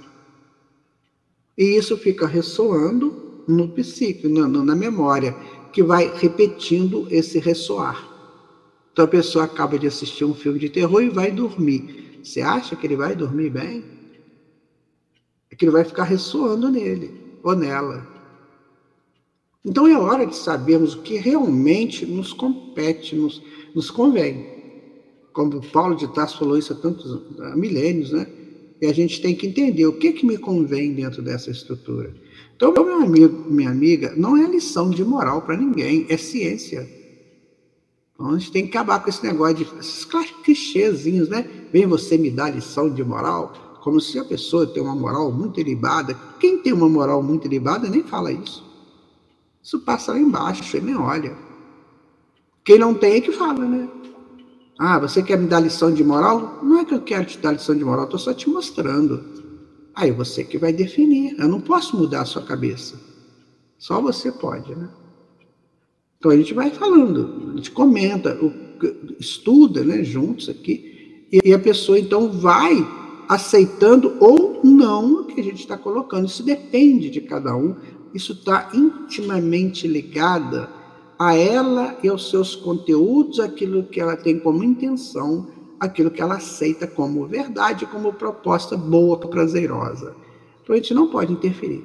E 1.57 1.77
isso 1.77 1.95
fica 1.97 2.27
ressoando 2.27 3.43
no 3.47 3.69
psíquico, 3.69 4.27
na, 4.27 4.47
na 4.47 4.75
memória, 4.75 5.33
que 5.71 5.83
vai 5.83 6.11
repetindo 6.15 7.07
esse 7.09 7.39
ressoar. 7.39 8.11
Então 8.91 9.05
a 9.05 9.07
pessoa 9.07 9.45
acaba 9.45 9.77
de 9.77 9.87
assistir 9.87 10.25
um 10.25 10.33
filme 10.33 10.57
de 10.57 10.69
terror 10.69 11.01
e 11.01 11.09
vai 11.09 11.31
dormir. 11.31 12.19
Você 12.23 12.41
acha 12.41 12.75
que 12.75 12.87
ele 12.87 12.95
vai 12.95 13.15
dormir 13.15 13.51
bem? 13.51 13.85
É 15.51 15.55
que 15.55 15.63
ele 15.63 15.71
vai 15.71 15.83
ficar 15.83 16.03
ressoando 16.03 16.69
nele 16.69 17.24
ou 17.45 17.55
nela. 17.55 18.05
Então 19.63 19.87
é 19.87 19.97
hora 19.97 20.25
de 20.25 20.35
sabermos 20.35 20.95
o 20.95 21.01
que 21.01 21.15
realmente 21.17 22.05
nos 22.05 22.33
compete, 22.33 23.15
nos, 23.15 23.41
nos 23.73 23.91
convém. 23.91 24.47
Como 25.31 25.61
Paulo 25.71 25.95
de 25.95 26.07
Tarso 26.13 26.39
falou 26.39 26.57
isso 26.57 26.73
há 26.73 26.75
tantos 26.75 27.21
há 27.39 27.55
milênios, 27.55 28.11
né? 28.11 28.27
E 28.81 28.87
a 28.87 28.93
gente 28.93 29.21
tem 29.21 29.35
que 29.35 29.47
entender 29.47 29.85
o 29.85 29.93
que, 29.93 30.11
que 30.11 30.25
me 30.25 30.37
convém 30.37 30.93
dentro 30.93 31.21
dessa 31.21 31.51
estrutura. 31.51 32.13
Então, 32.55 32.73
meu 32.73 33.01
amigo, 33.01 33.49
minha 33.49 33.69
amiga, 33.69 34.13
não 34.17 34.35
é 34.35 34.47
lição 34.47 34.89
de 34.89 35.03
moral 35.03 35.41
para 35.41 35.57
ninguém, 35.57 36.05
é 36.09 36.17
ciência. 36.17 36.89
Então, 38.13 38.31
a 38.31 38.37
gente 38.37 38.51
tem 38.51 38.63
que 38.63 38.69
acabar 38.69 39.03
com 39.03 39.09
esse 39.09 39.23
negócio 39.23 39.55
de 39.55 39.63
esses 39.79 40.05
clichêzinhos, 40.43 41.29
né? 41.29 41.47
Vem 41.71 41.85
você 41.85 42.17
me 42.17 42.31
dar 42.31 42.49
lição 42.49 42.89
de 42.89 43.03
moral, 43.03 43.53
como 43.85 44.01
se 44.01 44.17
a 44.17 44.25
pessoa 44.25 44.65
tem 44.65 44.81
uma 44.81 44.95
moral 44.95 45.31
muito 45.31 45.59
ilibada. 45.59 46.17
Quem 46.39 46.57
tem 46.57 46.73
uma 46.73 46.89
moral 46.89 47.21
muito 47.21 47.45
ilibada 47.45 47.87
nem 47.87 48.01
fala 48.01 48.31
isso. 48.31 48.65
Isso 49.61 49.79
passa 49.81 50.11
lá 50.11 50.17
embaixo, 50.17 50.75
ele 50.75 50.87
nem 50.87 50.97
olha. 50.97 51.37
Quem 52.63 52.79
não 52.79 52.95
tem 52.95 53.17
é 53.17 53.21
que 53.21 53.31
fala, 53.31 53.63
né? 53.63 53.87
Ah, 54.79 54.97
você 54.97 55.21
quer 55.21 55.37
me 55.37 55.45
dar 55.45 55.59
lição 55.59 55.93
de 55.93 56.03
moral? 56.03 56.61
Não 56.63 56.79
é 56.79 56.83
que 56.83 56.95
eu 56.95 57.01
quero 57.01 57.25
te 57.25 57.37
dar 57.37 57.51
lição 57.51 57.77
de 57.77 57.85
moral, 57.85 58.05
estou 58.05 58.17
só 58.17 58.33
te 58.33 58.49
mostrando. 58.49 59.23
Aí 59.93 60.09
você 60.09 60.43
que 60.43 60.57
vai 60.57 60.73
definir. 60.73 61.39
Eu 61.39 61.47
não 61.47 61.61
posso 61.61 61.95
mudar 61.95 62.21
a 62.21 62.25
sua 62.25 62.41
cabeça. 62.41 62.99
Só 63.77 64.01
você 64.01 64.31
pode, 64.31 64.75
né? 64.75 64.89
Então 66.17 66.31
a 66.31 66.35
gente 66.35 66.55
vai 66.55 66.71
falando, 66.71 67.51
a 67.53 67.57
gente 67.57 67.69
comenta, 67.69 68.35
estuda, 69.19 69.83
né, 69.83 70.03
juntos 70.03 70.49
aqui, 70.49 71.27
e 71.31 71.53
a 71.53 71.59
pessoa 71.59 71.99
então 71.99 72.31
vai 72.31 73.04
aceitando 73.27 74.15
ou 74.19 74.61
não 74.63 75.21
o 75.21 75.25
que 75.25 75.39
a 75.39 75.43
gente 75.43 75.59
está 75.59 75.77
colocando. 75.77 76.25
Isso 76.25 76.43
depende 76.43 77.09
de 77.09 77.21
cada 77.21 77.55
um. 77.55 77.75
Isso 78.13 78.33
está 78.33 78.69
intimamente 78.73 79.87
ligada 79.87 80.69
a 81.17 81.35
ela 81.35 81.97
e 82.03 82.07
aos 82.07 82.29
seus 82.29 82.55
conteúdos, 82.55 83.39
aquilo 83.39 83.83
que 83.83 83.99
ela 83.99 84.17
tem 84.17 84.39
como 84.39 84.63
intenção, 84.63 85.47
aquilo 85.79 86.11
que 86.11 86.21
ela 86.21 86.35
aceita 86.35 86.87
como 86.87 87.25
verdade, 87.25 87.85
como 87.85 88.13
proposta 88.13 88.75
boa, 88.77 89.17
prazerosa. 89.17 90.15
Então 90.63 90.73
a 90.73 90.77
gente 90.77 90.93
não 90.93 91.09
pode 91.09 91.31
interferir. 91.31 91.83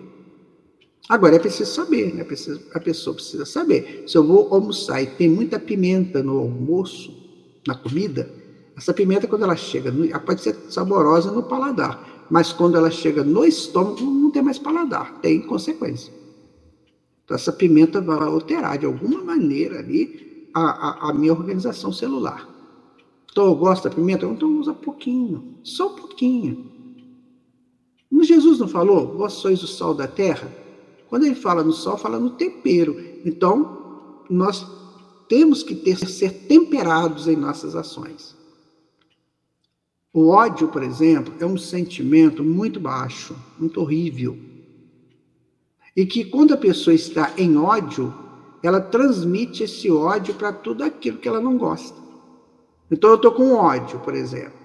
Agora 1.08 1.36
é 1.36 1.38
preciso 1.38 1.72
saber, 1.72 2.14
né? 2.14 2.24
a 2.74 2.80
pessoa 2.80 3.14
precisa 3.14 3.44
saber. 3.44 4.04
Se 4.06 4.16
eu 4.16 4.24
vou 4.24 4.52
almoçar 4.54 5.02
e 5.02 5.06
tem 5.06 5.28
muita 5.28 5.58
pimenta 5.58 6.22
no 6.22 6.38
almoço, 6.38 7.12
na 7.66 7.74
comida, 7.74 8.30
essa 8.80 8.94
pimenta, 8.94 9.26
quando 9.26 9.42
ela 9.42 9.56
chega, 9.56 9.90
ela 9.90 10.18
pode 10.18 10.40
ser 10.40 10.56
saborosa 10.70 11.30
no 11.30 11.42
paladar, 11.42 12.26
mas 12.30 12.50
quando 12.50 12.78
ela 12.78 12.90
chega 12.90 13.22
no 13.22 13.44
estômago, 13.44 14.00
não 14.00 14.30
tem 14.30 14.40
mais 14.40 14.58
paladar, 14.58 15.18
tem 15.20 15.42
consequência. 15.42 16.10
Então, 17.22 17.34
essa 17.34 17.52
pimenta 17.52 18.00
vai 18.00 18.18
alterar 18.18 18.78
de 18.78 18.86
alguma 18.86 19.22
maneira 19.22 19.80
ali 19.80 20.48
a, 20.54 20.62
a, 20.62 21.10
a 21.10 21.12
minha 21.12 21.30
organização 21.30 21.92
celular. 21.92 22.48
Então, 23.30 23.44
eu 23.44 23.54
gosto 23.54 23.84
da 23.86 23.94
pimenta, 23.94 24.24
então 24.24 24.58
usa 24.58 24.72
pouquinho, 24.72 25.56
só 25.62 25.92
um 25.92 25.96
pouquinho. 25.96 26.70
Mas 28.10 28.28
Jesus 28.28 28.60
não 28.60 28.66
falou, 28.66 29.14
vós 29.14 29.34
sois 29.34 29.62
o 29.62 29.66
sal 29.66 29.92
da 29.92 30.08
terra? 30.08 30.50
Quando 31.06 31.26
ele 31.26 31.34
fala 31.34 31.62
no 31.62 31.74
sal, 31.74 31.98
fala 31.98 32.18
no 32.18 32.30
tempero. 32.30 32.96
Então, 33.26 34.22
nós 34.30 34.66
temos 35.28 35.62
que 35.62 35.74
ter, 35.74 35.98
ser 35.98 36.46
temperados 36.48 37.28
em 37.28 37.36
nossas 37.36 37.76
ações. 37.76 38.39
O 40.12 40.28
ódio, 40.28 40.66
por 40.68 40.82
exemplo, 40.82 41.32
é 41.38 41.46
um 41.46 41.56
sentimento 41.56 42.42
muito 42.42 42.80
baixo, 42.80 43.36
muito 43.58 43.80
horrível. 43.80 44.36
E 45.96 46.04
que 46.04 46.24
quando 46.24 46.52
a 46.52 46.56
pessoa 46.56 46.94
está 46.94 47.32
em 47.36 47.56
ódio, 47.56 48.12
ela 48.62 48.80
transmite 48.80 49.62
esse 49.62 49.88
ódio 49.90 50.34
para 50.34 50.52
tudo 50.52 50.82
aquilo 50.82 51.18
que 51.18 51.28
ela 51.28 51.40
não 51.40 51.56
gosta. 51.56 51.96
Então 52.90 53.10
eu 53.10 53.16
estou 53.16 53.30
com 53.30 53.54
ódio, 53.54 54.00
por 54.00 54.14
exemplo. 54.14 54.58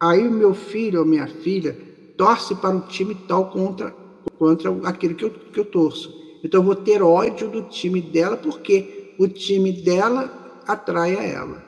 Aí 0.00 0.26
o 0.26 0.32
meu 0.32 0.52
filho 0.54 1.00
ou 1.00 1.06
minha 1.06 1.28
filha 1.28 1.78
torce 2.16 2.54
para 2.56 2.76
o 2.76 2.80
time 2.80 3.14
tal 3.14 3.50
contra, 3.50 3.94
contra 4.38 4.70
aquele 4.84 5.14
que 5.14 5.24
eu, 5.24 5.30
que 5.30 5.60
eu 5.60 5.64
torço. 5.64 6.12
Então 6.42 6.60
eu 6.60 6.64
vou 6.64 6.74
ter 6.74 7.00
ódio 7.00 7.48
do 7.48 7.62
time 7.62 8.02
dela 8.02 8.36
porque 8.36 9.14
o 9.18 9.28
time 9.28 9.72
dela 9.72 10.62
atrai 10.66 11.16
a 11.16 11.22
ela. 11.22 11.67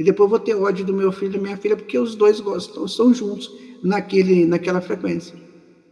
E 0.00 0.02
depois 0.02 0.30
vou 0.30 0.38
ter 0.40 0.54
ódio 0.54 0.82
do 0.82 0.94
meu 0.94 1.12
filho 1.12 1.32
e 1.32 1.36
da 1.36 1.42
minha 1.42 1.58
filha 1.58 1.76
porque 1.76 1.98
os 1.98 2.14
dois 2.14 2.40
gostam, 2.40 2.86
estão 2.86 3.12
juntos 3.12 3.54
naquele, 3.82 4.46
naquela 4.46 4.80
frequência 4.80 5.38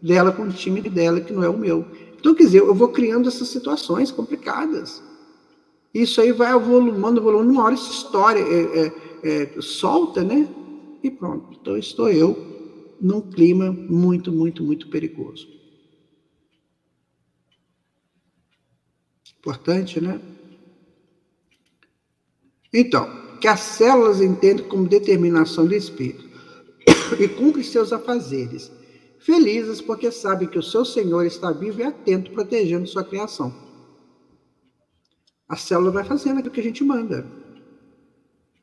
dela 0.00 0.32
com 0.32 0.44
o 0.44 0.48
time 0.50 0.80
dela, 0.80 1.20
que 1.20 1.30
não 1.30 1.42
é 1.42 1.48
o 1.50 1.58
meu. 1.58 1.84
Então, 2.18 2.34
quer 2.34 2.44
dizer, 2.44 2.60
eu 2.60 2.74
vou 2.74 2.88
criando 2.88 3.28
essas 3.28 3.48
situações 3.48 4.10
complicadas. 4.10 5.02
Isso 5.92 6.22
aí 6.22 6.32
vai 6.32 6.50
avolumando, 6.52 7.20
avolumando, 7.20 7.50
uma 7.50 7.64
hora 7.64 7.74
essa 7.74 7.90
história 7.90 8.40
é, 8.40 8.86
é, 8.86 8.92
é, 9.42 9.60
solta, 9.60 10.24
né? 10.24 10.48
E 11.02 11.10
pronto. 11.10 11.58
Então, 11.60 11.76
estou 11.76 12.08
eu 12.08 12.34
num 12.98 13.20
clima 13.20 13.70
muito, 13.70 14.32
muito, 14.32 14.64
muito 14.64 14.88
perigoso. 14.88 15.46
Importante, 19.38 20.00
né? 20.00 20.18
Então, 22.72 23.27
que 23.40 23.48
as 23.48 23.60
células 23.60 24.20
entendem 24.20 24.66
como 24.66 24.88
determinação 24.88 25.66
do 25.66 25.74
espírito. 25.74 26.28
e 27.18 27.28
cumpre 27.28 27.62
seus 27.64 27.92
afazeres. 27.92 28.70
Felizes 29.18 29.80
porque 29.80 30.10
sabem 30.10 30.48
que 30.48 30.58
o 30.58 30.62
seu 30.62 30.84
Senhor 30.84 31.24
está 31.24 31.50
vivo 31.52 31.80
e 31.80 31.84
atento, 31.84 32.30
protegendo 32.30 32.86
sua 32.86 33.04
criação. 33.04 33.52
A 35.48 35.56
célula 35.56 35.90
vai 35.90 36.04
fazendo 36.04 36.38
aquilo 36.38 36.54
que 36.54 36.60
a 36.60 36.64
gente 36.64 36.84
manda. 36.84 37.26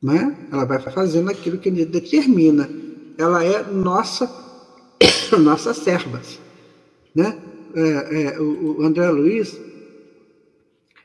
Né? 0.02 0.48
Ela 0.52 0.64
vai 0.64 0.78
fazendo 0.80 1.30
aquilo 1.30 1.58
que 1.58 1.68
ele 1.68 1.84
determina. 1.84 2.68
Ela 3.18 3.44
é 3.44 3.62
nossa, 3.64 4.30
nossa 5.38 5.74
servas. 5.74 6.38
Né? 7.14 7.38
É, 7.74 8.22
é, 8.22 8.40
o, 8.40 8.78
o, 8.78 8.82
André 8.82 9.08
Luiz 9.10 9.60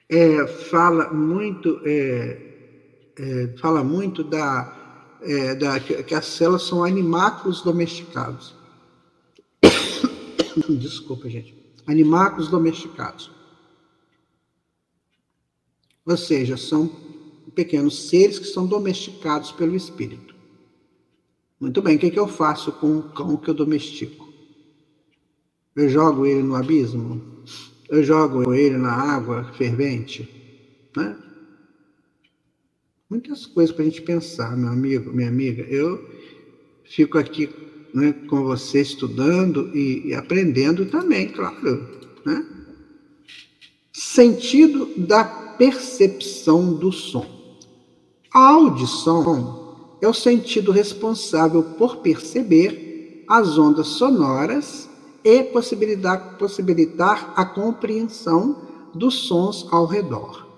é, 0.09 0.45
fala 0.47 1.11
muito 1.11 1.81
é, 3.21 3.55
fala 3.57 3.83
muito 3.83 4.23
da, 4.23 5.15
é, 5.21 5.53
da 5.53 5.79
que, 5.79 6.01
que 6.03 6.15
as 6.15 6.25
células 6.25 6.63
são 6.63 6.83
animáculos 6.83 7.61
domesticados. 7.61 8.55
Desculpa, 10.67 11.29
gente. 11.29 11.55
Animáculos 11.85 12.47
domesticados. 12.47 13.31
Ou 16.03 16.17
seja, 16.17 16.57
são 16.57 16.89
pequenos 17.53 18.09
seres 18.09 18.39
que 18.39 18.47
são 18.47 18.65
domesticados 18.65 19.51
pelo 19.51 19.75
espírito. 19.75 20.33
Muito 21.59 21.79
bem, 21.79 21.97
o 21.97 21.99
que, 21.99 22.07
é 22.07 22.09
que 22.09 22.19
eu 22.19 22.27
faço 22.27 22.71
com 22.71 22.97
o 22.97 23.03
cão 23.03 23.37
que 23.37 23.49
eu 23.51 23.53
domestico? 23.53 24.33
Eu 25.75 25.87
jogo 25.87 26.25
ele 26.25 26.41
no 26.41 26.55
abismo? 26.55 27.43
Eu 27.87 28.03
jogo 28.03 28.51
ele 28.51 28.77
na 28.77 28.91
água 28.91 29.43
fervente? 29.53 30.27
Né? 30.97 31.15
Muitas 33.11 33.45
coisas 33.45 33.75
para 33.75 33.83
a 33.83 33.89
gente 33.89 34.01
pensar, 34.03 34.55
meu 34.55 34.69
amigo, 34.69 35.11
minha 35.11 35.27
amiga. 35.27 35.63
Eu 35.63 36.01
fico 36.85 37.17
aqui 37.17 37.49
né, 37.93 38.13
com 38.29 38.41
você 38.43 38.79
estudando 38.79 39.69
e, 39.75 40.07
e 40.07 40.13
aprendendo 40.13 40.85
também, 40.85 41.27
claro. 41.27 41.89
Né? 42.25 42.45
Sentido 43.91 44.89
da 44.95 45.25
percepção 45.25 46.73
do 46.73 46.89
som. 46.89 47.59
A 48.33 48.47
audição 48.51 49.97
é 50.01 50.07
o 50.07 50.13
sentido 50.13 50.71
responsável 50.71 51.61
por 51.63 51.97
perceber 51.97 53.25
as 53.27 53.57
ondas 53.57 53.87
sonoras 53.87 54.89
e 55.21 55.43
possibilitar, 55.43 56.37
possibilitar 56.37 57.33
a 57.35 57.43
compreensão 57.43 58.55
dos 58.95 59.27
sons 59.27 59.67
ao 59.69 59.85
redor. 59.85 60.50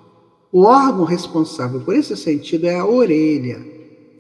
O 0.56 0.66
órgão 0.66 1.04
responsável 1.04 1.82
por 1.82 1.96
esse 1.96 2.16
sentido 2.16 2.68
é 2.68 2.78
a 2.78 2.86
orelha, 2.86 3.60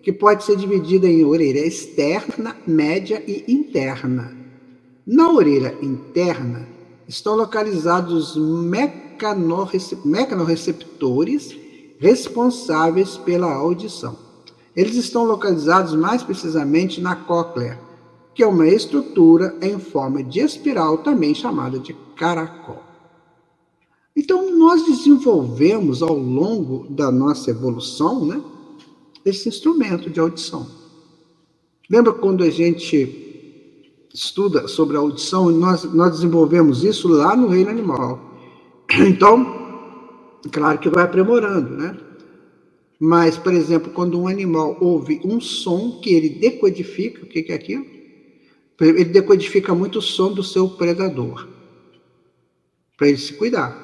que 0.01 0.11
pode 0.11 0.43
ser 0.43 0.55
dividida 0.55 1.07
em 1.07 1.23
orelha 1.23 1.63
externa, 1.63 2.57
média 2.65 3.23
e 3.27 3.45
interna. 3.47 4.35
Na 5.05 5.31
orelha 5.31 5.77
interna 5.79 6.67
estão 7.07 7.35
localizados 7.35 8.35
mecanorreceptores 10.03 11.55
responsáveis 11.99 13.15
pela 13.15 13.53
audição. 13.53 14.17
Eles 14.75 14.95
estão 14.95 15.25
localizados 15.25 15.93
mais 15.93 16.23
precisamente 16.23 16.99
na 16.99 17.15
cóclea, 17.15 17.79
que 18.33 18.41
é 18.41 18.47
uma 18.47 18.67
estrutura 18.67 19.55
em 19.61 19.77
forma 19.77 20.23
de 20.23 20.39
espiral, 20.39 20.97
também 20.97 21.35
chamada 21.35 21.77
de 21.77 21.93
caracol. 22.15 22.81
Então, 24.15 24.55
nós 24.55 24.85
desenvolvemos 24.85 26.03
ao 26.03 26.15
longo 26.15 26.87
da 26.89 27.11
nossa 27.11 27.49
evolução, 27.49 28.25
né, 28.25 28.41
esse 29.25 29.49
instrumento 29.49 30.09
de 30.09 30.19
audição. 30.19 30.67
Lembra 31.89 32.13
quando 32.13 32.43
a 32.43 32.49
gente 32.49 34.03
estuda 34.13 34.67
sobre 34.67 34.95
a 34.95 34.99
audição, 34.99 35.49
nós, 35.49 35.83
nós 35.85 36.11
desenvolvemos 36.11 36.83
isso 36.83 37.07
lá 37.07 37.35
no 37.35 37.47
reino 37.47 37.69
animal. 37.69 38.19
Então, 38.95 39.63
claro 40.51 40.77
que 40.77 40.89
vai 40.89 41.05
aprimorando, 41.05 41.71
né? 41.71 41.97
Mas, 42.99 43.37
por 43.37 43.53
exemplo, 43.53 43.91
quando 43.91 44.19
um 44.19 44.27
animal 44.27 44.77
ouve 44.79 45.19
um 45.25 45.41
som 45.41 45.99
que 45.99 46.13
ele 46.13 46.29
decodifica, 46.29 47.23
o 47.23 47.27
que 47.27 47.51
é 47.51 47.55
aquilo? 47.55 47.85
Ele 48.79 49.05
decodifica 49.05 49.73
muito 49.73 49.99
o 49.99 50.01
som 50.01 50.31
do 50.31 50.43
seu 50.43 50.69
predador, 50.69 51.47
para 52.95 53.07
ele 53.07 53.17
se 53.17 53.33
cuidar. 53.33 53.82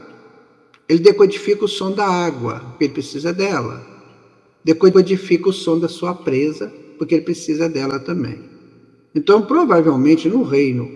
Ele 0.90 1.00
decodifica 1.00 1.64
o 1.64 1.68
som 1.68 1.92
da 1.92 2.06
água, 2.06 2.60
porque 2.60 2.86
ele 2.86 2.94
precisa 2.94 3.32
dela 3.32 3.90
decodifica 4.64 5.50
o 5.50 5.54
som 5.54 5.80
da 5.80 5.88
sua 5.88 6.14
presa, 6.14 6.72
porque 6.98 7.16
ele 7.16 7.24
precisa 7.24 7.70
dela 7.70 8.00
também. 8.00 8.40
Então, 9.16 9.42
provavelmente 9.42 10.30
no 10.30 10.44
reino 10.44 10.90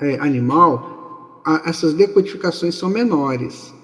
é, 0.00 0.18
animal, 0.20 1.42
a, 1.44 1.68
essas 1.68 1.92
decodificações 1.94 2.74
são 2.74 2.88
menores, 2.88 3.74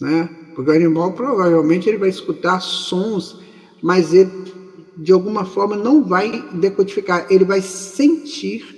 né? 0.00 0.28
Porque 0.54 0.70
o 0.70 0.74
animal 0.74 1.12
provavelmente 1.12 1.88
ele 1.88 1.98
vai 1.98 2.08
escutar 2.08 2.60
sons, 2.60 3.40
mas 3.82 4.14
ele 4.14 4.44
de 4.96 5.12
alguma 5.12 5.44
forma 5.44 5.76
não 5.76 6.04
vai 6.04 6.48
decodificar, 6.52 7.26
ele 7.28 7.44
vai 7.44 7.60
sentir 7.60 8.72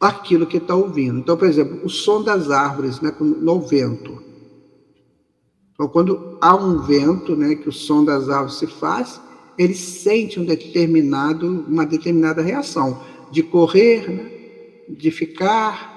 aquilo 0.00 0.46
que 0.46 0.58
está 0.58 0.74
ouvindo. 0.74 1.18
Então, 1.18 1.36
por 1.36 1.48
exemplo, 1.48 1.80
o 1.84 1.90
som 1.90 2.22
das 2.22 2.50
árvores, 2.50 3.00
né, 3.00 3.12
no 3.20 3.60
vento. 3.60 4.31
Então, 5.74 5.88
quando 5.88 6.38
há 6.40 6.54
um 6.54 6.78
vento, 6.78 7.34
né, 7.34 7.54
que 7.54 7.68
o 7.68 7.72
som 7.72 8.04
das 8.04 8.28
árvores 8.28 8.54
se 8.54 8.66
faz, 8.66 9.20
ele 9.58 9.74
sente 9.74 10.38
um 10.38 10.44
determinado, 10.44 11.64
uma 11.68 11.86
determinada 11.86 12.42
reação 12.42 13.02
de 13.30 13.42
correr, 13.42 14.08
né, 14.08 14.30
de 14.88 15.10
ficar, 15.10 15.92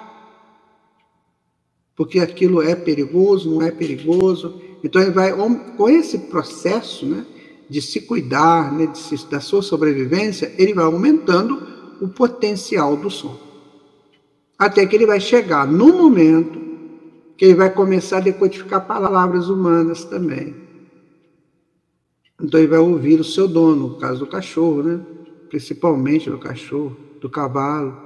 porque 1.95 2.19
aquilo 2.19 2.61
é 2.61 2.75
perigoso, 2.75 3.49
não 3.49 3.61
é 3.61 3.71
perigoso. 3.71 4.61
Então 4.83 5.01
ele 5.01 5.11
vai 5.11 5.33
com 5.75 5.89
esse 5.89 6.17
processo, 6.19 7.05
né, 7.05 7.25
de 7.69 7.81
se 7.81 8.01
cuidar, 8.01 8.73
né, 8.73 8.87
de 8.87 8.97
se, 8.97 9.29
da 9.29 9.39
sua 9.39 9.61
sobrevivência, 9.61 10.53
ele 10.57 10.73
vai 10.73 10.85
aumentando 10.85 11.75
o 12.01 12.07
potencial 12.07 12.95
do 12.95 13.09
som, 13.09 13.37
até 14.57 14.85
que 14.85 14.95
ele 14.95 15.05
vai 15.05 15.19
chegar 15.19 15.65
no 15.65 15.93
momento 15.93 16.64
que 17.37 17.45
ele 17.45 17.55
vai 17.55 17.69
começar 17.69 18.17
a 18.17 18.21
decodificar 18.21 18.85
palavras 18.87 19.49
humanas 19.49 20.03
também. 20.05 20.55
Então 22.41 22.59
ele 22.59 22.67
vai 22.67 22.79
ouvir 22.79 23.19
o 23.19 23.23
seu 23.23 23.47
dono, 23.47 23.89
no 23.89 23.97
caso 23.97 24.19
do 24.19 24.27
cachorro, 24.27 24.83
né? 24.83 25.01
principalmente 25.49 26.29
do 26.29 26.37
cachorro, 26.37 26.95
do 27.21 27.29
cavalo. 27.29 27.97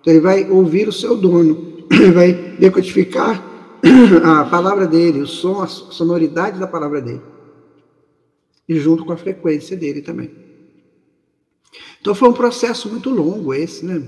Então 0.00 0.12
ele 0.12 0.20
vai 0.20 0.50
ouvir 0.50 0.88
o 0.88 0.92
seu 0.92 1.16
dono, 1.16 1.84
vai 2.14 2.32
decodificar 2.32 3.42
a 4.24 4.44
palavra 4.44 4.86
dele, 4.86 5.20
o 5.20 5.26
som, 5.26 5.62
a 5.62 5.66
sonoridade 5.66 6.58
da 6.58 6.66
palavra 6.66 7.00
dele. 7.00 7.22
E 8.68 8.76
junto 8.78 9.04
com 9.04 9.12
a 9.12 9.16
frequência 9.16 9.76
dele 9.76 10.02
também. 10.02 10.30
Então 12.00 12.14
foi 12.14 12.28
um 12.28 12.34
processo 12.34 12.88
muito 12.88 13.10
longo 13.10 13.54
esse, 13.54 13.84
né? 13.84 14.02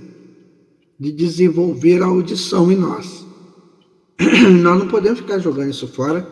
De 0.99 1.11
desenvolver 1.11 2.03
a 2.03 2.07
audição 2.07 2.71
em 2.71 2.77
nós. 2.77 3.30
Nós 4.61 4.79
não 4.79 4.87
podemos 4.87 5.21
ficar 5.21 5.39
jogando 5.39 5.71
isso 5.71 5.89
fora, 5.89 6.29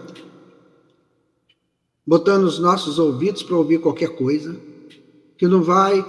botando 2.06 2.44
os 2.44 2.58
nossos 2.58 2.98
ouvidos 2.98 3.42
para 3.42 3.56
ouvir 3.56 3.80
qualquer 3.80 4.10
coisa, 4.10 4.56
que 5.38 5.46
não 5.46 5.62
vai 5.62 6.04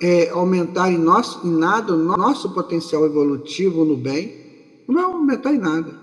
é, 0.00 0.30
aumentar 0.30 0.90
em, 0.90 0.96
nosso, 0.96 1.46
em 1.46 1.50
nada 1.50 1.94
o 1.94 1.98
nosso 1.98 2.54
potencial 2.54 3.04
evolutivo 3.04 3.84
no 3.84 3.96
bem, 3.96 4.82
não 4.88 4.94
vai 4.94 5.04
aumentar 5.04 5.52
em 5.52 5.58
nada. 5.58 5.94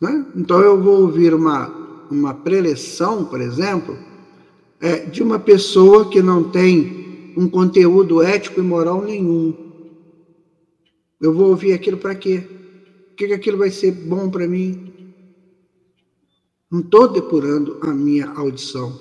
Né? 0.00 0.26
Então 0.34 0.60
eu 0.60 0.80
vou 0.80 1.02
ouvir 1.02 1.34
uma, 1.34 1.68
uma 2.10 2.32
preleção, 2.32 3.26
por 3.26 3.42
exemplo, 3.42 3.96
é, 4.80 5.00
de 5.00 5.22
uma 5.22 5.38
pessoa 5.38 6.08
que 6.08 6.22
não 6.22 6.44
tem 6.44 7.34
um 7.36 7.46
conteúdo 7.46 8.22
ético 8.22 8.60
e 8.60 8.64
moral 8.64 9.02
nenhum. 9.02 9.54
Eu 11.20 11.34
vou 11.34 11.50
ouvir 11.50 11.74
aquilo 11.74 11.98
para 11.98 12.14
quê? 12.14 12.61
Que, 13.22 13.28
que 13.28 13.34
aquilo 13.34 13.58
vai 13.58 13.70
ser 13.70 13.92
bom 13.92 14.28
para 14.28 14.46
mim? 14.48 14.92
Não 16.70 16.80
estou 16.80 17.06
depurando 17.06 17.78
a 17.82 17.88
minha 17.88 18.28
audição. 18.30 18.98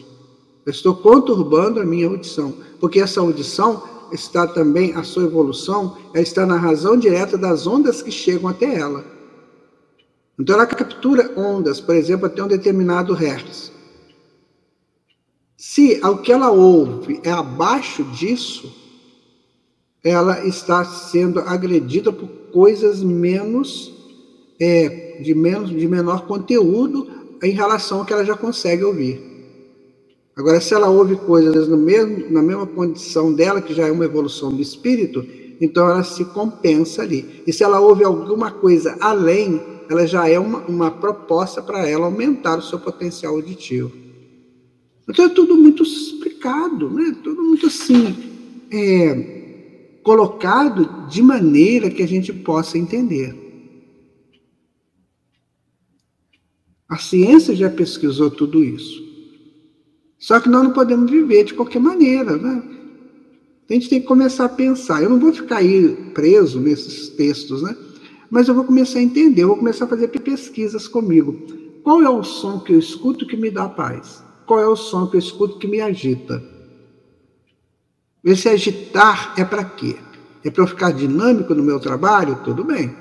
Eu 0.65 0.71
estou 0.71 0.95
conturbando 0.95 1.79
a 1.79 1.85
minha 1.85 2.07
audição, 2.07 2.53
porque 2.79 2.99
essa 2.99 3.19
audição 3.19 3.81
está 4.11 4.45
também, 4.45 4.93
a 4.93 5.03
sua 5.03 5.23
evolução, 5.23 5.97
ela 6.13 6.21
está 6.21 6.45
na 6.45 6.57
razão 6.57 6.97
direta 6.97 7.37
das 7.37 7.65
ondas 7.65 8.01
que 8.01 8.11
chegam 8.11 8.49
até 8.49 8.77
ela. 8.77 9.03
Então 10.37 10.55
ela 10.55 10.65
captura 10.65 11.31
ondas, 11.35 11.79
por 11.79 11.95
exemplo, 11.95 12.27
até 12.27 12.43
um 12.43 12.47
determinado 12.47 13.13
hertz. 13.13 13.71
Se 15.57 15.99
o 16.03 16.17
que 16.17 16.31
ela 16.31 16.51
ouve 16.51 17.21
é 17.23 17.31
abaixo 17.31 18.03
disso, 18.03 18.71
ela 20.03 20.45
está 20.45 20.83
sendo 20.83 21.39
agredida 21.39 22.11
por 22.11 22.27
coisas 22.51 23.01
menos 23.01 24.00
é, 24.61 25.17
de, 25.19 25.33
menos, 25.33 25.71
de 25.71 25.87
menor 25.87 26.27
conteúdo 26.27 27.07
em 27.41 27.49
relação 27.49 27.99
ao 27.99 28.05
que 28.05 28.13
ela 28.13 28.23
já 28.23 28.37
consegue 28.37 28.83
ouvir. 28.83 29.19
Agora, 30.37 30.61
se 30.61 30.73
ela 30.75 30.87
ouve 30.87 31.15
coisas 31.15 31.67
no 31.67 31.77
mesmo, 31.77 32.29
na 32.29 32.43
mesma 32.43 32.67
condição 32.67 33.33
dela, 33.33 33.59
que 33.59 33.73
já 33.73 33.87
é 33.87 33.91
uma 33.91 34.05
evolução 34.05 34.51
do 34.51 34.61
espírito, 34.61 35.25
então 35.59 35.89
ela 35.89 36.03
se 36.03 36.23
compensa 36.25 37.01
ali. 37.01 37.41
E 37.45 37.51
se 37.51 37.63
ela 37.63 37.79
ouve 37.79 38.03
alguma 38.03 38.51
coisa 38.51 38.95
além, 39.01 39.59
ela 39.89 40.05
já 40.05 40.29
é 40.29 40.37
uma, 40.37 40.59
uma 40.59 40.91
proposta 40.91 41.61
para 41.61 41.87
ela 41.89 42.05
aumentar 42.05 42.59
o 42.59 42.61
seu 42.61 42.79
potencial 42.79 43.33
auditivo. 43.33 43.91
Então 45.09 45.25
é 45.25 45.29
tudo 45.29 45.55
muito 45.55 45.81
explicado, 45.81 46.89
né? 46.89 47.15
tudo 47.23 47.41
muito 47.41 47.65
assim, 47.65 48.15
é, 48.71 49.97
colocado 50.03 51.07
de 51.09 51.21
maneira 51.21 51.89
que 51.89 52.03
a 52.03 52.07
gente 52.07 52.31
possa 52.31 52.77
entender. 52.77 53.40
A 56.91 56.97
ciência 56.97 57.55
já 57.55 57.69
pesquisou 57.69 58.29
tudo 58.29 58.61
isso. 58.61 59.01
Só 60.19 60.41
que 60.41 60.49
nós 60.49 60.61
não 60.61 60.73
podemos 60.73 61.09
viver 61.09 61.45
de 61.45 61.53
qualquer 61.53 61.79
maneira, 61.79 62.35
né? 62.35 62.61
A 63.69 63.73
gente 63.73 63.87
tem 63.87 64.01
que 64.01 64.07
começar 64.07 64.43
a 64.43 64.49
pensar. 64.49 65.01
Eu 65.01 65.09
não 65.09 65.17
vou 65.17 65.31
ficar 65.31 65.59
aí 65.59 65.95
preso 66.13 66.59
nesses 66.59 67.07
textos, 67.07 67.63
né? 67.63 67.77
Mas 68.29 68.49
eu 68.49 68.53
vou 68.53 68.65
começar 68.65 68.99
a 68.99 69.01
entender, 69.01 69.43
eu 69.43 69.47
vou 69.47 69.57
começar 69.57 69.85
a 69.85 69.87
fazer 69.87 70.09
pesquisas 70.09 70.85
comigo. 70.85 71.39
Qual 71.81 72.01
é 72.01 72.09
o 72.09 72.23
som 72.23 72.59
que 72.59 72.73
eu 72.73 72.79
escuto 72.79 73.25
que 73.25 73.37
me 73.37 73.49
dá 73.49 73.69
paz? 73.69 74.21
Qual 74.45 74.59
é 74.59 74.67
o 74.67 74.75
som 74.75 75.07
que 75.07 75.15
eu 75.15 75.19
escuto 75.19 75.59
que 75.59 75.67
me 75.67 75.79
agita? 75.79 76.43
Esse 78.21 78.49
agitar 78.49 79.33
é 79.37 79.45
para 79.45 79.63
quê? 79.63 79.95
É 80.43 80.51
para 80.51 80.65
eu 80.65 80.67
ficar 80.67 80.91
dinâmico 80.91 81.55
no 81.55 81.63
meu 81.63 81.79
trabalho? 81.79 82.41
Tudo 82.43 82.65
bem. 82.65 82.93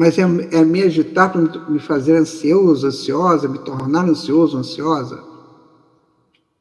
Mas 0.00 0.16
é, 0.16 0.22
é 0.22 0.64
me 0.64 0.82
agitar 0.82 1.30
para 1.30 1.68
me 1.68 1.78
fazer 1.78 2.16
ansioso, 2.16 2.86
ansiosa, 2.86 3.46
me 3.46 3.58
tornar 3.58 4.08
ansioso, 4.08 4.56
ansiosa? 4.56 5.22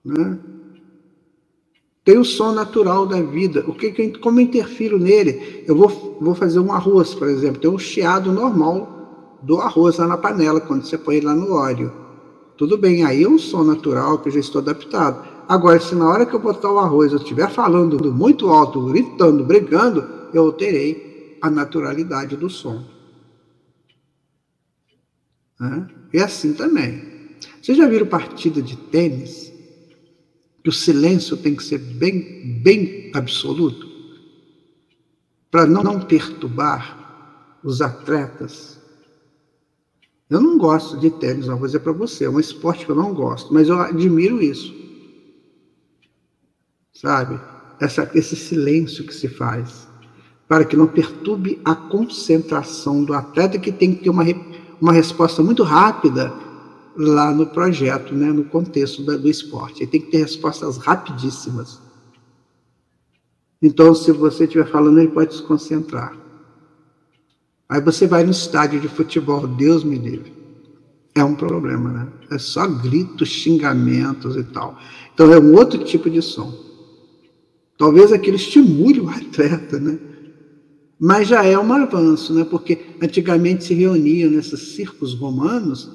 Né? 0.04 0.38
Tem 2.04 2.18
o 2.18 2.26
som 2.26 2.52
natural 2.52 3.06
da 3.06 3.22
vida. 3.22 3.64
O 3.66 3.74
que, 3.74 4.10
como 4.18 4.42
eu 4.42 4.44
interfiro 4.44 5.00
nele? 5.00 5.64
Eu 5.66 5.74
vou, 5.74 6.18
vou 6.20 6.36
fazer 6.36 6.60
um 6.60 6.74
arroz, 6.74 7.16
por 7.16 7.30
exemplo. 7.30 7.62
Tem 7.62 7.72
um 7.72 7.80
chiado 7.80 8.30
normal 8.30 9.40
do 9.42 9.56
arroz 9.62 9.96
lá 10.00 10.06
na 10.06 10.18
panela, 10.18 10.60
quando 10.60 10.84
você 10.84 10.98
põe 10.98 11.22
lá 11.22 11.34
no 11.34 11.54
óleo. 11.54 11.94
Tudo 12.58 12.78
bem, 12.78 13.06
aí 13.06 13.24
é 13.24 13.30
um 13.30 13.40
som 13.40 13.64
natural 13.64 14.18
que 14.20 14.28
eu 14.28 14.34
já 14.34 14.40
estou 14.42 14.60
adaptado. 14.60 15.26
Agora, 15.48 15.80
se 15.80 15.96
na 15.96 16.10
hora 16.10 16.26
que 16.26 16.36
eu 16.36 16.42
botar 16.42 16.74
o 16.74 16.78
arroz 16.78 17.14
eu 17.14 17.20
estiver 17.20 17.50
falando 17.50 18.14
muito 18.14 18.50
alto, 18.50 18.88
gritando, 18.88 19.46
brigando, 19.46 20.06
eu 20.34 20.44
alterei 20.44 21.38
a 21.42 21.50
naturalidade 21.50 22.36
do 22.36 22.50
som. 22.50 22.99
E 26.14 26.20
assim 26.20 26.54
também. 26.54 27.36
Vocês 27.62 27.78
já 27.78 27.88
viram 27.88 28.08
partida 28.08 28.62
de 28.62 28.78
tênis? 28.78 29.50
que 30.64 30.70
o 30.70 30.74
silêncio 30.74 31.38
tem 31.38 31.56
que 31.56 31.64
ser 31.64 31.78
bem, 31.78 32.60
bem 32.62 33.12
absoluto, 33.14 33.88
para 35.50 35.66
não, 35.66 35.84
não 35.84 36.02
perturbar 36.02 37.58
os 37.64 37.82
atletas. 37.82 38.80
Eu 40.30 40.42
não 40.42 40.58
gosto 40.58 41.00
de 41.00 41.10
tênis, 41.10 41.48
não 41.48 41.58
vou 41.58 41.66
dizer 41.66 41.80
para 41.80 41.92
você, 41.92 42.26
é 42.26 42.30
um 42.30 42.40
esporte 42.40 42.86
que 42.86 42.92
eu 42.92 42.96
não 42.96 43.14
gosto, 43.14 43.54
mas 43.54 43.68
eu 43.68 43.80
admiro 43.80 44.42
isso. 44.42 44.76
Sabe? 46.94 47.40
Essa, 47.80 48.12
esse 48.14 48.36
silêncio 48.36 49.06
que 49.06 49.14
se 49.14 49.30
faz, 49.30 49.88
para 50.48 50.66
que 50.66 50.76
não 50.76 50.88
perturbe 50.88 51.60
a 51.64 51.74
concentração 51.74 53.04
do 53.04 53.14
atleta, 53.14 53.58
que 53.58 53.72
tem 53.72 53.96
que 53.96 54.04
ter 54.04 54.10
uma, 54.10 54.24
uma 54.82 54.94
resposta 54.94 55.44
muito 55.44 55.64
rápida 55.64 56.34
lá 56.96 57.34
no 57.34 57.46
projeto, 57.46 58.14
né, 58.14 58.32
no 58.32 58.44
contexto 58.44 59.04
da, 59.04 59.16
do 59.16 59.30
esporte. 59.30 59.84
Ele 59.84 59.92
tem 59.92 60.02
que 60.02 60.12
ter 60.12 60.18
respostas 60.20 60.78
rapidíssimas. 60.78 61.80
Então, 63.62 63.94
se 63.94 64.12
você 64.12 64.46
estiver 64.46 64.68
falando, 64.70 65.00
ele 65.00 65.10
pode 65.10 65.36
se 65.36 65.44
concentrar. 65.44 66.18
Aí 67.68 67.82
você 67.82 68.08
vai 68.08 68.24
no 68.24 68.32
estádio 68.32 68.80
de 68.80 68.88
futebol, 68.88 69.46
Deus 69.46 69.84
me 69.84 69.98
livre. 69.98 70.34
É 71.14 71.24
um 71.24 71.36
problema, 71.36 71.90
né? 71.92 72.08
É 72.32 72.38
só 72.38 72.66
gritos, 72.68 73.30
xingamentos 73.30 74.36
e 74.36 74.44
tal. 74.44 74.78
Então 75.14 75.32
é 75.34 75.40
um 75.40 75.54
outro 75.56 75.84
tipo 75.84 76.10
de 76.10 76.22
som. 76.22 76.54
Talvez 77.78 78.12
aquilo 78.12 78.36
estimule 78.38 79.00
o 79.02 79.10
atleta, 79.10 79.80
né? 79.80 80.00
Mas 81.00 81.28
já 81.28 81.46
é 81.46 81.58
um 81.58 81.72
avanço, 81.72 82.34
né? 82.34 82.44
Porque 82.44 82.78
antigamente 83.02 83.64
se 83.64 83.74
reuniam 83.74 84.30
nesses 84.30 84.76
circos 84.76 85.14
romanos 85.14 85.90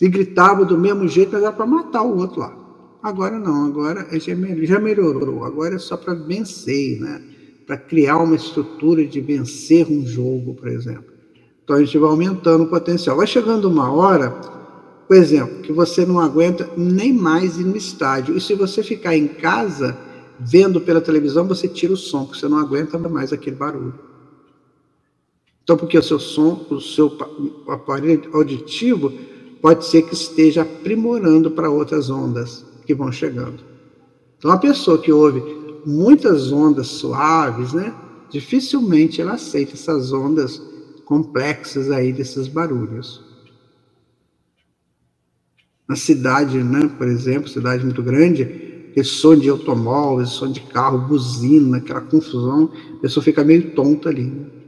e 0.00 0.08
gritava 0.08 0.64
do 0.64 0.78
mesmo 0.78 1.08
jeito, 1.08 1.32
mas 1.32 1.42
era 1.42 1.52
para 1.52 1.66
matar 1.66 2.02
o 2.02 2.16
outro 2.16 2.40
lá. 2.40 2.56
Agora 3.02 3.38
não, 3.38 3.66
agora 3.66 4.06
já 4.18 4.78
melhorou, 4.78 5.44
agora 5.44 5.74
é 5.74 5.78
só 5.78 5.96
para 5.96 6.14
vencer, 6.14 7.00
né? 7.00 7.22
para 7.70 7.76
criar 7.76 8.18
uma 8.18 8.34
estrutura 8.34 9.06
de 9.06 9.20
vencer 9.20 9.86
um 9.88 10.04
jogo, 10.04 10.54
por 10.54 10.66
exemplo. 10.66 11.04
Então 11.62 11.76
a 11.76 11.84
gente 11.84 11.96
vai 11.98 12.10
aumentando 12.10 12.64
o 12.64 12.66
potencial. 12.66 13.16
Vai 13.16 13.28
chegando 13.28 13.68
uma 13.68 13.92
hora, 13.92 14.30
por 15.06 15.16
exemplo, 15.16 15.62
que 15.62 15.72
você 15.72 16.04
não 16.04 16.18
aguenta 16.18 16.68
nem 16.76 17.12
mais 17.12 17.58
ir 17.58 17.64
no 17.64 17.76
estádio. 17.76 18.36
E 18.36 18.40
se 18.40 18.54
você 18.54 18.82
ficar 18.82 19.16
em 19.16 19.28
casa 19.28 19.96
vendo 20.40 20.80
pela 20.80 21.00
televisão, 21.00 21.46
você 21.46 21.68
tira 21.68 21.92
o 21.92 21.96
som, 21.96 22.24
porque 22.24 22.40
você 22.40 22.48
não 22.48 22.58
aguenta 22.58 22.98
mais 22.98 23.32
aquele 23.32 23.56
barulho. 23.56 23.94
Então, 25.62 25.76
porque 25.76 25.98
o 25.98 26.02
seu 26.02 26.18
som, 26.18 26.66
o 26.70 26.80
seu 26.80 27.16
aparelho 27.68 28.30
auditivo 28.32 29.12
pode 29.60 29.84
ser 29.84 30.02
que 30.02 30.14
esteja 30.14 30.62
aprimorando 30.62 31.50
para 31.50 31.70
outras 31.70 32.08
ondas 32.08 32.64
que 32.86 32.94
vão 32.94 33.12
chegando. 33.12 33.62
Então, 34.38 34.50
a 34.50 34.58
pessoa 34.58 35.00
que 35.00 35.12
ouve 35.12 35.42
muitas 35.84 36.50
ondas 36.50 36.88
suaves, 36.88 37.72
né, 37.72 37.94
dificilmente 38.30 39.20
ela 39.20 39.32
aceita 39.34 39.74
essas 39.74 40.12
ondas 40.12 40.60
complexas 41.04 41.90
aí 41.90 42.12
desses 42.12 42.48
barulhos. 42.48 43.22
Na 45.86 45.96
cidade, 45.96 46.62
né, 46.62 46.88
por 46.96 47.06
exemplo, 47.06 47.48
cidade 47.48 47.84
muito 47.84 48.02
grande, 48.02 48.69
aquele 48.90 49.06
som 49.06 49.36
de 49.36 49.48
automóvel, 49.48 50.26
som 50.26 50.50
de 50.50 50.60
carro, 50.60 51.06
buzina, 51.06 51.78
aquela 51.78 52.00
confusão, 52.00 52.70
a 52.98 53.00
pessoa 53.00 53.24
fica 53.24 53.42
meio 53.44 53.70
tonta 53.74 54.08
ali. 54.08 54.24
Né? 54.24 54.60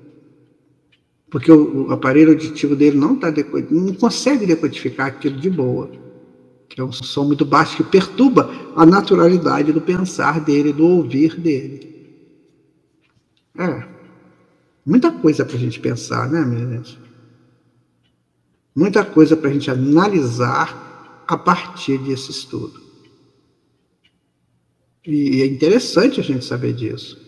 porque 1.32 1.50
o, 1.50 1.86
o 1.86 1.92
aparelho 1.92 2.32
auditivo 2.32 2.76
dele 2.76 2.98
não, 2.98 3.16
tá 3.16 3.32
não 3.70 3.94
consegue 3.94 4.44
decodificar 4.44 5.06
aquilo 5.06 5.40
de 5.40 5.48
boa, 5.48 5.90
que 6.68 6.78
é 6.78 6.84
um 6.84 6.92
som 6.92 7.24
muito 7.24 7.42
baixo 7.42 7.78
que 7.78 7.84
perturba 7.84 8.50
a 8.76 8.84
naturalidade 8.84 9.72
do 9.72 9.80
pensar 9.80 10.40
dele, 10.40 10.74
do 10.74 10.86
ouvir 10.86 11.40
dele. 11.40 11.90
É, 13.56 13.82
muita 14.84 15.10
coisa 15.10 15.42
para 15.42 15.56
a 15.56 15.58
gente 15.58 15.80
pensar, 15.80 16.28
né, 16.30 16.42
minha? 16.42 16.82
Muita 18.76 19.02
coisa 19.02 19.34
para 19.34 19.48
a 19.48 19.52
gente 19.54 19.70
analisar 19.70 21.24
a 21.26 21.36
partir 21.38 21.96
desse 21.96 22.30
estudo. 22.30 22.78
E 25.06 25.42
é 25.42 25.46
interessante 25.46 26.20
a 26.20 26.22
gente 26.22 26.44
saber 26.44 26.72
disso. 26.72 27.20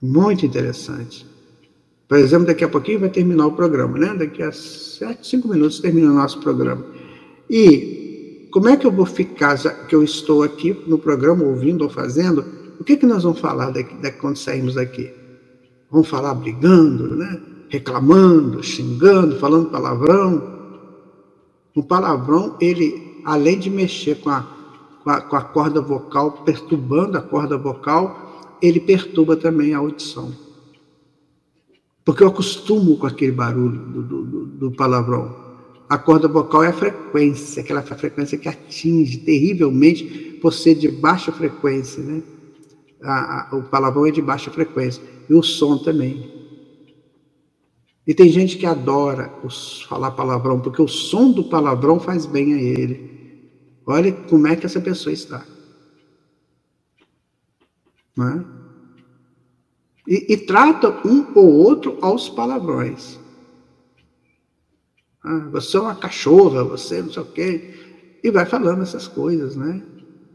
Muito 0.00 0.46
interessante. 0.46 1.26
Por 2.08 2.18
exemplo, 2.18 2.46
daqui 2.46 2.64
a 2.64 2.68
pouquinho 2.68 3.00
vai 3.00 3.10
terminar 3.10 3.46
o 3.46 3.52
programa, 3.52 3.98
né? 3.98 4.14
Daqui 4.14 4.42
a 4.42 4.50
sete, 4.50 5.26
cinco 5.26 5.48
minutos 5.48 5.80
termina 5.80 6.10
o 6.10 6.14
nosso 6.14 6.40
programa. 6.40 6.84
E 7.50 8.48
como 8.50 8.68
é 8.68 8.76
que 8.76 8.86
eu 8.86 8.92
vou 8.92 9.04
ficar, 9.04 9.56
que 9.86 9.94
eu 9.94 10.02
estou 10.02 10.42
aqui 10.42 10.74
no 10.86 10.98
programa 10.98 11.44
ouvindo 11.44 11.82
ou 11.82 11.90
fazendo, 11.90 12.44
o 12.80 12.84
que, 12.84 12.96
que 12.96 13.04
nós 13.04 13.24
vamos 13.24 13.40
falar 13.40 13.70
daqui, 13.70 13.94
daqui, 13.96 14.18
quando 14.18 14.36
sairmos 14.36 14.74
daqui? 14.74 15.12
Vamos 15.90 16.08
falar 16.08 16.34
brigando, 16.34 17.14
né? 17.14 17.40
reclamando, 17.68 18.62
xingando, 18.62 19.36
falando 19.36 19.70
palavrão. 19.70 20.58
O 21.74 21.82
palavrão, 21.82 22.56
ele, 22.60 23.20
além 23.24 23.58
de 23.58 23.70
mexer 23.70 24.16
com 24.16 24.30
a, 24.30 24.46
com 25.28 25.36
a, 25.36 25.42
corda 25.42 25.80
vocal, 25.80 26.32
perturbando 26.44 27.16
a 27.16 27.22
corda 27.22 27.56
vocal, 27.56 28.56
ele 28.60 28.80
perturba 28.80 29.36
também 29.36 29.74
a 29.74 29.78
audição. 29.78 30.32
Porque 32.04 32.22
eu 32.22 32.28
acostumo 32.28 32.96
com 32.96 33.06
aquele 33.06 33.32
barulho 33.32 33.78
do, 33.78 34.02
do, 34.02 34.46
do 34.46 34.70
palavrão. 34.72 35.34
A 35.88 35.96
corda 35.96 36.28
vocal 36.28 36.62
é 36.62 36.68
a 36.68 36.72
frequência, 36.72 37.62
aquela 37.62 37.82
frequência 37.82 38.36
que 38.36 38.48
atinge 38.48 39.18
terrivelmente 39.18 40.38
por 40.40 40.52
ser 40.52 40.74
de 40.74 40.88
baixa 40.88 41.32
frequência, 41.32 42.02
né? 42.02 42.22
A, 43.02 43.54
a, 43.54 43.56
o 43.56 43.62
palavrão 43.62 44.06
é 44.06 44.10
de 44.10 44.20
baixa 44.20 44.50
frequência. 44.50 45.02
E 45.28 45.34
o 45.34 45.42
som 45.42 45.78
também. 45.78 46.38
E 48.06 48.14
tem 48.14 48.30
gente 48.30 48.56
que 48.56 48.64
adora 48.64 49.30
os, 49.44 49.82
falar 49.82 50.12
palavrão, 50.12 50.60
porque 50.60 50.80
o 50.80 50.88
som 50.88 51.30
do 51.30 51.44
palavrão 51.44 52.00
faz 52.00 52.24
bem 52.24 52.54
a 52.54 52.60
ele. 52.60 53.17
Olha 53.88 54.12
como 54.12 54.46
é 54.46 54.54
que 54.54 54.66
essa 54.66 54.80
pessoa 54.80 55.12
está. 55.12 55.44
Não 58.16 58.28
é? 58.28 58.58
e, 60.08 60.32
e 60.32 60.36
trata 60.38 61.06
um 61.06 61.26
ou 61.34 61.52
outro 61.52 61.98
aos 62.00 62.30
palavrões. 62.30 63.20
Ah, 65.22 65.48
você 65.52 65.76
é 65.76 65.80
uma 65.80 65.94
cachorra, 65.94 66.64
você 66.64 67.02
não 67.02 67.12
sei 67.12 67.22
o 67.22 67.26
quê. 67.26 67.74
E 68.24 68.30
vai 68.30 68.46
falando 68.46 68.82
essas 68.82 69.06
coisas, 69.06 69.54
né? 69.54 69.82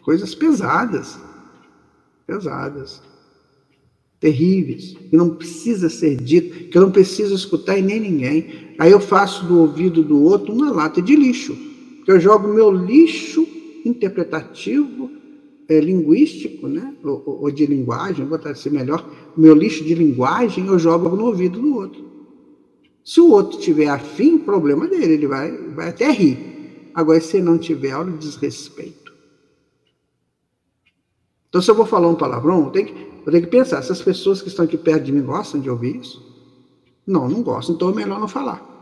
Coisas 0.04 0.36
pesadas. 0.36 1.20
Pesadas. 2.28 3.02
Terríveis. 4.20 4.94
Que 4.94 5.18
não 5.18 5.32
precisa 5.32 5.90
ser 5.90 6.18
dito, 6.18 6.70
que 6.70 6.78
eu 6.78 6.84
não 6.84 6.92
preciso 6.92 7.34
escutar 7.34 7.76
e 7.76 7.82
nem 7.82 8.00
ninguém. 8.00 8.76
Aí 8.78 8.92
eu 8.92 9.00
faço 9.00 9.46
do 9.46 9.60
ouvido 9.60 10.04
do 10.04 10.22
outro 10.22 10.54
uma 10.54 10.72
lata 10.72 11.02
de 11.02 11.16
lixo. 11.16 11.73
Eu 12.08 12.20
jogo 12.20 12.48
meu 12.48 12.72
lixo 12.72 13.48
interpretativo, 13.86 15.10
é, 15.68 15.80
linguístico, 15.80 16.68
né? 16.68 16.94
Ou, 17.04 17.42
ou, 17.42 17.52
de 17.52 17.66
linguagem, 17.66 18.26
vou 18.26 18.38
botar 18.38 18.52
assim 18.52 18.70
melhor, 18.70 19.10
meu 19.36 19.54
lixo 19.54 19.84
de 19.84 19.96
linguagem 19.96 20.68
eu 20.68 20.78
jogo 20.78 21.10
no 21.16 21.26
ouvido 21.26 21.60
do 21.60 21.76
outro. 21.76 22.04
Se 23.04 23.20
o 23.20 23.30
outro 23.30 23.60
tiver 23.60 23.88
afim, 23.88 24.38
problema 24.38 24.88
dele, 24.88 25.14
ele 25.14 25.28
vai, 25.28 25.52
vai 25.52 25.90
até 25.90 26.10
rir. 26.12 26.92
Agora, 26.94 27.20
se 27.20 27.42
não 27.42 27.58
tiver, 27.58 27.94
olha 27.96 28.14
o 28.14 28.18
desrespeito. 28.18 29.12
Então, 31.50 31.62
se 31.62 31.70
eu 31.70 31.76
vou 31.76 31.86
falar 31.86 32.08
um 32.08 32.16
palavrão, 32.16 32.66
eu 32.66 32.72
tenho, 32.72 32.88
que, 32.88 32.94
eu 33.26 33.32
tenho 33.32 33.44
que 33.44 33.50
pensar, 33.50 33.80
essas 33.80 34.02
pessoas 34.02 34.42
que 34.42 34.48
estão 34.48 34.66
aqui 34.66 34.78
perto 34.78 35.04
de 35.04 35.12
mim 35.12 35.22
gostam 35.22 35.60
de 35.60 35.70
ouvir 35.70 35.98
isso? 35.98 36.24
Não, 37.06 37.28
não 37.28 37.44
gostam, 37.44 37.76
então 37.76 37.90
é 37.90 37.94
melhor 37.94 38.20
não 38.20 38.28
falar. 38.28 38.73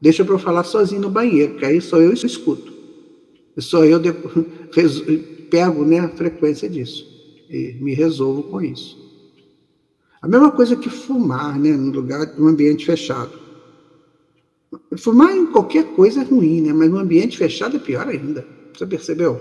Deixa 0.00 0.24
para 0.24 0.34
eu 0.34 0.38
falar 0.38 0.64
sozinho 0.64 1.02
no 1.02 1.10
banheiro, 1.10 1.56
que 1.56 1.64
aí 1.64 1.80
só 1.80 1.98
eu 2.00 2.12
escuto. 2.12 2.72
Só 3.58 3.84
eu 3.84 4.00
pego 5.50 5.84
né, 5.84 6.00
a 6.00 6.08
frequência 6.08 6.68
disso 6.68 7.06
e 7.50 7.76
me 7.80 7.92
resolvo 7.92 8.44
com 8.44 8.62
isso. 8.62 8.98
A 10.22 10.28
mesma 10.28 10.50
coisa 10.50 10.76
que 10.76 10.88
fumar, 10.88 11.58
né, 11.58 11.72
no 11.72 11.90
lugar, 11.90 12.34
um 12.38 12.46
ambiente 12.46 12.86
fechado. 12.86 13.32
Fumar 14.96 15.36
em 15.36 15.46
qualquer 15.46 15.84
coisa 15.94 16.20
é 16.20 16.24
ruim, 16.24 16.62
né, 16.62 16.72
mas 16.72 16.88
no 16.88 16.98
ambiente 16.98 17.36
fechado 17.36 17.76
é 17.76 17.80
pior 17.80 18.06
ainda. 18.06 18.46
Você 18.72 18.86
percebeu? 18.86 19.40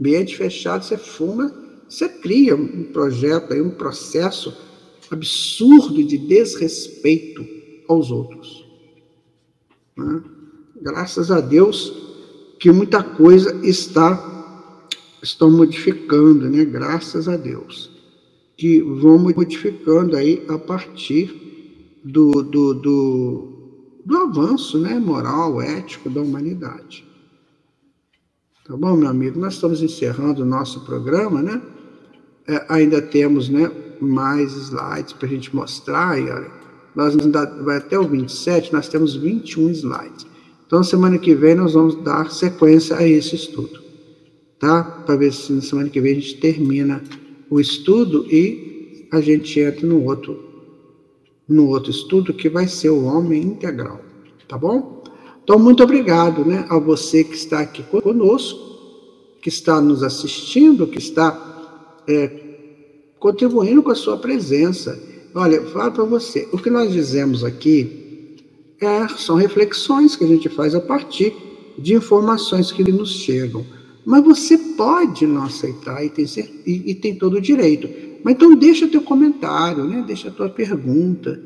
Ambiente 0.00 0.36
fechado, 0.36 0.84
você 0.84 0.96
fuma, 0.96 1.54
você 1.88 2.08
cria 2.08 2.56
um 2.56 2.84
projeto, 2.84 3.52
um 3.54 3.70
processo 3.70 4.56
absurdo 5.10 6.02
de 6.02 6.16
desrespeito 6.16 7.59
aos 7.92 8.10
outros. 8.10 8.66
Né? 9.96 10.22
Graças 10.80 11.30
a 11.30 11.40
Deus 11.40 11.92
que 12.58 12.70
muita 12.70 13.02
coisa 13.02 13.58
está 13.66 14.28
estão 15.22 15.50
modificando, 15.50 16.48
né? 16.48 16.64
Graças 16.64 17.28
a 17.28 17.36
Deus 17.36 17.90
que 18.56 18.82
vão 18.82 19.18
modificando 19.18 20.16
aí 20.16 20.44
a 20.46 20.58
partir 20.58 21.98
do, 22.04 22.42
do, 22.42 22.74
do, 22.74 23.48
do 24.04 24.16
avanço 24.18 24.78
né, 24.78 24.98
moral, 24.98 25.62
ético 25.62 26.10
da 26.10 26.20
humanidade. 26.20 27.06
Tá 28.66 28.76
bom, 28.76 28.96
meu 28.98 29.08
amigo? 29.08 29.40
Nós 29.40 29.54
estamos 29.54 29.82
encerrando 29.82 30.42
o 30.42 30.46
nosso 30.46 30.84
programa, 30.84 31.40
né? 31.40 31.62
É, 32.46 32.66
ainda 32.68 33.00
temos 33.00 33.48
né, 33.48 33.70
mais 33.98 34.52
slides 34.52 35.14
para 35.14 35.26
a 35.26 35.30
gente 35.30 35.56
mostrar. 35.56 36.18
E, 36.18 36.30
olha, 36.30 36.59
nós 36.94 37.16
ainda, 37.18 37.44
vai 37.62 37.76
até 37.78 37.98
o 37.98 38.06
27, 38.06 38.72
nós 38.72 38.88
temos 38.88 39.14
21 39.14 39.70
slides. 39.70 40.26
Então, 40.66 40.82
semana 40.84 41.18
que 41.18 41.34
vem, 41.34 41.54
nós 41.54 41.74
vamos 41.74 41.96
dar 42.02 42.30
sequência 42.30 42.96
a 42.96 43.06
esse 43.06 43.34
estudo. 43.34 43.80
Tá? 44.58 44.82
Para 44.84 45.16
ver 45.16 45.32
se 45.32 45.52
na 45.52 45.60
semana 45.60 45.88
que 45.88 46.00
vem 46.00 46.12
a 46.12 46.20
gente 46.20 46.36
termina 46.36 47.02
o 47.50 47.60
estudo 47.60 48.26
e 48.30 49.08
a 49.10 49.20
gente 49.20 49.58
entra 49.58 49.86
no 49.86 50.04
outro, 50.04 50.38
no 51.48 51.68
outro 51.68 51.90
estudo 51.90 52.32
que 52.32 52.48
vai 52.48 52.68
ser 52.68 52.90
o 52.90 53.04
homem 53.04 53.42
integral, 53.42 54.00
tá 54.46 54.56
bom? 54.56 55.02
Então, 55.42 55.58
muito 55.58 55.82
obrigado 55.82 56.44
né, 56.44 56.64
a 56.68 56.78
você 56.78 57.24
que 57.24 57.34
está 57.34 57.60
aqui 57.60 57.82
conosco, 57.82 58.60
que 59.42 59.48
está 59.48 59.80
nos 59.80 60.02
assistindo, 60.02 60.86
que 60.86 60.98
está 60.98 62.02
é, 62.06 62.30
contribuindo 63.18 63.82
com 63.82 63.90
a 63.90 63.96
sua 63.96 64.16
presença. 64.16 64.96
Olha, 65.34 65.62
falo 65.66 65.92
para 65.92 66.04
você, 66.04 66.48
o 66.52 66.58
que 66.58 66.70
nós 66.70 66.92
dizemos 66.92 67.44
aqui 67.44 68.36
é, 68.80 69.06
são 69.08 69.36
reflexões 69.36 70.16
que 70.16 70.24
a 70.24 70.26
gente 70.26 70.48
faz 70.48 70.74
a 70.74 70.80
partir 70.80 71.34
de 71.78 71.94
informações 71.94 72.72
que 72.72 72.90
nos 72.90 73.10
chegam. 73.10 73.64
Mas 74.04 74.24
você 74.24 74.58
pode 74.58 75.26
não 75.26 75.44
aceitar 75.44 76.04
e 76.04 76.08
tem, 76.08 76.24
e, 76.66 76.90
e 76.90 76.94
tem 76.94 77.14
todo 77.14 77.34
o 77.34 77.40
direito. 77.40 77.88
Mas 78.24 78.34
então 78.34 78.56
deixa 78.56 78.88
teu 78.88 79.02
comentário, 79.02 79.84
né? 79.84 80.02
deixa 80.06 80.28
a 80.28 80.32
tua 80.32 80.48
pergunta. 80.48 81.40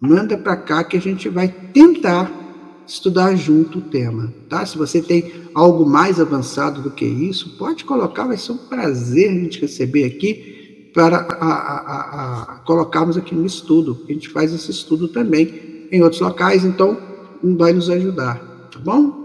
Manda 0.00 0.36
para 0.36 0.56
cá 0.56 0.84
que 0.84 0.96
a 0.96 1.00
gente 1.00 1.28
vai 1.28 1.48
tentar 1.48 2.42
estudar 2.86 3.34
junto 3.34 3.78
o 3.78 3.82
tema, 3.82 4.32
tá? 4.48 4.64
Se 4.66 4.76
você 4.76 5.00
tem 5.00 5.32
algo 5.54 5.86
mais 5.86 6.20
avançado 6.20 6.82
do 6.82 6.90
que 6.90 7.06
isso, 7.06 7.56
pode 7.56 7.82
colocar, 7.84 8.26
vai 8.26 8.36
ser 8.36 8.52
um 8.52 8.58
prazer 8.58 9.30
a 9.30 9.32
gente 9.32 9.60
receber 9.60 10.04
aqui 10.04 10.53
para 10.94 11.16
a, 11.18 11.46
a, 11.46 12.42
a, 12.42 12.46
colocarmos 12.60 13.16
aqui 13.16 13.34
no 13.34 13.44
estudo. 13.44 14.00
A 14.08 14.12
gente 14.12 14.28
faz 14.28 14.54
esse 14.54 14.70
estudo 14.70 15.08
também 15.08 15.88
em 15.90 16.00
outros 16.02 16.20
locais, 16.20 16.64
então 16.64 16.96
vai 17.58 17.72
nos 17.72 17.90
ajudar, 17.90 18.38
tá 18.72 18.78
bom? 18.78 19.24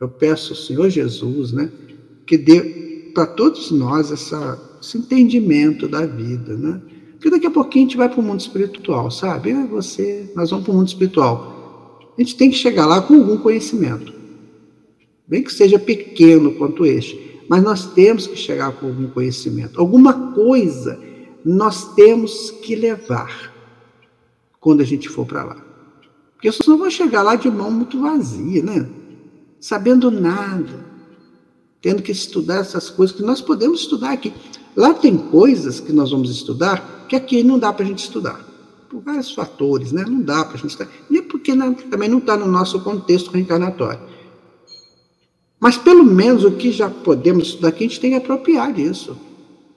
Eu 0.00 0.08
peço 0.08 0.52
ao 0.52 0.58
Senhor 0.58 0.90
Jesus, 0.90 1.52
né, 1.52 1.70
que 2.26 2.36
dê 2.36 3.10
para 3.14 3.26
todos 3.26 3.70
nós 3.70 4.10
essa, 4.12 4.60
esse 4.82 4.98
entendimento 4.98 5.88
da 5.88 6.04
vida, 6.04 6.56
né? 6.56 6.82
Porque 7.12 7.30
daqui 7.30 7.46
a 7.46 7.50
pouquinho 7.50 7.86
a 7.86 7.88
gente 7.88 7.96
vai 7.96 8.08
para 8.08 8.20
o 8.20 8.22
mundo 8.22 8.40
espiritual, 8.40 9.10
sabe? 9.10 9.50
Eu 9.50 9.66
você, 9.66 10.30
nós 10.36 10.50
vamos 10.50 10.64
para 10.64 10.72
o 10.72 10.76
mundo 10.76 10.88
espiritual. 10.88 11.98
A 12.16 12.20
gente 12.20 12.36
tem 12.36 12.50
que 12.50 12.56
chegar 12.56 12.86
lá 12.86 13.00
com 13.00 13.14
algum 13.14 13.38
conhecimento, 13.38 14.12
bem 15.26 15.42
que 15.42 15.52
seja 15.52 15.78
pequeno 15.78 16.52
quanto 16.54 16.84
este, 16.84 17.27
mas 17.48 17.62
nós 17.62 17.86
temos 17.92 18.26
que 18.26 18.36
chegar 18.36 18.72
com 18.72 18.86
algum 18.86 19.08
conhecimento. 19.08 19.80
Alguma 19.80 20.32
coisa 20.32 20.98
nós 21.44 21.94
temos 21.94 22.50
que 22.50 22.74
levar 22.74 23.52
quando 24.60 24.80
a 24.80 24.84
gente 24.84 25.08
for 25.08 25.26
para 25.26 25.44
lá. 25.44 25.56
Porque 26.34 26.52
senão 26.52 26.78
vou 26.78 26.90
chegar 26.90 27.22
lá 27.22 27.34
de 27.34 27.50
mão 27.50 27.70
muito 27.70 28.00
vazia, 28.00 28.62
né? 28.62 28.88
sabendo 29.60 30.10
nada, 30.10 30.84
tendo 31.80 32.02
que 32.02 32.12
estudar 32.12 32.60
essas 32.60 32.90
coisas 32.90 33.16
que 33.16 33.22
nós 33.22 33.40
podemos 33.40 33.80
estudar 33.80 34.12
aqui. 34.12 34.32
Lá 34.76 34.94
tem 34.94 35.16
coisas 35.16 35.80
que 35.80 35.92
nós 35.92 36.10
vamos 36.10 36.30
estudar 36.30 37.06
que 37.08 37.16
aqui 37.16 37.42
não 37.42 37.58
dá 37.58 37.72
para 37.72 37.84
a 37.84 37.88
gente 37.88 38.00
estudar, 38.00 38.38
por 38.88 39.00
vários 39.00 39.32
fatores, 39.32 39.92
né? 39.92 40.04
Não 40.06 40.20
dá 40.20 40.44
para 40.44 40.54
a 40.54 40.56
gente 40.58 40.70
estudar, 40.70 40.90
nem 41.08 41.22
porque 41.22 41.54
não, 41.54 41.74
também 41.74 42.08
não 42.08 42.18
está 42.18 42.36
no 42.36 42.46
nosso 42.46 42.80
contexto 42.80 43.30
reencarnatório. 43.30 44.00
Mas 45.60 45.76
pelo 45.76 46.04
menos 46.04 46.44
o 46.44 46.52
que 46.52 46.70
já 46.70 46.88
podemos 46.88 47.48
estudar 47.48 47.68
aqui, 47.68 47.84
a 47.84 47.88
gente 47.88 48.00
tem 48.00 48.10
que 48.10 48.16
apropriar 48.16 48.72
disso. 48.72 49.16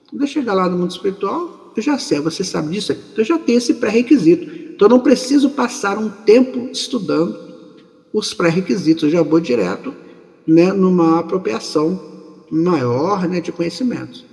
Quando 0.08 0.22
eu 0.22 0.28
chegar 0.28 0.54
lá 0.54 0.68
no 0.68 0.78
mundo 0.78 0.90
espiritual, 0.90 1.72
eu 1.74 1.82
já 1.82 1.98
sei, 1.98 2.20
você 2.20 2.44
sabe 2.44 2.70
disso, 2.70 2.92
então 2.92 3.18
eu 3.18 3.24
já 3.24 3.38
tenho 3.38 3.58
esse 3.58 3.74
pré-requisito. 3.74 4.44
Então 4.74 4.86
eu 4.86 4.90
não 4.90 5.00
preciso 5.00 5.50
passar 5.50 5.98
um 5.98 6.08
tempo 6.08 6.68
estudando 6.70 7.36
os 8.12 8.34
pré-requisitos, 8.34 9.10
já 9.10 9.22
vou 9.22 9.40
direto 9.40 9.94
né, 10.46 10.72
numa 10.72 11.20
apropriação 11.20 12.00
maior 12.50 13.26
né, 13.26 13.40
de 13.40 13.50
conhecimentos. 13.50 14.24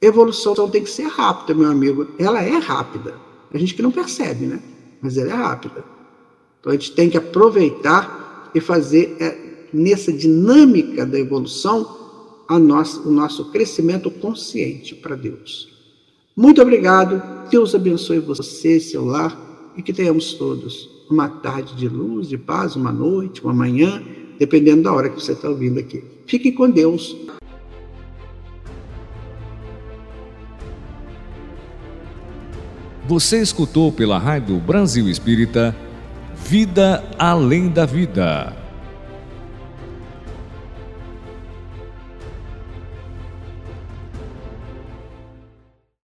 Evolução 0.00 0.54
tem 0.70 0.84
que 0.84 0.90
ser 0.90 1.08
rápida, 1.08 1.58
meu 1.58 1.70
amigo. 1.70 2.06
Ela 2.18 2.42
é 2.42 2.56
rápida. 2.56 3.14
A 3.52 3.58
gente 3.58 3.74
que 3.74 3.82
não 3.82 3.90
percebe, 3.90 4.46
né? 4.46 4.60
Mas 5.02 5.16
ela 5.16 5.30
é 5.30 5.34
rápida. 5.34 5.84
Então 6.60 6.70
a 6.70 6.76
gente 6.76 6.92
tem 6.92 7.10
que 7.10 7.16
aproveitar 7.16 8.50
e 8.54 8.60
fazer 8.60 9.16
é, 9.18 9.47
nessa 9.72 10.12
dinâmica 10.12 11.04
da 11.04 11.18
evolução 11.18 11.96
nossa, 12.56 13.00
o 13.00 13.10
nosso 13.10 13.50
crescimento 13.50 14.10
consciente 14.10 14.94
para 14.94 15.16
Deus. 15.16 15.68
Muito 16.34 16.62
obrigado. 16.62 17.50
Deus 17.50 17.74
abençoe 17.74 18.20
você, 18.20 18.78
seu 18.78 19.04
lar, 19.04 19.36
e 19.76 19.82
que 19.82 19.92
tenhamos 19.92 20.34
todos 20.34 20.88
uma 21.10 21.28
tarde 21.28 21.74
de 21.74 21.88
luz, 21.88 22.28
de 22.28 22.38
paz, 22.38 22.76
uma 22.76 22.92
noite, 22.92 23.42
uma 23.42 23.52
manhã, 23.52 24.02
dependendo 24.38 24.82
da 24.82 24.92
hora 24.92 25.08
que 25.08 25.20
você 25.20 25.32
está 25.32 25.48
ouvindo 25.48 25.78
aqui. 25.78 26.04
Fique 26.26 26.52
com 26.52 26.70
Deus. 26.70 27.16
Você 33.06 33.40
escutou 33.40 33.90
pela 33.90 34.18
Rádio 34.18 34.58
Brasil 34.58 35.08
Espírita 35.08 35.74
Vida 36.44 37.02
Além 37.18 37.68
da 37.68 37.86
Vida. 37.86 38.57